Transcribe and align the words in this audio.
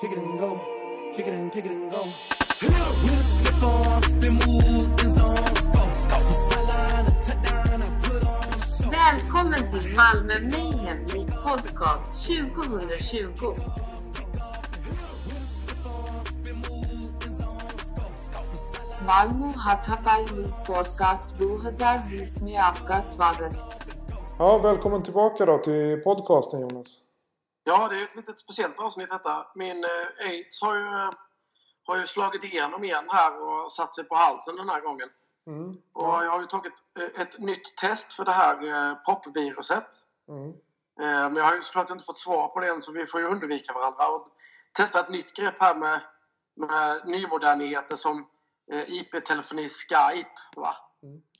kick 0.00 0.12
it 0.12 0.18
and 0.18 0.38
go, 0.38 0.60
kick 1.16 1.26
it 1.26 1.34
and 1.34 1.52
kick 1.52 1.64
it 1.64 1.70
and 1.72 1.90
go. 1.90 2.02
Mustafa, 3.02 4.00
spin 4.08 4.34
mot 4.34 5.02
en 5.02 5.10
sån 5.10 5.36
skott. 5.54 5.94
Salah, 5.94 7.04
touchdown, 7.26 7.82
I 7.82 7.88
put 8.02 8.22
on 8.26 8.52
a 8.52 8.66
show. 8.66 8.90
Välkommen 8.90 9.68
till 9.68 9.86
Malmö 9.96 10.40
Mayhem 10.40 11.04
League 11.14 11.34
Podcast 11.44 12.12
2020. 12.26 13.54
मालूम 19.08 19.52
हाथापाई 19.60 20.22
league 20.24 20.52
podcast 20.68 21.36
2020 21.38 22.42
में 22.44 22.56
आपका 22.68 23.00
स्वागत 23.12 23.56
Ja, 24.38 24.58
välkommen 24.58 25.02
tillbaka 25.02 25.46
då 25.46 25.58
till 25.58 26.00
podcasten 26.04 26.60
Jonas. 26.60 26.88
Ja, 27.69 27.87
det 27.89 28.01
är 28.01 28.03
ett 28.03 28.15
litet 28.15 28.37
speciellt 28.37 28.79
avsnitt 28.79 29.09
detta. 29.09 29.47
Min 29.55 29.83
eh, 29.83 30.27
aids 30.29 30.61
har 30.61 30.75
ju, 30.75 30.85
eh, 30.85 31.09
har 31.83 31.97
ju 31.97 32.05
slagit 32.05 32.43
igenom 32.43 32.83
igen 32.83 33.05
här 33.09 33.41
och 33.41 33.71
satt 33.71 33.95
sig 33.95 34.03
på 34.03 34.15
halsen 34.15 34.55
den 34.55 34.69
här 34.69 34.81
gången. 34.81 35.09
Mm. 35.47 35.69
Och 35.93 36.25
jag 36.25 36.31
har 36.31 36.39
ju 36.39 36.45
tagit 36.45 36.73
eh, 36.99 37.21
ett 37.21 37.39
nytt 37.39 37.77
test 37.77 38.13
för 38.13 38.25
det 38.25 38.31
här 38.31 38.55
eh, 38.67 38.95
popviruset. 39.07 39.87
Mm. 40.29 40.49
Eh, 41.01 41.29
men 41.31 41.35
jag 41.35 41.43
har 41.43 41.55
ju 41.55 41.61
såklart 41.61 41.89
inte 41.89 42.05
fått 42.05 42.17
svar 42.17 42.47
på 42.47 42.59
det 42.59 42.67
än 42.67 42.81
så 42.81 42.91
vi 42.91 43.05
får 43.05 43.21
ju 43.21 43.27
undvika 43.27 43.73
varandra. 43.73 44.07
Och 44.07 44.27
testa 44.77 44.99
ett 44.99 45.09
nytt 45.09 45.33
grepp 45.33 45.59
här 45.59 45.75
med, 45.75 46.01
med 46.55 47.01
nymoderniteter 47.05 47.95
som 47.95 48.27
eh, 48.71 48.93
IP-telefoni 48.93 49.67
Skype. 49.69 50.39
Va? 50.55 50.75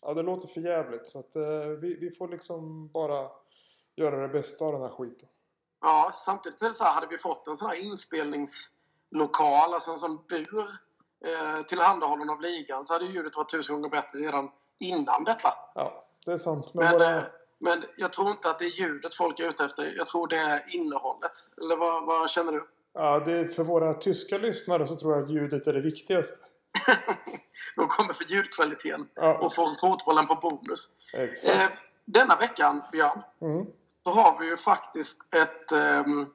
Ja, 0.01 0.13
det 0.13 0.23
låter 0.23 0.47
för 0.47 0.61
jävligt 0.61 1.07
så 1.07 1.19
att 1.19 1.35
vi, 1.81 1.97
vi 2.01 2.11
får 2.11 2.27
liksom 2.27 2.87
bara 2.87 3.29
göra 3.95 4.21
det 4.21 4.27
bästa 4.27 4.65
av 4.65 4.73
den 4.73 4.81
här 4.81 4.89
skiten. 4.89 5.29
Ja, 5.81 6.11
samtidigt 6.15 6.61
är 6.61 6.65
det 6.65 6.73
så 6.73 6.83
här, 6.83 6.93
hade 6.93 7.07
vi 7.07 7.17
fått 7.17 7.47
en 7.47 7.55
sån 7.55 7.69
här 7.69 7.75
inspelningslokal, 7.75 9.73
alltså 9.73 9.91
en 9.91 9.99
sån 9.99 10.19
bur 10.29 10.67
eh, 11.25 11.61
tillhandahållen 11.65 12.29
av 12.29 12.41
ligan 12.41 12.83
så 12.83 12.93
hade 12.93 13.05
ljudet 13.05 13.37
varit 13.37 13.49
tusen 13.51 13.75
gånger 13.75 13.89
bättre 13.89 14.19
redan 14.19 14.49
innan 14.79 15.23
detta. 15.23 15.53
Ja, 15.75 16.05
det 16.25 16.31
är 16.31 16.37
sant. 16.37 16.73
Men, 16.73 16.85
Men, 16.85 16.93
bara, 16.99 17.17
eh, 17.17 17.23
men 17.59 17.83
jag 17.97 18.13
tror 18.13 18.31
inte 18.31 18.49
att 18.49 18.59
det 18.59 18.65
är 18.65 18.81
ljudet 18.81 19.13
folk 19.15 19.39
är 19.39 19.47
ute 19.47 19.65
efter. 19.65 19.93
Jag 19.97 20.07
tror 20.07 20.27
det 20.27 20.37
är 20.37 20.75
innehållet. 20.75 21.31
Eller 21.61 21.77
vad, 21.77 22.05
vad 22.05 22.29
känner 22.29 22.51
du? 22.51 22.67
ja, 22.93 23.19
det 23.19 23.31
är, 23.31 23.47
för 23.47 23.63
våra 23.63 23.93
tyska 23.93 24.37
lyssnare 24.37 24.87
så 24.87 24.95
tror 24.95 25.13
jag 25.15 25.23
att 25.23 25.29
ljudet 25.31 25.67
är 25.67 25.73
det 25.73 25.81
viktigaste. 25.81 26.45
De 27.75 27.87
kommer 27.87 28.13
för 28.13 28.25
ljudkvaliteten 28.25 29.07
Ja. 29.15 29.37
och 29.37 29.55
får 29.55 29.67
fotbollen 29.81 30.27
på 30.27 30.35
bonus. 30.35 30.89
Exakt. 31.17 31.55
Eh, 31.73 31.79
denna 32.05 32.35
veckan, 32.35 32.81
Björn, 32.91 33.21
Mm. 33.41 33.65
Så 34.09 34.15
har 34.15 34.39
vi 34.39 34.45
ju 34.45 34.57
faktiskt 34.57 35.17
ett, 35.35 35.71
ehm, 35.71 36.27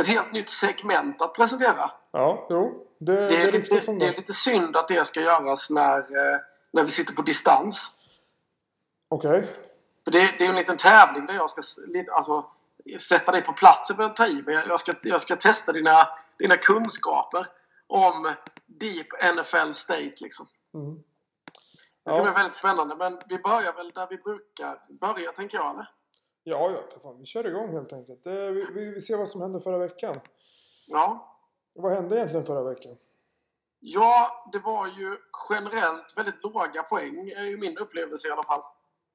ett 0.00 0.06
helt 0.06 0.32
nytt 0.32 0.48
segment 0.48 1.22
att 1.22 1.34
presentera. 1.34 1.90
Ja, 2.12 2.46
jo. 2.50 2.86
Det, 2.98 3.14
det, 3.14 3.28
Det 3.28 3.42
är, 3.42 3.52
ryktas 3.52 3.88
lite, 3.88 3.92
det 3.92 4.06
är 4.06 4.10
det. 4.10 4.16
lite 4.16 4.32
synd 4.32 4.76
att 4.76 4.88
det 4.88 5.06
ska 5.06 5.20
göras 5.20 5.70
när, 5.70 5.98
eh, 5.98 6.38
när 6.72 6.82
vi 6.82 6.90
sitter 6.90 7.12
på 7.12 7.22
distans. 7.22 7.90
Okej. 9.08 9.48
För 10.04 10.12
det, 10.12 10.18
det 10.18 10.44
är 10.44 10.46
ju 10.46 10.50
en 10.50 10.56
liten 10.56 10.76
tävling 10.76 11.26
där 11.26 11.34
jag 11.34 11.50
ska 11.50 11.62
alltså, 12.12 12.46
sätta 13.00 13.32
dig 13.32 13.42
på 13.42 13.52
plats. 13.52 13.92
Jag 13.98 14.16
ta 14.16 14.26
i, 14.26 14.42
men 14.46 14.54
jag, 14.54 14.80
ska, 14.80 14.94
jag 15.02 15.20
ska 15.20 15.36
testa 15.36 15.72
dina, 15.72 16.08
dina 16.38 16.56
kunskaper 16.56 17.46
om 17.86 18.34
Deep 18.66 19.34
NFL 19.34 19.72
State. 19.72 20.14
Liksom. 20.20 20.46
Mm. 20.74 20.94
Det 22.04 22.10
ska 22.10 22.22
bli 22.22 22.32
väldigt 22.32 22.52
spännande. 22.52 22.96
Men 22.96 23.18
vi 23.28 23.38
börjar 23.38 23.72
väl 23.72 23.90
där 23.90 24.06
vi 24.10 24.16
brukar 24.16 24.78
börja, 25.00 25.32
tänker 25.32 25.58
jag. 25.58 25.70
Eller? 25.70 25.97
Ja, 26.48 26.70
ja, 26.70 26.82
för 26.92 27.00
fan. 27.00 27.18
Vi 27.18 27.26
kör 27.26 27.46
igång 27.46 27.72
helt 27.72 27.92
enkelt. 27.92 28.20
Vi, 28.26 28.66
vi, 28.74 28.84
vi 28.94 29.00
ser 29.00 29.16
vad 29.16 29.28
som 29.28 29.40
hände 29.40 29.60
förra 29.60 29.78
veckan. 29.78 30.20
Ja. 30.86 31.34
Vad 31.74 31.92
hände 31.92 32.16
egentligen 32.16 32.46
förra 32.46 32.62
veckan? 32.62 32.96
ja, 33.80 34.48
det 34.52 34.58
var 34.58 34.86
ju 34.86 35.16
generellt 35.50 36.16
väldigt 36.16 36.44
låga 36.44 36.82
poäng, 36.82 37.30
är 37.30 37.44
ju 37.44 37.58
min 37.58 37.78
upplevelse 37.78 38.28
i 38.28 38.30
alla 38.30 38.42
fall. 38.42 38.62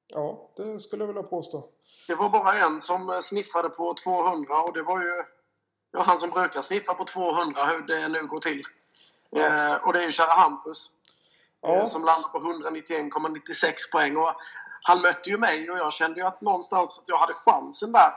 Ja, 0.06 0.50
det 0.56 0.80
skulle 0.80 1.02
jag 1.02 1.06
vilja 1.06 1.22
påstå. 1.22 1.68
Det 2.06 2.14
var 2.14 2.28
bara 2.28 2.54
en 2.54 2.80
som 2.80 3.10
eh, 3.10 3.18
sniffade 3.18 3.68
på 3.68 3.94
200 4.04 4.62
och 4.62 4.72
det 4.72 4.82
var 4.82 5.00
ju 5.00 5.24
ja, 5.92 6.02
han 6.02 6.18
som 6.18 6.30
brukar 6.30 6.60
sniffa 6.60 6.94
på 6.94 7.04
200 7.04 7.60
hur 7.64 7.86
det 7.86 8.08
nu 8.08 8.26
går 8.26 8.38
till. 8.38 8.62
Eh, 9.36 9.74
och 9.74 9.92
det 9.92 9.98
är 9.98 10.04
ju 10.04 10.10
kära 10.10 10.32
Hampus. 10.32 10.90
Ja. 11.64 11.74
Eh, 11.74 11.86
som 11.86 12.04
landar 12.04 12.28
på 12.28 12.38
191,96 12.38 13.92
poäng. 13.92 14.16
Och 14.16 14.34
han 14.86 15.02
mötte 15.02 15.30
ju 15.30 15.38
mig 15.38 15.70
och 15.70 15.78
jag 15.78 15.92
kände 15.92 16.20
ju 16.20 16.26
att 16.26 16.40
någonstans 16.40 16.98
att 16.98 17.08
jag 17.08 17.18
hade 17.18 17.34
chansen 17.34 17.92
där. 17.92 18.12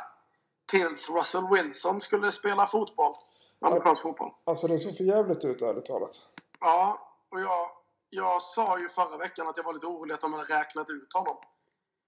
Tills 0.72 1.10
Russell 1.10 1.48
Wilson 1.52 2.02
skulle 2.02 2.32
spela 2.32 2.66
fotboll. 2.66 3.16
Amerikansk 3.62 4.02
fotboll. 4.02 4.32
Alltså 4.46 4.68
det 4.68 4.80
såg 4.80 4.98
för 4.98 5.04
jävligt 5.04 5.46
ut 5.46 5.62
ärligt 5.62 5.86
talat. 5.86 6.12
Ja, 6.60 7.12
och 7.32 7.42
jag, 7.42 7.70
jag 8.10 8.42
sa 8.42 8.80
ju 8.80 8.90
förra 8.90 9.18
veckan 9.18 9.48
att 9.48 9.58
jag 9.58 9.64
var 9.64 9.74
lite 9.74 9.86
orolig 9.86 10.14
att 10.14 10.22
de 10.22 10.34
hade 10.34 10.60
räknat 10.60 10.90
ut 10.90 11.14
honom. 11.14 11.38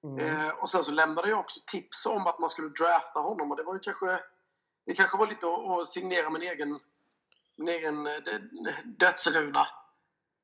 Mm. 0.04 0.28
Eh, 0.28 0.50
och 0.50 0.70
sen 0.70 0.84
så 0.84 0.92
lämnade 0.92 1.30
jag 1.30 1.40
också 1.40 1.60
tips 1.72 2.06
om 2.06 2.28
att 2.28 2.40
man 2.40 2.50
skulle 2.50 2.70
drafta 2.70 3.20
honom 3.20 3.52
och 3.52 3.58
det 3.58 3.64
var 3.64 3.74
ju 3.74 3.80
kanske... 3.80 4.20
Det 4.86 4.94
kanske 4.94 5.18
var 5.18 5.28
lite 5.28 5.48
att, 5.48 5.80
att 5.80 5.88
signera 5.88 6.30
min 6.30 6.42
egen, 6.42 6.80
min 7.56 7.68
egen 7.68 8.08
eh, 8.08 8.14
dö- 8.14 8.84
dödsruna 8.86 9.68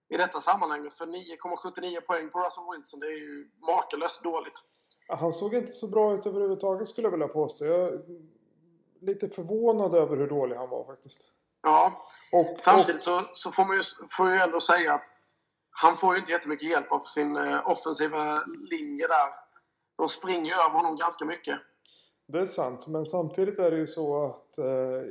i 0.10 0.18
detta 0.18 0.40
sammanhang. 0.40 0.90
För 0.90 1.06
9,79 1.06 2.02
poäng 2.08 2.30
på 2.30 2.40
Russell 2.40 2.64
Wilson, 2.72 3.00
det 3.00 3.06
är 3.06 3.20
ju 3.20 3.50
makalöst 3.68 4.24
dåligt. 4.24 4.62
Han 5.08 5.34
såg 5.34 5.54
inte 5.54 5.72
så 5.72 5.88
bra 5.88 6.14
ut 6.14 6.26
överhuvudtaget 6.26 6.88
skulle 6.88 7.06
jag 7.06 7.12
vilja 7.12 7.28
påstå. 7.28 7.66
Jag 7.66 7.82
är 7.82 8.00
lite 9.02 9.30
förvånad 9.30 9.96
över 9.96 10.18
hur 10.18 10.28
dålig 10.28 10.56
han 10.56 10.70
var 10.70 10.86
faktiskt. 10.86 11.32
Ja, 11.62 12.08
Och, 12.34 12.56
samtidigt 12.60 13.02
så, 13.02 13.22
så 13.32 13.52
får 13.52 13.66
man 13.66 13.76
ju, 13.76 13.82
får 14.18 14.30
ju 14.30 14.38
ändå 14.38 14.60
säga 14.60 14.94
att 14.94 15.12
han 15.70 15.96
får 15.96 16.14
ju 16.14 16.20
inte 16.20 16.32
jättemycket 16.32 16.70
hjälp 16.70 16.92
av 16.92 17.00
sin 17.00 17.38
eh, 17.38 17.70
offensiva 17.70 18.44
linje 18.72 19.08
där. 19.08 19.30
De 19.98 20.10
springer 20.10 20.46
ju 20.46 20.54
över 20.54 20.70
honom 20.70 20.98
ganska 20.98 21.26
mycket. 21.26 21.56
och, 22.28 22.34
det 22.34 22.40
är 22.40 22.46
sant. 22.46 22.88
Men 22.88 23.06
samtidigt 23.06 23.60
är 23.60 23.72
det 23.72 23.78
ju 23.78 23.88
så 23.88 24.26
att 24.26 24.58
eh, 24.58 25.02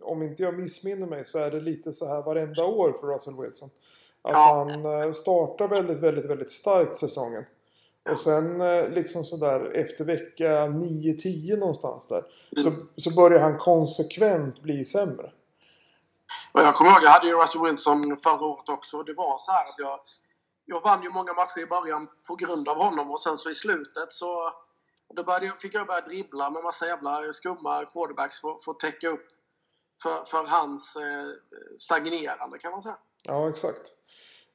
om 0.00 0.22
inte 0.22 0.42
jag 0.42 0.58
missminner 0.58 1.06
mig 1.06 1.24
så 1.24 1.38
är 1.38 1.50
det 1.50 1.60
lite 1.60 1.92
så 1.92 2.06
här 2.06 2.22
varenda 2.22 2.64
år 2.64 2.92
för 2.92 3.06
Russell 3.06 3.40
Wilson. 3.40 3.68
Att 4.22 4.32
Ja. 4.32 4.66
han 4.72 5.02
eh, 5.02 5.12
startar 5.12 5.68
väldigt, 5.68 5.98
väldigt, 5.98 6.26
väldigt 6.26 6.52
starkt 6.52 6.98
säsongen. 6.98 7.44
Och 8.12 8.20
sen 8.20 8.60
eh, 8.60 8.88
liksom 8.88 9.24
sådär 9.24 9.70
efter 9.74 10.04
vecka 10.04 10.66
9-10 10.66 11.56
någonstans 11.58 12.06
där. 12.06 12.24
Så, 12.62 12.70
så 12.96 13.10
börjar 13.14 13.40
han 13.40 13.58
konsekvent 13.58 14.60
bli 14.62 14.84
sämre. 14.84 15.32
Och 16.52 16.60
jag 16.60 16.74
kommer 16.74 16.90
ihåg, 16.90 17.00
jag 17.02 17.10
hade 17.10 17.26
ju 17.26 17.34
Russell 17.34 17.62
Wilson 17.62 18.16
förra 18.16 18.44
året 18.46 18.68
också. 18.68 19.02
Det 19.02 19.14
var 19.14 19.38
så 19.38 19.52
här 19.52 19.64
att 19.64 19.78
jag, 19.78 20.00
jag 20.64 20.80
vann 20.80 21.02
ju 21.02 21.10
många 21.10 21.32
matcher 21.34 21.58
i 21.60 21.66
början 21.66 22.08
på 22.28 22.34
grund 22.36 22.68
av 22.68 22.76
honom 22.76 23.10
och 23.10 23.20
sen 23.20 23.36
så 23.38 23.50
i 23.50 23.54
slutet 23.54 24.12
så 24.12 24.50
då 25.14 25.24
började, 25.24 25.46
jag- 25.46 25.60
fick 25.60 25.74
jag 25.74 25.86
börja 25.86 26.00
dribbla 26.00 26.50
med 26.50 26.62
massa 26.62 26.86
jävla 26.86 27.32
skumma 27.32 27.84
quarterbacks 27.84 28.40
för, 28.40 28.56
för 28.64 28.72
att 28.72 28.78
täcka 28.80 29.08
upp 29.08 29.26
för, 30.02 30.24
för 30.24 30.46
hans 30.46 30.96
eh, 30.96 31.02
stagnerande 31.76 32.58
kan 32.58 32.70
man 32.72 32.82
säga. 32.82 32.96
Ja, 33.22 33.48
exakt. 33.48 33.80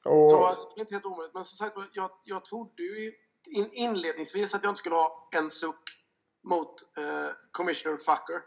Och, 0.04 0.30
Så 0.30 0.38
det 0.74 0.78
är 0.78 0.80
inte 0.80 0.94
helt 0.94 1.06
omöjligt. 1.06 1.34
Men 1.34 1.44
som 1.44 1.56
sagt 1.56 1.76
jag, 1.92 2.10
jag 2.24 2.44
trodde 2.44 2.82
ju 2.82 3.12
in, 3.50 3.68
inledningsvis 3.72 4.54
att 4.54 4.62
jag 4.62 4.70
inte 4.70 4.78
skulle 4.78 4.94
ha 4.94 5.28
en 5.32 5.50
suck 5.50 5.84
mot 6.44 6.82
eh, 6.98 7.30
Commissioner 7.50 7.96
Fucker. 7.96 8.42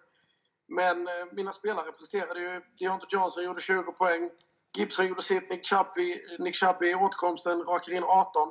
Men 0.68 1.08
eh, 1.08 1.14
mina 1.32 1.52
spelare 1.52 1.92
presterade 1.92 2.40
ju. 2.40 2.62
Deontay 2.80 3.08
Johnson 3.12 3.44
gjorde 3.44 3.62
20 3.62 3.92
poäng. 3.92 4.30
Gibson 4.78 5.08
gjorde 5.08 5.22
sitt. 5.22 5.50
Nick 5.50 5.66
Chubby, 5.66 6.22
Nick 6.40 6.56
Chubby 6.56 6.90
i 6.92 6.96
återkomsten 6.96 7.64
rakar 7.64 7.94
in 7.94 8.04
18. 8.04 8.50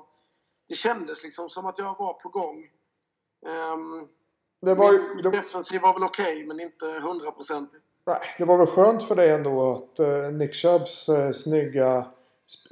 Det 0.69 0.75
kändes 0.75 1.25
liksom 1.25 1.51
som 1.51 1.67
att 1.67 1.79
jag 1.79 1.99
var 1.99 2.13
på 2.13 2.29
gång. 2.29 2.57
Um, 3.47 4.09
det, 4.63 4.75
var, 4.75 4.93
min 4.93 5.23
det, 5.23 5.31
defensiv 5.31 5.81
var 5.81 5.95
väl 5.95 6.03
okej, 6.03 6.47
men 6.47 6.61
inte 6.61 6.87
hundraprocentig. 6.87 7.81
nej, 8.07 8.21
det 8.39 8.45
var 8.45 8.59
väl 8.59 8.67
skönt 8.67 9.03
för 9.03 9.17
dig 9.17 9.31
ändå 9.31 9.71
att 9.71 9.99
eh, 9.99 10.33
Nick 10.33 10.55
Chubbs 10.55 11.09
eh, 11.09 11.31
snygga 11.33 12.07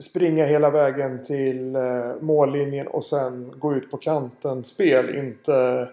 springa 0.03 0.45
hela 0.45 0.71
vägen 0.71 1.23
till 1.23 1.77
eh, 1.77 1.83
mållinjen 2.21 2.87
och 2.87 3.05
sen 3.05 3.55
gå 3.61 3.75
ut 3.75 3.91
på 3.91 3.97
kanten 3.97 4.65
spel 4.65 5.09
inte, 5.09 5.89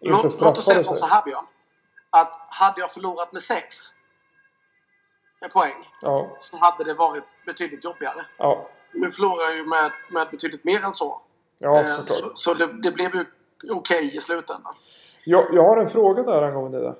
inte 0.00 0.12
Låt, 0.14 0.40
låt 0.40 0.58
oss 0.58 0.64
säga 0.64 0.78
som 0.80 0.96
så 0.96 1.00
sig. 1.00 1.08
här 1.08 1.22
Björn. 1.24 1.44
Att 2.10 2.46
hade 2.48 2.80
jag 2.80 2.90
förlorat 2.90 3.32
med 3.32 3.42
6 3.42 3.66
poäng 5.52 5.72
Ja, 6.02 6.36
så 6.38 6.56
hade 6.56 6.84
det 6.84 6.94
varit 6.94 7.24
betydligt 7.46 7.84
jobbigare. 7.84 8.20
ja, 8.38 8.68
Nu 8.94 9.10
förlorar 9.10 9.44
jag 9.44 9.56
ju 9.56 9.66
med, 9.66 9.92
med 10.10 10.28
betydligt 10.30 10.64
mer 10.64 10.84
än 10.84 10.92
så. 10.92 11.20
ja 11.58 11.80
Eh, 11.80 12.02
så 12.04 12.30
så 12.34 12.54
det, 12.54 12.82
det 12.82 12.90
blev 12.90 13.14
ju 13.14 13.24
okej 13.70 14.16
i 14.16 14.18
slutändan. 14.20 14.74
Jag, 15.24 15.54
jag 15.54 15.62
har 15.62 15.76
en 15.76 15.88
fråga 15.88 16.22
där 16.22 16.42
angående 16.42 16.80
det. 16.80 16.94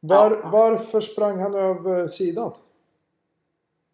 Var, 0.00 0.30
Ja. 0.30 0.48
Varför 0.50 1.00
sprang 1.00 1.40
han 1.40 1.54
över 1.54 2.06
sidan? 2.08 2.52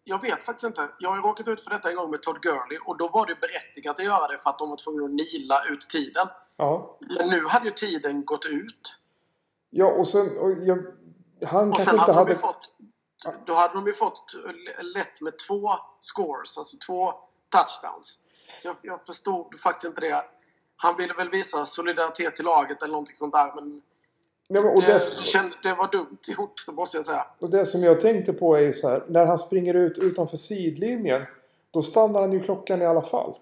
Jag 0.09 0.21
vet 0.21 0.43
faktiskt 0.43 0.63
inte. 0.63 0.89
Jag 0.99 1.09
har 1.11 1.21
råkat 1.21 1.47
ut 1.47 1.61
för 1.61 1.69
detta 1.69 1.89
en 1.89 1.95
gång 1.95 2.11
med 2.11 2.21
Todd 2.21 2.41
Gurley 2.41 2.77
och 2.85 2.97
då 2.97 3.07
var 3.07 3.25
det 3.25 3.35
berättigat 3.39 3.99
att 3.99 4.05
göra 4.05 4.27
det 4.27 4.37
för 4.37 4.49
att 4.49 4.59
de 4.59 4.69
var 4.69 4.77
tvungna 4.77 5.05
att 5.05 5.11
nila 5.11 5.65
ut 5.65 5.81
tiden. 5.81 6.27
Ja, 6.57 6.97
Men 7.19 7.29
nu 7.29 7.45
hade 7.47 7.65
ju 7.65 7.71
tiden 7.71 8.25
gått 8.25 8.45
ut. 8.45 8.97
ja 9.69 9.85
och 9.85 10.07
sen... 10.07 10.37
Och 10.37 10.51
jag, 10.51 10.77
han 11.45 11.69
Och 11.71 11.81
sen 11.81 11.93
inte 11.95 12.11
hade 12.11 12.13
de 12.13 12.17
hade... 12.17 12.35
fått 12.35 12.73
då 13.45 13.53
hade 13.53 13.73
de 13.73 13.87
ju 13.87 13.93
fått 13.93 14.35
lätt 14.95 15.21
med 15.21 15.33
två 15.47 15.69
scores, 15.99 16.57
alltså 16.57 16.77
två 16.87 17.11
touchdowns. 17.51 18.19
Så 18.57 18.67
jag, 18.67 18.77
jag 18.81 19.05
förstod 19.05 19.59
faktiskt 19.59 19.85
inte 19.85 20.01
det. 20.01 20.25
Han 20.77 20.95
ville 20.97 21.13
väl 21.13 21.29
visa 21.29 21.65
solidaritet 21.65 22.35
till 22.35 22.45
laget 22.45 22.81
eller 22.81 22.91
någonting 22.91 23.15
sånt 23.15 23.33
där, 23.33 23.53
men 23.55 23.81
Men, 24.49 24.65
och, 24.65 24.81
det, 24.81 24.87
det, 24.87 24.93
det, 24.93 24.99
kände, 25.25 25.55
det 25.63 25.73
var 25.73 25.91
dumt 25.91 26.17
gjort, 26.37 26.67
måste 26.67 26.97
jag 26.97 27.05
säga. 27.05 27.27
och 27.39 27.49
det 27.49 27.65
som 27.65 27.81
jag 27.81 28.01
tänkte 28.01 28.33
på 28.33 28.55
är 28.55 28.61
ju 28.61 28.73
så 28.73 28.89
här. 28.89 29.03
När 29.07 29.25
han 29.25 29.37
springer 29.39 29.73
ut 29.73 29.97
utanför 29.97 30.37
sidlinjen. 30.37 31.21
Då 31.71 31.81
stannar 31.81 32.21
han 32.21 32.31
ju 32.33 32.39
klockan 32.39 32.81
i 32.81 32.85
alla 32.85 33.01
fall. 33.01 33.37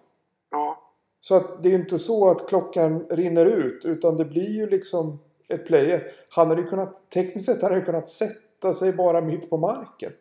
Ja, 0.52 0.81
Så 1.22 1.36
att 1.36 1.63
det 1.63 1.69
är 1.69 1.74
inte 1.75 2.00
så 2.00 2.30
att 2.30 2.48
klockan 2.50 3.06
rinner 3.10 3.46
ut. 3.46 3.86
Utan 3.86 4.18
det 4.18 4.25
blir 4.25 4.50
ju 4.50 4.69
liksom 4.69 5.19
ett 5.48 5.66
player. 5.68 6.12
Han 6.30 6.48
hade 6.50 6.62
ju 6.62 6.68
kunnat, 6.68 7.10
tekniskt 7.10 7.46
sett 7.46 7.62
hade 7.62 7.74
han 7.74 7.80
ju 7.80 7.86
kunnat 7.86 8.10
sätta 8.10 8.74
sig 8.74 8.94
bara 8.94 9.22
mitt 9.22 9.50
på 9.50 9.58
marken. 9.58 10.12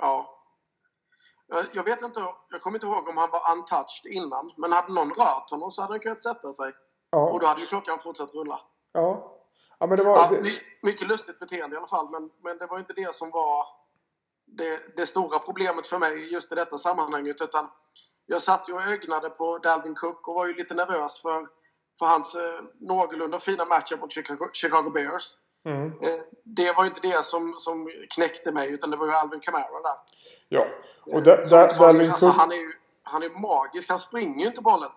ja. 0.00 0.28
Jag- 1.74 1.84
vet 1.84 2.02
inte, 2.02 2.20
jag 2.50 2.60
kommer 2.60 2.76
inte 2.76 2.86
ihåg 2.86 3.08
om 3.08 3.16
han 3.16 3.30
var 3.30 3.40
untouched 3.56 4.12
innan, 4.12 4.52
men 4.56 4.72
hade 4.72 4.92
någon 4.92 5.08
rört 5.10 5.50
honom 5.50 5.70
så 5.70 5.82
hade 5.82 5.92
han 5.92 6.00
kunnat 6.00 6.18
sätta 6.18 6.52
sig. 6.52 6.66
Och 7.12 7.38
då 7.40 7.44
Ja, 7.44 7.48
hade 7.48 7.60
ju 7.60 7.66
klockan 7.66 7.98
fortsatt 7.98 8.34
rulla. 8.34 8.60
ja. 8.92 9.31
Ja 9.82 9.86
men 9.86 9.98
det 9.98 10.04
var... 10.04 10.16
Ja, 10.16 10.50
mycket 10.82 11.08
lustigt 11.08 11.38
beteende 11.38 11.74
i 11.76 11.78
alla 11.78 11.86
fall, 11.86 12.10
men, 12.10 12.30
men 12.44 12.58
det 12.58 12.66
var 12.66 12.78
inte 12.78 12.92
det 12.92 13.14
som 13.14 13.30
var 13.30 13.66
det, 14.46 14.96
det 14.96 15.06
stora 15.06 15.38
problemet 15.38 15.86
för 15.86 15.98
mig 15.98 16.32
just 16.32 16.52
i 16.52 16.54
detta 16.54 16.78
sammanhanget. 16.78 17.42
Utan 17.42 17.68
jag 18.26 18.40
satt 18.42 18.68
ju 18.68 18.72
och 18.72 18.82
ögnade 18.82 19.30
på 19.30 19.58
Dalvin 19.58 19.94
Cook 19.94 20.28
och 20.28 20.34
var 20.34 20.46
ju 20.46 20.54
lite 20.54 20.74
nervös 20.74 21.22
för, 21.22 21.46
för 21.98 22.06
hans 22.06 22.34
eh, 22.34 22.60
någorlunda 22.80 23.38
fina 23.38 23.64
matchup 23.64 24.00
mot 24.00 24.12
Chicago, 24.12 24.48
Chicago 24.52 24.90
Bears. 24.90 25.36
mm, 25.66 25.86
Eh, 26.02 26.20
det 26.44 26.72
var 26.72 26.82
ju 26.84 26.88
inte 26.88 27.00
det 27.08 27.24
som, 27.24 27.54
som 27.58 27.90
knäckte 28.14 28.52
mig, 28.52 28.72
utan 28.72 28.90
det 28.90 28.96
var 28.96 29.06
ju 29.06 29.12
Alvin 29.12 29.40
Kamara 29.40 29.80
där. 29.82 29.96
ja. 30.48 30.64
Och 31.06 31.26
Eh, 31.26 31.36
som 31.36 31.58
da, 31.58 31.66
tar- 31.68 31.86
Dalvin 31.86 32.10
alltså, 32.10 32.26
Cook... 32.26 32.36
han 32.36 32.52
är 32.52 32.56
ju 32.56 32.72
han 33.02 33.22
är 33.22 33.30
magisk, 33.30 33.88
han 33.88 33.98
springer 33.98 34.40
ju 34.40 34.46
inte 34.46 34.62
bollen. 34.62 34.90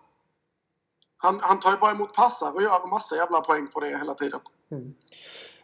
Han, 1.18 1.40
han 1.44 1.60
tar 1.60 1.72
ju 1.72 1.78
bara 1.78 1.92
emot 1.92 2.14
passar 2.16 2.52
och 2.56 2.64
gör 2.64 2.84
en 2.84 2.90
massa 2.90 3.16
jävla 3.16 3.42
poäng 3.42 3.68
på 3.68 3.80
det 3.80 3.88
hela 3.98 4.14
tiden. 4.14 4.40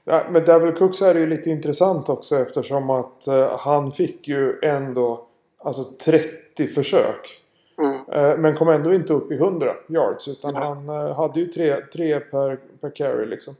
Ja, 0.04 0.24
med 0.30 0.46
Devil 0.46 0.74
Cook 0.74 0.96
så 0.96 1.06
är 1.06 1.14
det 1.14 1.20
ju 1.20 1.28
lite 1.28 1.50
intressant 1.50 2.10
också 2.10 2.36
eftersom 2.36 2.90
att 2.90 3.28
eh, 3.28 3.58
han 3.58 3.92
fick 3.92 4.28
ju 4.28 4.60
ändå 4.64 5.26
alltså 5.58 5.84
30 5.84 6.68
försök. 6.68 7.42
Mm. 7.78 7.96
Eh, 8.12 8.38
men 8.38 8.56
kom 8.56 8.70
ändå 8.70 8.94
inte 8.94 9.14
upp 9.14 9.32
i 9.32 9.36
100 9.36 9.74
yards 9.90 10.28
utan 10.28 10.54
Nej. 10.54 10.64
han 10.64 10.90
eh, 10.90 11.16
hade 11.16 11.40
ju 11.40 11.48
tre, 11.48 11.76
tre 11.94 12.20
per, 12.20 12.60
per 12.82 12.96
carry 12.96 13.26
liksom. 13.26 13.56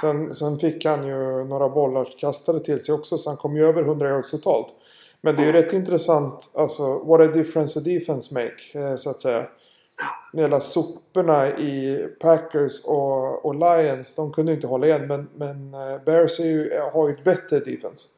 Sen, 0.00 0.34
sen 0.34 0.58
fick 0.58 0.84
han 0.84 1.06
ju 1.06 1.44
några 1.44 1.68
bollar 1.68 2.08
kastade 2.18 2.60
till 2.60 2.84
sig 2.84 2.94
också 2.94 3.18
så 3.18 3.30
han 3.30 3.36
kom 3.36 3.56
ju 3.56 3.64
över 3.64 3.82
100 3.82 4.08
yards 4.08 4.30
totalt. 4.30 4.74
Men 5.20 5.36
det 5.36 5.42
är 5.42 5.46
ju 5.46 5.52
rätt 5.52 5.72
intressant, 5.72 6.52
alltså 6.54 6.98
what 6.98 7.20
a 7.20 7.26
difference 7.26 7.78
a 7.78 7.82
defense 7.84 8.34
make, 8.34 8.78
eh, 8.90 8.96
så 8.96 9.10
att 9.10 9.20
säga. 9.20 9.46
Hela 10.32 10.60
soporna 10.60 11.48
i 11.48 11.98
Packers 12.20 12.84
och, 12.84 13.44
och 13.44 13.54
Lions, 13.54 14.14
de 14.16 14.32
kunde 14.32 14.52
inte 14.52 14.66
hålla 14.66 14.86
igen. 14.86 15.06
Men, 15.06 15.28
men 15.34 15.74
eh, 15.74 16.02
Bears 16.04 16.40
ju, 16.40 16.80
har 16.92 17.08
ju 17.08 17.14
ett 17.14 17.24
bättre 17.24 17.58
defense. 17.58 18.08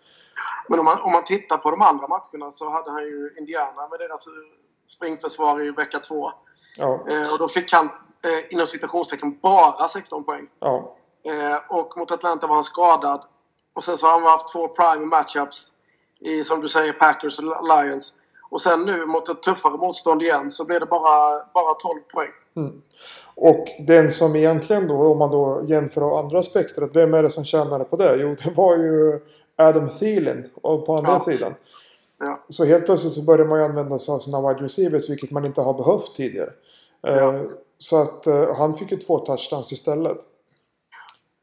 Men 0.69 0.79
om 0.79 0.85
man, 0.85 1.01
om 1.01 1.13
man 1.13 1.25
tittar 1.25 1.57
på 1.57 1.71
de 1.71 1.83
andra 1.83 2.09
matcherna 2.09 2.51
så 2.51 2.71
hade 2.71 2.91
han 2.91 3.03
ju 3.03 3.35
Indiana 3.39 3.89
med 3.91 3.99
deras 4.01 4.27
eh, 4.27 4.33
springförsvar 4.87 5.63
i 5.63 5.71
vecka 5.71 5.99
två. 5.99 6.31
Ja, 6.79 7.07
Eh, 7.11 7.33
och 7.33 7.39
då 7.39 7.49
fick 7.49 7.73
han 7.73 7.87
eh, 7.87 8.53
inom 8.53 8.67
citationstecken 8.67 9.39
bara 9.43 9.89
16 9.89 10.25
poäng. 10.25 10.49
ja, 10.61 10.97
Eh, 11.25 11.59
och 11.69 11.97
mot 11.97 12.11
Atlanta 12.11 12.47
var 12.47 12.55
han 12.55 12.65
skadad. 12.65 13.25
Och 13.75 13.85
sen 13.85 13.97
så 13.97 14.07
har 14.07 14.21
han 14.21 14.23
haft 14.23 14.53
två 14.53 14.69
prime 14.69 15.07
matchups 15.07 15.73
i, 16.21 16.45
som 16.45 16.61
du 16.61 16.69
säger, 16.69 16.93
Packers 16.93 17.39
och 17.39 17.45
Lions. 17.45 18.15
Och 18.53 18.61
sen 18.61 18.83
nu 18.85 19.07
mot 19.07 19.29
ett 19.29 19.43
tuffare 19.43 19.77
motstånd 19.77 20.23
igen 20.23 20.51
så 20.51 20.65
blev 20.65 20.81
det 20.81 20.87
bara, 20.87 21.31
bara 21.55 21.75
12 21.75 22.01
poäng. 22.15 22.73
Och 23.35 23.65
den 23.87 24.11
som 24.11 24.37
egentligen 24.37 24.89
då, 24.89 24.95
om 25.13 25.19
man 25.19 25.31
då 25.31 25.63
jämför 25.65 26.19
andra 26.19 26.43
spektrat, 26.43 26.91
vem 26.95 27.15
är 27.15 27.23
det 27.23 27.31
som 27.31 27.45
tjänade 27.45 27.85
på 27.85 27.97
det? 27.97 28.17
Jo, 28.17 28.37
det 28.45 28.51
var 28.51 28.77
ju 28.77 29.19
Adam 29.57 29.89
Thielen 29.89 30.45
på 30.63 30.95
andra 30.99 31.13
Ja. 31.13 31.21
sidan. 31.21 31.55
Ja. 32.21 32.41
Så 32.49 32.65
helt 32.65 32.85
plötsligt 32.85 33.13
så 33.13 33.23
börjar 33.25 33.47
man 33.47 33.59
ju 33.59 33.65
använda 33.65 33.99
sig 33.99 34.15
av 34.15 34.19
sina 34.19 34.49
wide 34.49 34.65
receivers, 34.65 35.11
vilket 35.11 35.31
man 35.31 35.45
inte 35.45 35.61
har 35.61 35.75
behövt 35.75 36.15
tidigare. 36.17 36.51
Ja. 37.01 37.11
Eh, 37.35 37.41
Så 37.79 37.97
att 38.03 38.27
eh, 38.27 38.55
han 38.57 38.77
fick 38.77 38.91
ju 38.93 38.97
två 38.99 39.19
touchdowns 39.19 39.73
istället. 39.73 40.19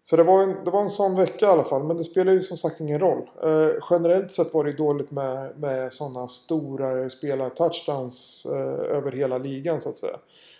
Så 0.09 0.15
det 0.15 0.23
var, 0.23 0.43
en, 0.43 0.63
det 0.63 0.71
var 0.71 0.81
en 0.81 0.89
sån 0.89 1.15
vecka 1.15 1.45
i 1.45 1.49
alla 1.49 1.63
fall, 1.63 1.83
men 1.83 1.97
det 1.97 2.03
spelar 2.03 2.31
ju 2.31 2.41
som 2.41 2.57
sagt 2.57 2.79
ingen 2.79 2.99
roll. 2.99 3.29
Eh, 3.43 3.69
generellt 3.89 4.31
sett 4.31 4.53
var 4.53 4.63
det 4.63 4.73
dåligt 4.73 5.11
med, 5.11 5.59
med 5.59 5.93
sådana 5.93 6.27
stora 6.27 7.09
spelare 7.09 7.49
touchdowns 7.49 8.45
eh, 8.45 8.97
över 8.97 9.11
hela 9.11 9.37
ligan 9.37 9.81
så 9.81 9.89
att 9.89 9.97
säga. 9.97 10.17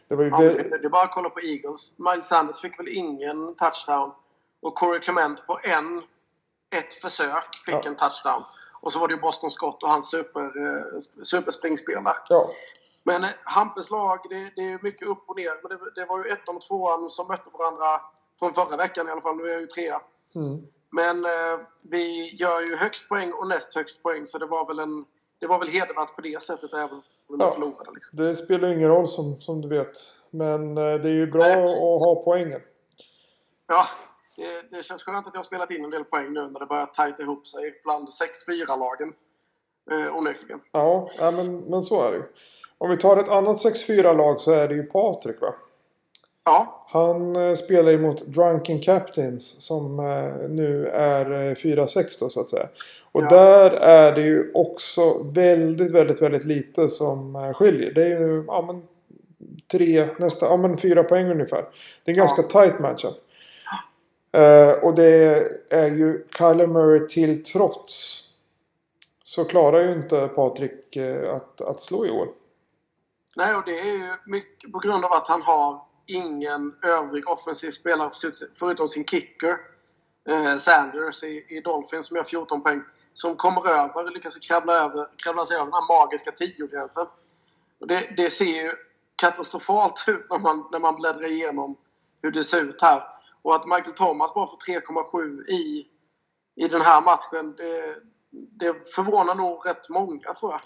Det 0.07 0.16
var 0.16 0.24
ju 0.24 0.30
Ja, 0.30 0.38
det, 0.38 0.78
det 0.81 0.86
är 0.86 0.90
bara 0.90 1.04
att 1.04 1.12
kolla 1.13 1.30
på 1.30 1.40
Eagles. 1.40 2.00
Miles 2.00 2.28
Sanders 2.28 2.62
fick 2.62 2.80
väl 2.80 2.88
ingen 2.88 3.56
touchdown. 3.56 4.12
Och 4.62 4.75
Corey 4.75 5.00
Clement 5.00 5.48
på 5.48 5.60
en, 5.63 6.02
ett 6.80 6.94
försök 6.94 7.56
fick 7.66 7.74
Ja. 7.74 7.81
en 7.86 7.95
touchdown. 7.95 8.44
Och 8.81 8.92
så 8.92 9.00
var 9.00 9.07
det 9.07 9.13
ju 9.13 9.19
Boston 9.19 9.50
Scott 9.50 9.84
och 9.84 9.90
hans 9.90 10.10
super, 10.12 10.42
eh, 10.42 10.98
superspringspel 11.22 12.04
där. 12.04 12.18
ja, 12.30 12.44
Men 13.04 13.24
eh, 13.24 13.30
Hampus 13.44 13.92
lag, 13.92 14.19
det, 14.30 14.52
det 14.56 14.72
är 14.72 14.80
mycket 14.84 15.07
upp 15.07 15.24
och 15.28 15.38
ner. 15.38 15.54
Men 15.62 15.69
det, 15.78 16.02
det 16.02 16.06
var 16.06 16.18
ju 16.25 16.31
ettan 16.31 16.56
och 16.56 16.62
tvåan 16.62 17.10
som 17.10 17.28
mötte 17.28 17.50
varandra 17.54 18.02
från 18.40 18.54
förra 18.54 18.78
veckan 18.78 19.08
i 19.08 19.12
alla 19.12 19.22
fall. 19.22 19.36
Nu 19.36 19.44
är 19.44 19.52
jag 19.52 19.62
ju 19.62 19.68
trea. 19.68 20.02
mm. 20.36 20.68
Men 20.92 21.26
eh, 21.26 21.60
vi 21.82 22.36
gör 22.36 22.62
ju 22.62 22.76
högst 22.76 23.10
poäng 23.10 23.34
och 23.34 23.48
näst 23.48 23.76
högst 23.76 24.04
poäng. 24.04 24.26
Så 24.26 24.38
det 24.38 24.46
var 24.46 24.68
väl, 24.68 24.80
en, 24.80 25.06
det 25.40 25.48
var 25.48 25.60
väl 25.60 25.68
hedervärt 25.68 26.16
på 26.16 26.22
det 26.22 26.42
sättet 26.42 26.74
även 26.74 27.02
om 27.30 27.38
Ja. 27.40 27.48
förlorade. 27.50 27.92
Liksom. 27.94 28.18
det 28.20 28.36
spelar 28.36 28.68
ingen 28.74 28.90
roll 28.90 29.08
som, 29.08 29.42
som 29.42 29.62
du 29.62 29.68
vet. 29.68 29.92
Men 30.30 30.78
eh, 30.78 30.84
det 30.84 31.10
är 31.10 31.14
ju 31.14 31.28
bra 31.32 31.42
Nej. 31.44 31.64
att 31.64 31.80
ha 31.80 32.22
poängen. 32.26 32.62
Ja, 33.68 33.86
det, 34.36 34.76
det 34.78 34.84
känns 34.84 35.04
skönt 35.04 35.28
att 35.28 35.34
jag 35.34 35.38
har 35.40 35.44
spelat 35.44 35.72
in 35.72 35.84
en 35.84 35.90
del 35.90 36.04
poäng 36.04 36.34
nu 36.34 36.42
när 36.48 36.60
det 36.60 36.66
börjar 36.66 36.86
tajta 36.86 37.24
ihop 37.24 37.48
sig 37.48 37.80
bland 37.84 38.08
6-4-lagen. 38.08 39.14
Eh, 39.92 40.16
onekligen. 40.18 40.60
Ja, 40.72 41.10
ja 41.20 41.32
men, 41.32 41.58
men 41.60 41.84
så 41.84 42.04
är 42.04 42.12
det 42.12 42.18
ju. 42.18 42.24
Om 42.78 42.90
vi 42.90 42.98
tar 42.98 43.18
ett 43.18 43.30
annat 43.30 43.58
6-4-lag 43.58 44.42
så 44.42 44.52
är 44.52 44.68
det 44.68 44.76
ju 44.76 44.84
Patrik 44.84 45.42
va? 45.42 45.54
Ja, 46.44 46.79
Han 46.92 47.36
eh, 47.36 47.54
spelar 47.56 47.92
ju 47.92 48.00
mot 48.00 48.26
Drunken 48.26 48.82
Captains 48.82 49.66
som 49.66 50.00
eh, 50.00 50.50
nu 50.50 50.88
är 50.88 51.32
eh, 51.32 51.54
4-6 51.56 52.20
då 52.20 52.30
så 52.30 52.42
att 52.42 52.50
säga. 52.50 52.70
Och 53.12 53.22
Ja. 53.24 53.30
där 53.30 53.72
är 53.72 54.16
det 54.16 54.22
ju 54.22 54.52
också 54.54 55.24
väldigt, 55.24 55.92
väldigt, 55.92 56.22
väldigt 56.22 56.46
lite 56.46 56.90
som 56.90 57.36
eh, 57.36 57.54
skiljer. 57.54 57.94
Det 57.94 58.04
är 58.04 58.19
ju 58.19 58.44
ja, 58.48 58.62
men, 58.68 58.84
tre, 59.72 60.08
nästa, 60.19 60.46
ja 60.46 60.58
men 60.58 60.78
fyra 60.78 61.04
poäng 61.04 61.31
ungefär. 61.31 61.66
Det 62.04 62.12
är 62.12 62.16
en 62.16 62.19
ganska 62.19 62.42
tight 62.44 62.80
matchup. 62.80 63.16
Eh, 64.31 64.69
och 64.69 64.96
det 64.96 65.48
är 65.69 65.88
ju 65.88 66.26
Kyler 66.38 66.68
Murray 66.68 67.08
till 67.08 67.44
trots. 67.44 68.26
Så 69.24 69.46
klarar 69.46 69.81
ju 69.84 69.92
inte 69.92 70.28
Patrik 70.28 70.96
eh, 70.96 71.36
att, 71.36 71.62
att 71.62 71.80
slå 71.81 72.06
i 72.06 72.10
år. 72.10 72.28
nej 73.38 73.56
och 73.56 73.64
det 73.66 73.80
är 73.80 73.86
ju 73.86 74.14
mycket 74.26 74.72
på 74.72 74.80
grund 74.80 75.06
av 75.06 75.12
att 75.12 75.28
han 75.28 75.42
har 75.42 75.89
ingen 76.09 76.75
övrig 76.83 77.30
offensiv 77.30 77.71
spelare 77.71 78.09
förutom 78.56 78.87
sin 78.87 79.06
kicker. 79.06 79.57
Eh, 80.30 80.56
Sanders 80.56 81.23
i, 81.23 81.45
i 81.49 81.61
Dolphins 81.61 82.07
som 82.07 82.18
gör 82.18 82.23
14 82.23 82.61
poäng. 82.61 82.81
Som 83.13 83.35
kommer 83.35 83.69
över, 83.69 84.11
lyckas 84.11 84.37
kravla, 84.37 84.73
över, 84.73 85.07
kravla 85.23 85.45
sig 85.45 85.57
över 85.57 85.66
den 85.66 85.73
här 85.73 86.01
magiska 86.01 86.31
10-gränsen. 86.31 87.07
Det, 87.87 88.13
det 88.18 88.30
ser 88.30 88.45
ju 88.45 88.71
katastrofalt 89.21 90.06
ut 90.07 90.25
när 90.31 90.39
man, 90.39 90.68
när 90.71 90.80
man 90.80 90.95
bläddrar 90.95 91.31
igenom 91.31 91.78
hur 92.21 92.31
det 92.31 92.44
ser 92.44 92.61
ut 92.61 92.81
här. 92.81 93.04
Och 93.42 93.56
att 93.56 93.66
Michael 93.66 93.95
Thomas 93.95 94.33
bara 94.33 94.47
får 94.47 94.57
3,7 94.57 95.49
i, 95.49 95.85
i 96.56 96.68
den 96.68 96.81
här 96.81 97.01
matchen, 97.01 97.56
det, 97.57 97.95
det 98.31 98.87
förvånar 98.95 99.35
nog 99.35 99.68
rätt 99.68 99.89
många 99.89 100.33
tror 100.33 100.51
jag. 100.51 100.61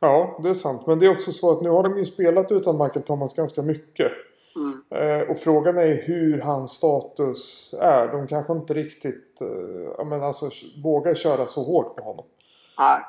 Ja, 0.00 0.40
det 0.42 0.48
är 0.48 0.54
sant. 0.54 0.86
Men 0.86 0.98
det 0.98 1.06
är 1.06 1.10
också 1.10 1.32
så 1.32 1.50
att 1.50 1.62
nu 1.62 1.70
har 1.70 1.82
de 1.82 1.98
ju 1.98 2.04
spelat 2.04 2.52
utan 2.52 2.78
Michael 2.78 3.02
Thomas 3.02 3.36
ganska 3.36 3.62
mycket. 3.62 4.12
Eh, 4.94 5.30
och 5.30 5.38
frågan 5.38 5.78
är 5.78 6.02
hur 6.02 6.40
hans 6.40 6.72
status 6.72 7.74
är. 7.80 8.08
De 8.08 8.26
kanske 8.26 8.52
inte 8.52 8.74
riktigt 8.74 9.40
eh, 9.40 10.04
men 10.04 10.22
alltså, 10.22 10.50
vågar 10.84 11.14
köra 11.14 11.46
så 11.46 11.64
hårt 11.64 11.96
på 11.96 12.04
honom. 12.04 12.24
Nej. 12.78 13.00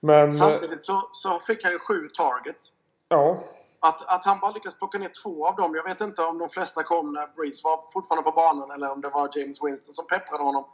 Men 0.00 0.28
eh, 0.28 0.32
Samtidigt 0.32 0.82
så, 0.84 1.08
så 1.12 1.40
fick 1.40 1.64
han 1.64 1.72
ju 1.72 1.78
sju 1.78 2.08
targets. 2.08 2.72
ja, 3.08 3.38
Att, 3.80 4.08
att 4.14 4.24
han 4.24 4.40
bara 4.40 4.50
lyckas 4.52 4.78
plocka 4.78 4.98
ner 4.98 5.10
två 5.24 5.46
av 5.46 5.56
dem. 5.56 5.74
Jag 5.74 5.84
vet 5.84 6.00
inte 6.00 6.22
om 6.22 6.38
de 6.38 6.48
flesta 6.48 6.82
kom 6.82 7.12
när 7.12 7.26
Breeze 7.26 7.60
var 7.64 7.92
fortfarande 7.92 8.30
på 8.30 8.36
banan 8.36 8.70
eller 8.70 8.90
om 8.90 9.00
det 9.00 9.08
var 9.08 9.30
James 9.38 9.64
Winston 9.64 9.94
som 9.94 10.06
pepprade 10.06 10.44
honom. 10.44 10.64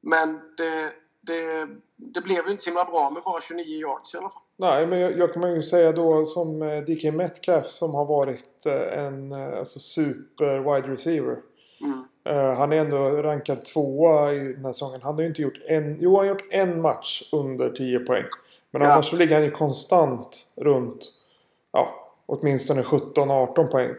Men 0.00 0.40
det, 0.56 0.92
det, 1.26 1.68
det 1.96 2.20
blev 2.20 2.44
ju 2.46 2.50
inte 2.50 2.62
så 2.62 2.70
himla 2.70 2.84
bra 2.84 3.10
med 3.10 3.22
bara 3.22 3.40
29 3.40 3.80
yards 3.80 4.14
i 4.14 4.18
alla 4.18 4.30
fall. 4.30 4.42
nej 4.56 4.86
men 4.86 4.98
jag, 5.00 5.18
jag 5.18 5.32
kan 5.32 5.40
man 5.40 5.54
ju 5.54 5.62
säga 5.62 5.92
då 5.92 6.24
som 6.24 6.62
eh, 6.62 6.78
DK 6.82 7.04
Metcalf 7.14 7.66
som 7.66 7.94
har 7.94 8.04
varit 8.04 8.66
eh, 8.66 9.04
en 9.04 9.32
eh, 9.32 9.58
alltså, 9.58 9.78
super 9.78 10.58
wide 10.58 10.92
receiver. 10.92 11.36
Mm. 11.80 12.04
Eh, 12.24 12.54
han 12.54 12.72
är 12.72 12.76
ändå 12.76 12.96
rankad 13.08 13.64
tvåa 13.64 14.32
i 14.32 14.38
den 14.38 14.64
här 14.64 14.72
säsongen. 14.72 15.00
Han 15.02 15.14
har 15.14 15.20
ju 15.22 15.28
inte 15.28 15.42
gjort 15.42 15.60
en... 15.68 15.96
Jo, 16.00 16.10
han 16.10 16.18
har 16.18 16.24
gjort 16.34 16.46
en 16.52 16.80
match 16.80 17.22
under 17.32 17.70
10 17.70 17.98
poäng. 17.98 18.24
Men 18.70 18.82
Ja. 18.82 18.92
annars 18.92 19.10
så 19.10 19.16
ligger 19.16 19.34
han 19.34 19.44
ju 19.44 19.50
konstant 19.50 20.54
runt 20.56 21.04
ja, 21.72 21.88
åtminstone 22.26 22.82
17-18 22.82 23.66
poäng. 23.66 23.90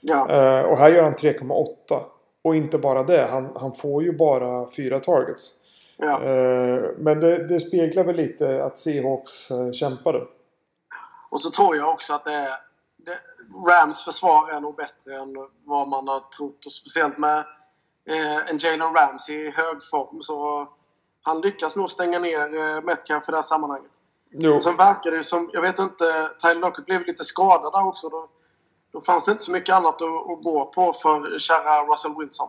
Ja, 0.00 0.30
Eh, 0.30 0.64
och 0.64 0.76
här 0.78 0.90
gör 0.90 1.02
han 1.02 1.14
3,8. 1.14 2.00
Och 2.42 2.56
inte 2.56 2.78
bara 2.78 3.02
det, 3.02 3.26
han, 3.30 3.48
han 3.56 3.72
får 3.74 4.02
ju 4.02 4.12
bara 4.12 4.70
fyra 4.70 4.98
targets. 5.00 5.60
Ja. 5.96 6.22
Eh, 6.22 6.90
men 6.98 7.20
det, 7.20 7.48
det 7.48 7.60
speglar 7.60 8.04
väl 8.04 8.16
lite 8.16 8.64
att 8.64 8.78
Seahawks 8.78 9.50
eh, 9.50 9.72
kämpade. 9.72 10.26
Och 11.30 11.40
så 11.40 11.50
tror 11.50 11.76
jag 11.76 11.90
också 11.90 12.14
att 12.14 12.24
det 12.24 12.34
är... 12.34 12.50
Det, 12.96 13.18
Rams 13.70 14.04
försvar 14.04 14.50
är 14.50 14.60
nog 14.60 14.76
bättre 14.76 15.16
än 15.16 15.34
vad 15.64 15.88
man 15.88 16.08
har 16.08 16.20
trott. 16.20 16.66
Och 16.66 16.72
speciellt 16.72 17.18
med 17.18 17.38
eh, 18.10 18.50
en 18.50 18.58
Jalen 18.58 18.94
Rams 18.94 19.30
i 19.30 19.50
hög 19.50 19.84
form 19.90 20.22
så 20.22 20.68
han 21.22 21.40
lyckas 21.40 21.76
nog 21.76 21.90
stänga 21.90 22.18
ner 22.18 22.54
eh, 22.58 22.82
Metcalf 22.82 23.28
i 23.28 23.32
det 23.32 23.36
här 23.36 23.42
sammanhanget. 23.42 23.92
Jo, 24.30 24.58
Sen 24.58 24.76
verkar 24.76 25.10
det 25.10 25.22
som, 25.22 25.50
jag 25.52 25.62
vet 25.62 25.78
inte, 25.78 26.04
Tyler 26.42 26.60
Lockett 26.60 26.84
blev 26.84 27.06
lite 27.06 27.24
skadad 27.24 27.72
där 27.72 27.86
också. 27.86 28.08
Då, 28.08 28.28
då 28.92 29.00
fanns 29.00 29.24
det 29.24 29.32
inte 29.32 29.44
så 29.44 29.52
mycket 29.52 29.74
annat 29.74 30.02
att, 30.02 30.30
att 30.30 30.42
gå 30.42 30.64
på 30.64 30.92
för 30.92 31.38
kära 31.38 31.84
Russell 31.84 32.14
Wilson. 32.18 32.48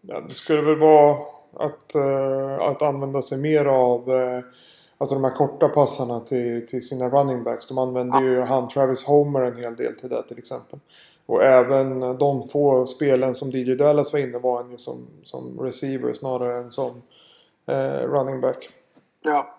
ja, 0.00 0.20
det 0.20 0.34
skulle 0.34 0.62
väl 0.62 0.78
vara 0.78 1.16
att, 1.52 1.94
eh, 1.94 2.60
att 2.60 2.82
använda 2.82 3.22
sig 3.22 3.38
mer 3.38 3.64
av 3.64 4.10
eh, 4.10 4.40
alltså 4.98 5.14
de 5.14 5.24
här 5.24 5.34
korta 5.34 5.68
passarna 5.68 6.20
till, 6.20 6.66
till 6.66 6.88
sina 6.88 7.08
running 7.08 7.44
backs. 7.44 7.68
De 7.68 7.78
använder 7.78 8.20
ju 8.20 8.40
han 8.40 8.68
Travis 8.68 9.04
Homer 9.04 9.40
en 9.40 9.56
hel 9.56 9.76
del 9.76 10.00
till 10.00 10.08
det 10.08 10.22
till 10.28 10.38
exempel. 10.38 10.78
Och 11.26 11.44
även 11.44 12.18
de 12.18 12.48
få 12.48 12.86
spelen 12.86 13.34
som 13.34 13.50
DJ 13.50 13.74
Dallas 13.74 14.12
var 14.12 14.20
inne 14.20 14.38
var 14.38 14.62
han 14.62 14.70
ju 14.70 14.78
som, 14.78 15.06
som 15.22 15.60
receiver 15.60 16.12
snarare 16.12 16.58
än 16.58 16.70
som 16.70 17.02
eh, 17.66 18.02
running 18.02 18.40
back. 18.40 18.68
Ja. 19.24 19.56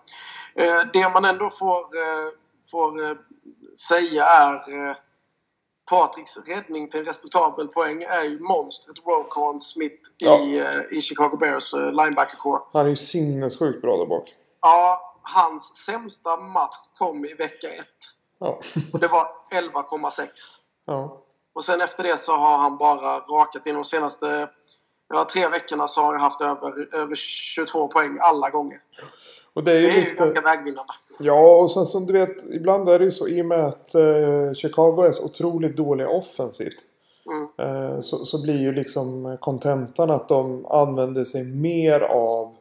Eh, 0.54 0.80
det 0.92 1.08
man 1.08 1.24
ändå 1.24 1.48
får, 1.50 1.78
eh, 1.78 2.32
får 2.70 3.04
eh, 3.04 3.16
säga 3.88 4.24
är 4.24 4.54
eh, 4.54 4.96
Patriks 5.90 6.36
räddning 6.36 6.88
till 6.88 7.00
en 7.00 7.06
respektabel 7.06 7.68
poäng 7.68 8.02
är 8.02 8.22
ju 8.24 8.40
monstret 8.40 8.96
Rokon 9.06 9.60
Smith 9.60 9.94
i, 9.94 10.24
Ja. 10.24 10.38
eh, 10.44 10.96
i 10.98 11.00
Chicago 11.00 11.36
Bears 11.40 11.74
eh, 11.74 11.78
linebacker-core. 11.92 12.60
Han 12.72 12.86
är 12.86 12.90
ju 12.90 12.96
sinnessjukt 12.96 13.82
bra 13.82 13.96
där 13.96 14.06
bak. 14.06 14.34
Ja, 14.62 15.14
hans 15.22 15.76
sämsta 15.76 16.36
match 16.36 16.76
kom 16.98 17.24
i 17.24 17.34
vecka 17.34 17.68
ett. 17.74 17.86
Ja. 18.38 18.60
Och 18.92 19.00
det 19.00 19.08
var 19.08 19.28
11,6. 19.50 20.26
ja. 20.86 21.22
Och 21.52 21.64
sen 21.64 21.80
efter 21.80 22.02
det 22.02 22.18
så 22.18 22.36
har 22.36 22.58
han 22.58 22.76
bara 22.78 23.18
rakat 23.20 23.66
in 23.66 23.74
de 23.74 23.84
senaste 23.84 24.48
ja, 25.08 25.24
tre 25.32 25.48
veckorna 25.48 25.88
så 25.88 26.02
har 26.02 26.12
jag 26.14 26.20
haft 26.20 26.40
över, 26.40 26.94
över 26.94 27.14
22 27.14 27.88
poäng 27.88 28.18
alla 28.20 28.50
gånger. 28.50 28.80
Och 29.60 29.66
det 29.66 29.72
är 29.72 29.80
ju 29.80 29.86
Det 29.86 29.92
är 29.92 30.00
lite... 30.00 30.14
ganska 30.14 30.40
vägvinnande. 30.40 30.92
Ja, 31.18 31.56
och 31.56 31.70
sen 31.70 31.86
som 31.86 32.06
du 32.06 32.12
vet, 32.12 32.44
ibland 32.52 32.88
är 32.88 32.98
det 32.98 33.04
ju 33.04 33.10
så 33.10 33.28
i 33.28 33.42
och 33.42 33.46
med 33.46 33.64
att 33.64 33.94
eh, 33.94 34.52
Chicago 34.54 35.02
är 35.02 35.10
så 35.10 35.24
otroligt 35.24 35.76
dåliga 35.76 36.08
offensivt. 36.08 36.76
Mm. 37.26 37.48
Eh, 37.58 38.00
så, 38.00 38.16
så 38.16 38.42
blir 38.42 38.58
ju 38.58 38.72
liksom 38.72 39.36
kontentan 39.40 40.10
att 40.10 40.28
de 40.28 40.66
använder 40.66 41.24
sig 41.24 41.44
mer 41.44 42.00
av 42.00 42.56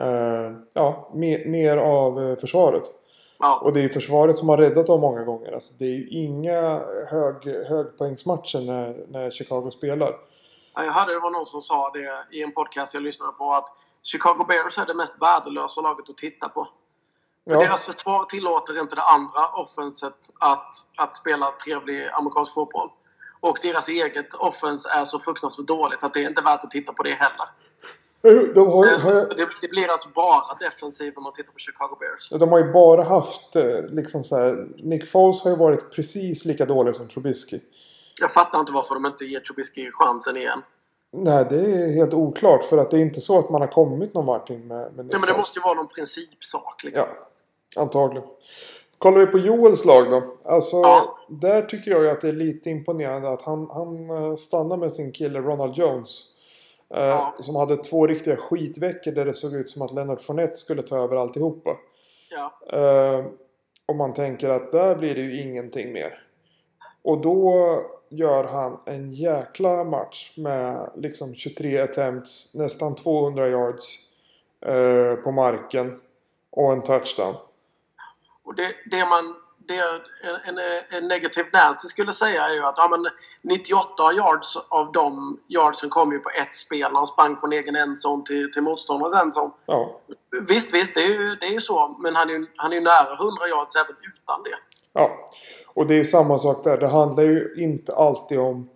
eh, 0.00 0.52
ja, 0.74 1.10
mer, 1.14 1.44
mer 1.48 1.76
av 1.76 2.22
eh, 2.22 2.36
försvaret. 2.36 2.84
Ja. 3.38 3.60
Och 3.64 3.72
det 3.72 3.80
är 3.80 3.82
ju 3.82 3.88
försvaret 3.88 4.36
som 4.36 4.48
har 4.48 4.56
räddat 4.56 4.86
dem 4.86 5.00
många 5.00 5.24
gånger. 5.24 5.52
Alltså, 5.52 5.74
det 5.78 5.84
är 5.84 5.94
ju 5.94 6.08
inga 6.08 6.80
hög, 7.06 7.66
högpoängsmatcher 7.68 8.66
när, 8.66 9.06
när 9.08 9.30
Chicago 9.30 9.70
spelar. 9.70 10.14
Ja, 10.80 10.86
Jag 10.86 10.92
hörde 10.92 11.12
det 11.12 11.20
var 11.20 11.30
någon 11.30 11.46
som 11.46 11.62
sa 11.62 11.90
det 11.90 12.36
i 12.36 12.42
en 12.42 12.52
podcast 12.52 12.94
jag 12.94 13.02
lyssnade 13.02 13.32
på 13.32 13.54
att 13.54 13.68
Chicago 14.02 14.44
Bears 14.48 14.78
är 14.78 14.86
det 14.86 14.94
mest 14.94 15.22
värdelösa 15.22 15.80
laget 15.80 16.10
att 16.10 16.16
titta 16.16 16.48
på. 16.48 16.68
För 17.48 17.54
Ja. 17.54 17.60
deras 17.60 17.84
försvar 17.84 18.24
tillåter 18.24 18.80
inte 18.80 18.94
det 18.96 19.02
andra 19.02 19.48
offenset 19.48 20.14
att, 20.40 20.74
att 20.96 21.14
spela 21.14 21.52
trevlig 21.64 22.08
amerikansk 22.12 22.54
fotboll. 22.54 22.90
Och 23.40 23.58
deras 23.62 23.88
eget 23.88 24.34
offens 24.34 24.86
är 24.86 25.04
så 25.04 25.18
fruktansvärt 25.18 25.66
dåligt 25.66 26.02
att 26.04 26.14
det 26.14 26.24
är 26.24 26.28
inte 26.28 26.42
värt 26.42 26.64
att 26.64 26.70
titta 26.70 26.92
på 26.92 27.02
det 27.02 27.12
heller. 27.14 27.48
De 28.54 28.66
har, 28.68 28.86
har, 28.86 29.34
det, 29.36 29.48
det 29.60 29.68
blir 29.68 29.90
alltså 29.90 30.08
bara 30.14 30.54
defensiv 30.60 31.12
om 31.16 31.22
man 31.22 31.32
tittar 31.32 31.52
på 31.52 31.58
Chicago 31.58 31.96
Bears. 32.00 32.30
de 32.30 32.48
har 32.48 32.58
ju 32.58 32.72
bara 32.72 33.02
haft 33.04 33.56
eh, 33.56 33.64
liksom 33.88 34.24
så 34.24 34.36
här, 34.36 34.68
Nick 34.76 35.10
Foles 35.10 35.42
har 35.44 35.50
ju 35.50 35.56
varit 35.56 35.92
precis 35.92 36.44
lika 36.44 36.66
dålig 36.66 36.96
som 36.96 37.08
Trubisky. 37.08 37.60
Jag 38.20 38.32
fattar 38.32 38.58
inte 38.60 38.72
varför 38.72 38.94
de 38.94 39.06
inte 39.06 39.24
ger 39.24 39.40
Trubisky 39.40 39.90
chansen 39.92 40.36
igen. 40.36 40.62
Nej, 41.12 41.46
det 41.50 41.56
är 41.60 41.92
helt 41.94 42.14
oklart. 42.14 42.64
För 42.64 42.78
att 42.78 42.90
det 42.90 42.96
är 42.96 43.00
inte 43.00 43.20
så 43.20 43.38
att 43.38 43.50
man 43.50 43.60
har 43.60 43.68
kommit 43.68 44.14
någon 44.14 44.26
vart 44.26 44.48
med, 44.48 44.60
med 44.60 44.88
Ja, 44.96 45.18
men 45.18 45.28
det 45.28 45.36
måste 45.36 45.58
ju 45.58 45.62
vara 45.62 45.74
någon 45.74 45.86
principsak 45.88 46.84
liksom. 46.84 47.04
Ja, 47.74 47.82
antagligen. 47.82 48.28
Kollar 48.98 49.18
vi 49.18 49.26
på 49.26 49.38
Joels 49.38 49.84
lag 49.84 50.10
då. 50.10 50.36
Alltså, 50.44 50.76
Ja. 50.76 51.18
där 51.28 51.62
tycker 51.62 51.90
jag 51.90 52.02
ju 52.02 52.10
att 52.10 52.20
det 52.20 52.28
är 52.28 52.32
lite 52.32 52.70
imponerande 52.70 53.28
att 53.30 53.42
han, 53.42 53.70
han 53.70 54.10
eh, 54.10 54.34
stannar 54.36 54.76
med 54.76 54.92
sin 54.92 55.12
kille 55.12 55.40
Ronald 55.40 55.76
Jones. 55.76 56.36
Eh, 56.94 57.04
Ja. 57.04 57.32
Som 57.36 57.56
hade 57.56 57.76
två 57.76 58.06
riktiga 58.06 58.36
skitveckor 58.36 59.12
där 59.12 59.24
det 59.24 59.34
såg 59.34 59.54
ut 59.54 59.70
som 59.70 59.82
att 59.82 59.92
Leonard 59.94 60.20
Fournette 60.20 60.56
skulle 60.56 60.82
ta 60.82 60.96
över 60.98 61.16
alltihopa. 61.16 61.70
Ja. 62.30 62.78
Eh, 62.78 63.24
och 63.86 63.96
man 63.96 64.14
tänker 64.14 64.50
att 64.50 64.72
där 64.72 64.94
blir 64.96 65.14
det 65.14 65.20
ju 65.20 65.40
ingenting 65.42 65.92
mer. 65.92 66.22
Och 67.02 67.18
då 67.20 67.54
gör 68.10 68.44
han 68.44 68.78
en 68.84 69.12
jäkla 69.12 69.84
match 69.84 70.32
med 70.36 70.90
liksom 70.96 71.34
23 71.34 71.78
attempts, 71.78 72.54
nästan 72.54 72.94
200 72.94 73.48
yards 73.48 73.98
eh, 74.66 75.14
på 75.14 75.32
marken 75.32 76.00
och 76.50 76.72
en 76.72 76.82
touchdown. 76.82 77.34
Och 78.44 78.54
det, 78.54 78.74
det 78.90 79.06
man... 79.06 79.34
Det 79.68 79.74
en, 79.74 80.58
en, 80.58 80.58
en 80.90 81.08
negativ 81.08 81.44
Nancy 81.52 81.88
skulle 81.88 82.12
säga 82.12 82.48
är 82.48 82.54
ju 82.54 82.64
att 82.64 82.74
ja, 82.76 82.88
men 82.88 83.06
98 83.42 84.12
yards 84.12 84.56
av 84.68 84.92
de 84.92 85.38
yardsen 85.48 85.90
kom 85.90 86.12
ju 86.12 86.18
på 86.18 86.30
ett 86.30 86.54
spel. 86.54 86.90
Han 86.92 87.06
sprang 87.06 87.36
från 87.36 87.52
egen 87.52 87.76
endzone 87.76 88.24
till, 88.24 88.50
till 88.52 88.62
motståndarens 88.62 89.14
endzone. 89.14 89.50
Ja, 89.66 90.00
Visst, 90.48 90.74
visst, 90.74 90.94
det 90.94 91.00
är 91.00 91.08
ju, 91.08 91.36
det 91.36 91.46
är 91.46 91.50
ju 91.50 91.60
så. 91.60 91.96
Men 91.98 92.16
han 92.16 92.30
är 92.30 92.32
ju 92.32 92.46
han 92.56 92.72
är 92.72 92.76
ju 92.76 92.82
nära 92.82 93.14
100 93.14 93.48
yards 93.48 93.76
även 93.76 93.96
utan 94.14 94.42
det. 94.42 94.56
Ja. 94.92 95.10
Och 95.74 95.86
det 95.86 95.98
är 96.00 96.04
samma 96.04 96.38
sak 96.38 96.64
där. 96.64 96.78
Det 96.78 96.88
handlar 96.88 97.24
ju 97.24 97.54
inte 97.56 97.94
alltid 97.94 98.38
om 98.38 98.68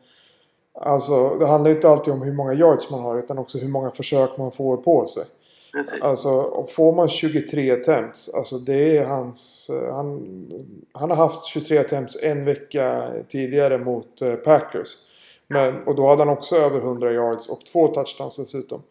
Alltså, 0.81 1.37
det 1.39 1.47
handlar 1.47 1.71
inte 1.71 1.89
alltid 1.89 2.13
om 2.15 2.23
hur 2.23 2.33
många 2.33 2.55
yards 2.55 2.91
man 2.91 3.01
har 3.01 3.19
utan 3.19 3.39
också 3.39 3.59
hur 3.59 3.69
många 3.69 3.91
försök 3.91 4.39
man 4.39 4.53
får 4.53 4.77
på 4.77 5.07
sig. 5.07 5.25
Precis. 5.73 6.03
Alltså, 6.03 6.67
får 6.71 6.93
man 6.95 7.09
23 7.09 7.71
attempts, 7.71 8.35
alltså 8.35 8.59
det 8.59 8.97
är 8.97 9.05
hans... 9.05 9.71
eh, 9.71 9.95
Han, 9.95 10.27
han 10.93 11.11
har 11.11 11.17
haft 11.17 11.45
23 11.45 11.79
attempts 11.79 12.17
en 12.23 12.45
vecka 12.45 13.11
tidigare 13.29 13.79
mot 13.79 14.23
eh, 14.23 14.35
Packers. 14.35 14.89
Men, 15.49 15.85
och 15.87 15.95
då 15.95 16.09
hade 16.09 16.25
han 16.25 16.29
också 16.39 16.57
över 16.57 16.79
100 16.79 17.13
yards 17.13 17.49
och 17.49 17.67
två 17.73 17.89
touchdowns 17.89 18.37
dessutom. 18.37 18.83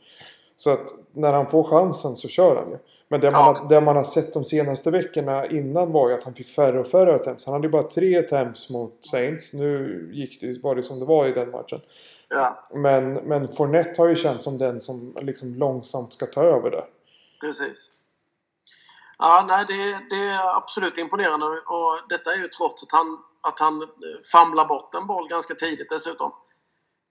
Så 0.57 0.69
att 0.71 0.93
när 1.11 1.33
han 1.33 1.47
får 1.47 1.63
chansen 1.63 2.15
så 2.15 2.27
kör 2.27 2.55
han 2.55 2.69
ju. 2.69 2.77
Men 3.13 3.21
det 3.21 3.31
man, 3.31 3.41
Ja. 3.41 3.55
har, 3.61 3.69
det 3.69 3.81
man 3.81 3.95
har 3.95 4.03
sett 4.03 4.33
de 4.33 4.45
senaste 4.45 4.91
veckorna 4.91 5.45
innan 5.47 5.91
var 5.91 6.09
ju 6.09 6.15
att 6.15 6.23
han 6.23 6.33
fick 6.33 6.49
färre 6.49 6.79
och 6.79 6.87
färre 6.87 7.15
attempts. 7.15 7.45
Han 7.45 7.53
hade 7.53 7.67
ju 7.67 7.71
bara 7.71 7.83
tre 7.83 8.17
attempts 8.17 8.69
mot 8.69 9.05
Saints. 9.05 9.53
Nu 9.53 10.09
gick 10.13 10.41
det, 10.41 10.63
var 10.63 10.75
det 10.75 10.83
som 10.83 10.99
det 10.99 11.05
var 11.05 11.27
i 11.27 11.31
den 11.31 11.51
matchen. 11.51 11.81
Ja, 12.29 12.63
Men, 12.73 13.13
men 13.13 13.53
Fournette 13.53 14.01
har 14.01 14.07
ju 14.09 14.15
känts 14.15 14.43
som 14.43 14.57
den 14.57 14.81
som 14.81 15.17
liksom 15.21 15.53
långsamt 15.55 16.13
ska 16.13 16.25
ta 16.25 16.43
över 16.43 16.71
där. 16.71 16.85
precis. 17.41 17.91
Ja, 19.19 19.45
nej, 19.47 19.65
det, 19.67 20.15
det 20.15 20.21
är 20.23 20.57
absolut 20.57 20.97
imponerande. 20.97 21.45
Och 21.45 21.99
detta 22.09 22.33
är 22.33 22.37
ju 22.37 22.47
trots 22.47 22.83
att 22.83 22.91
han, 22.91 23.17
att 23.41 23.59
han 23.59 23.87
famlar 24.33 24.65
bort 24.65 24.93
en 24.95 25.07
boll 25.07 25.27
ganska 25.29 25.55
tidigt 25.55 25.89
dessutom. 25.89 26.31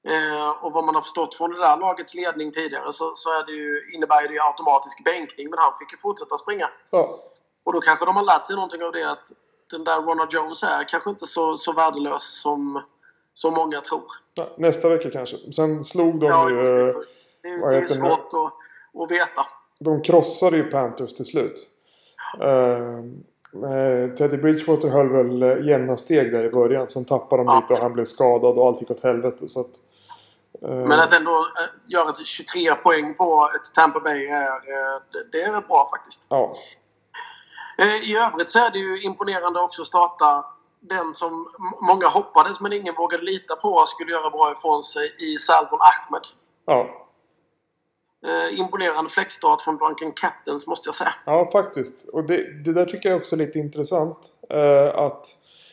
Eh, 0.09 0.51
och 0.65 0.73
vad 0.73 0.85
man 0.85 0.95
har 0.95 1.03
förstått 1.03 1.35
från 1.35 1.51
det 1.51 1.59
där 1.59 1.77
lagets 1.77 2.15
ledning 2.15 2.51
tidigare 2.53 2.93
så, 2.93 3.11
så 3.15 3.31
är 3.31 3.47
det 3.47 3.53
ju, 3.53 3.93
innebär 3.95 4.29
det 4.29 4.35
ju 4.35 4.41
automatisk 4.41 5.05
bänkning. 5.05 5.51
Men 5.51 5.59
han 5.59 5.73
fick 5.81 5.93
ju 5.93 5.99
fortsätta 5.99 6.37
springa. 6.37 6.71
Ja, 6.93 7.07
Och 7.65 7.73
då 7.73 7.81
kanske 7.81 8.05
de 8.05 8.17
har 8.17 8.25
lärt 8.25 8.47
sig 8.47 8.57
någonting 8.57 8.83
av 8.83 8.93
det 8.93 9.11
att 9.11 9.27
den 9.71 9.85
där 9.85 10.01
Ronald 10.03 10.33
Jones 10.33 10.63
är 10.63 10.89
kanske 10.89 11.11
inte 11.11 11.27
så, 11.27 11.57
så 11.57 11.73
värdelös 11.73 12.41
som, 12.43 12.83
som 13.35 13.55
många 13.55 13.81
tror. 13.81 14.03
Ja, 14.35 14.49
nästa 14.59 14.89
vecka 14.89 15.11
kanske. 15.11 15.37
Sen 15.53 15.85
slog 15.85 16.21
de 16.21 16.27
Ja, 16.27 16.51
ju... 16.51 16.55
det, 16.57 16.63
eh, 16.63 16.89
är- 16.89 17.71
det, 17.71 17.77
är 17.77 17.87
svårt 17.87 18.29
att, 18.33 19.03
att 19.03 19.11
veta. 19.11 19.47
De 19.79 20.03
krossade 20.03 20.57
ju 20.57 20.65
Panthers 20.71 21.15
till 21.15 21.27
slut. 21.27 21.69
Eh, 22.41 22.99
eh, 23.73 24.15
Teddy 24.19 24.37
Bridgewater 24.37 24.89
höll 24.89 25.09
väl 25.09 25.43
eh, 25.43 25.67
jämna 25.69 25.97
steg 25.97 26.33
där 26.33 26.45
i 26.45 26.51
början. 26.51 26.89
Sen 26.89 27.05
tappade 27.05 27.43
de 27.43 27.47
Ja. 27.47 27.61
lite 27.61 27.75
och 27.75 27.81
han 27.81 27.93
blev 27.93 28.05
skadad 28.05 28.59
och 28.59 28.67
allt 28.67 28.81
gick 28.81 28.91
åt 28.91 29.01
helvete. 29.03 29.49
Så 29.49 29.61
att, 29.61 29.67
eh, 29.67 29.73
Men 30.61 30.93
att 31.01 31.13
ändå 31.13 31.31
eh, 31.39 31.67
göra 31.93 32.09
ett 32.11 32.27
23 32.27 32.75
poäng 32.75 33.15
på 33.15 33.51
ett 33.57 33.75
Tampa 33.75 34.01
Bay 34.01 34.27
är, 34.27 34.47
eh, 34.47 35.03
det- 35.33 35.43
är 35.43 35.53
rätt 35.53 35.69
bra 35.69 35.87
faktiskt. 35.97 36.27
Ja, 36.29 36.55
Eh, 37.79 38.11
I 38.11 38.17
övrigt 38.17 38.49
så 38.51 38.59
är 38.59 38.71
det 38.71 38.79
ju 38.79 39.03
imponerande 39.03 39.61
också 39.61 39.83
att 39.83 39.89
starta 39.89 40.45
den 40.81 41.13
som 41.13 41.49
många 41.89 42.09
hoppades 42.09 42.61
men 42.61 42.73
ingen 42.73 42.95
vågade 42.95 43.23
lita 43.25 43.57
på 43.57 43.85
skulle 43.87 44.13
göra 44.13 44.31
bra 44.31 44.53
ifrån 44.53 44.83
sig 44.83 45.15
i 45.19 45.37
Salvon 45.39 45.79
Ahmed. 45.81 46.23
Ja, 46.67 46.87
Eh, 48.27 48.59
imponerande 48.59 49.11
fläckstart 49.11 49.63
från 49.63 49.77
Drunken 49.77 50.13
Captains 50.13 50.67
måste 50.67 50.89
jag 50.89 50.95
säga. 50.95 51.15
ja 51.27 51.49
faktiskt. 51.53 52.09
Och 52.09 52.25
det, 52.25 52.65
det 52.65 52.73
där 52.73 52.85
tycker 52.85 53.09
jag 53.09 53.19
också 53.19 53.35
är 53.35 53.39
lite 53.39 53.59
intressant. 53.59 54.19
Eh, 54.51 54.99
att 54.99 55.27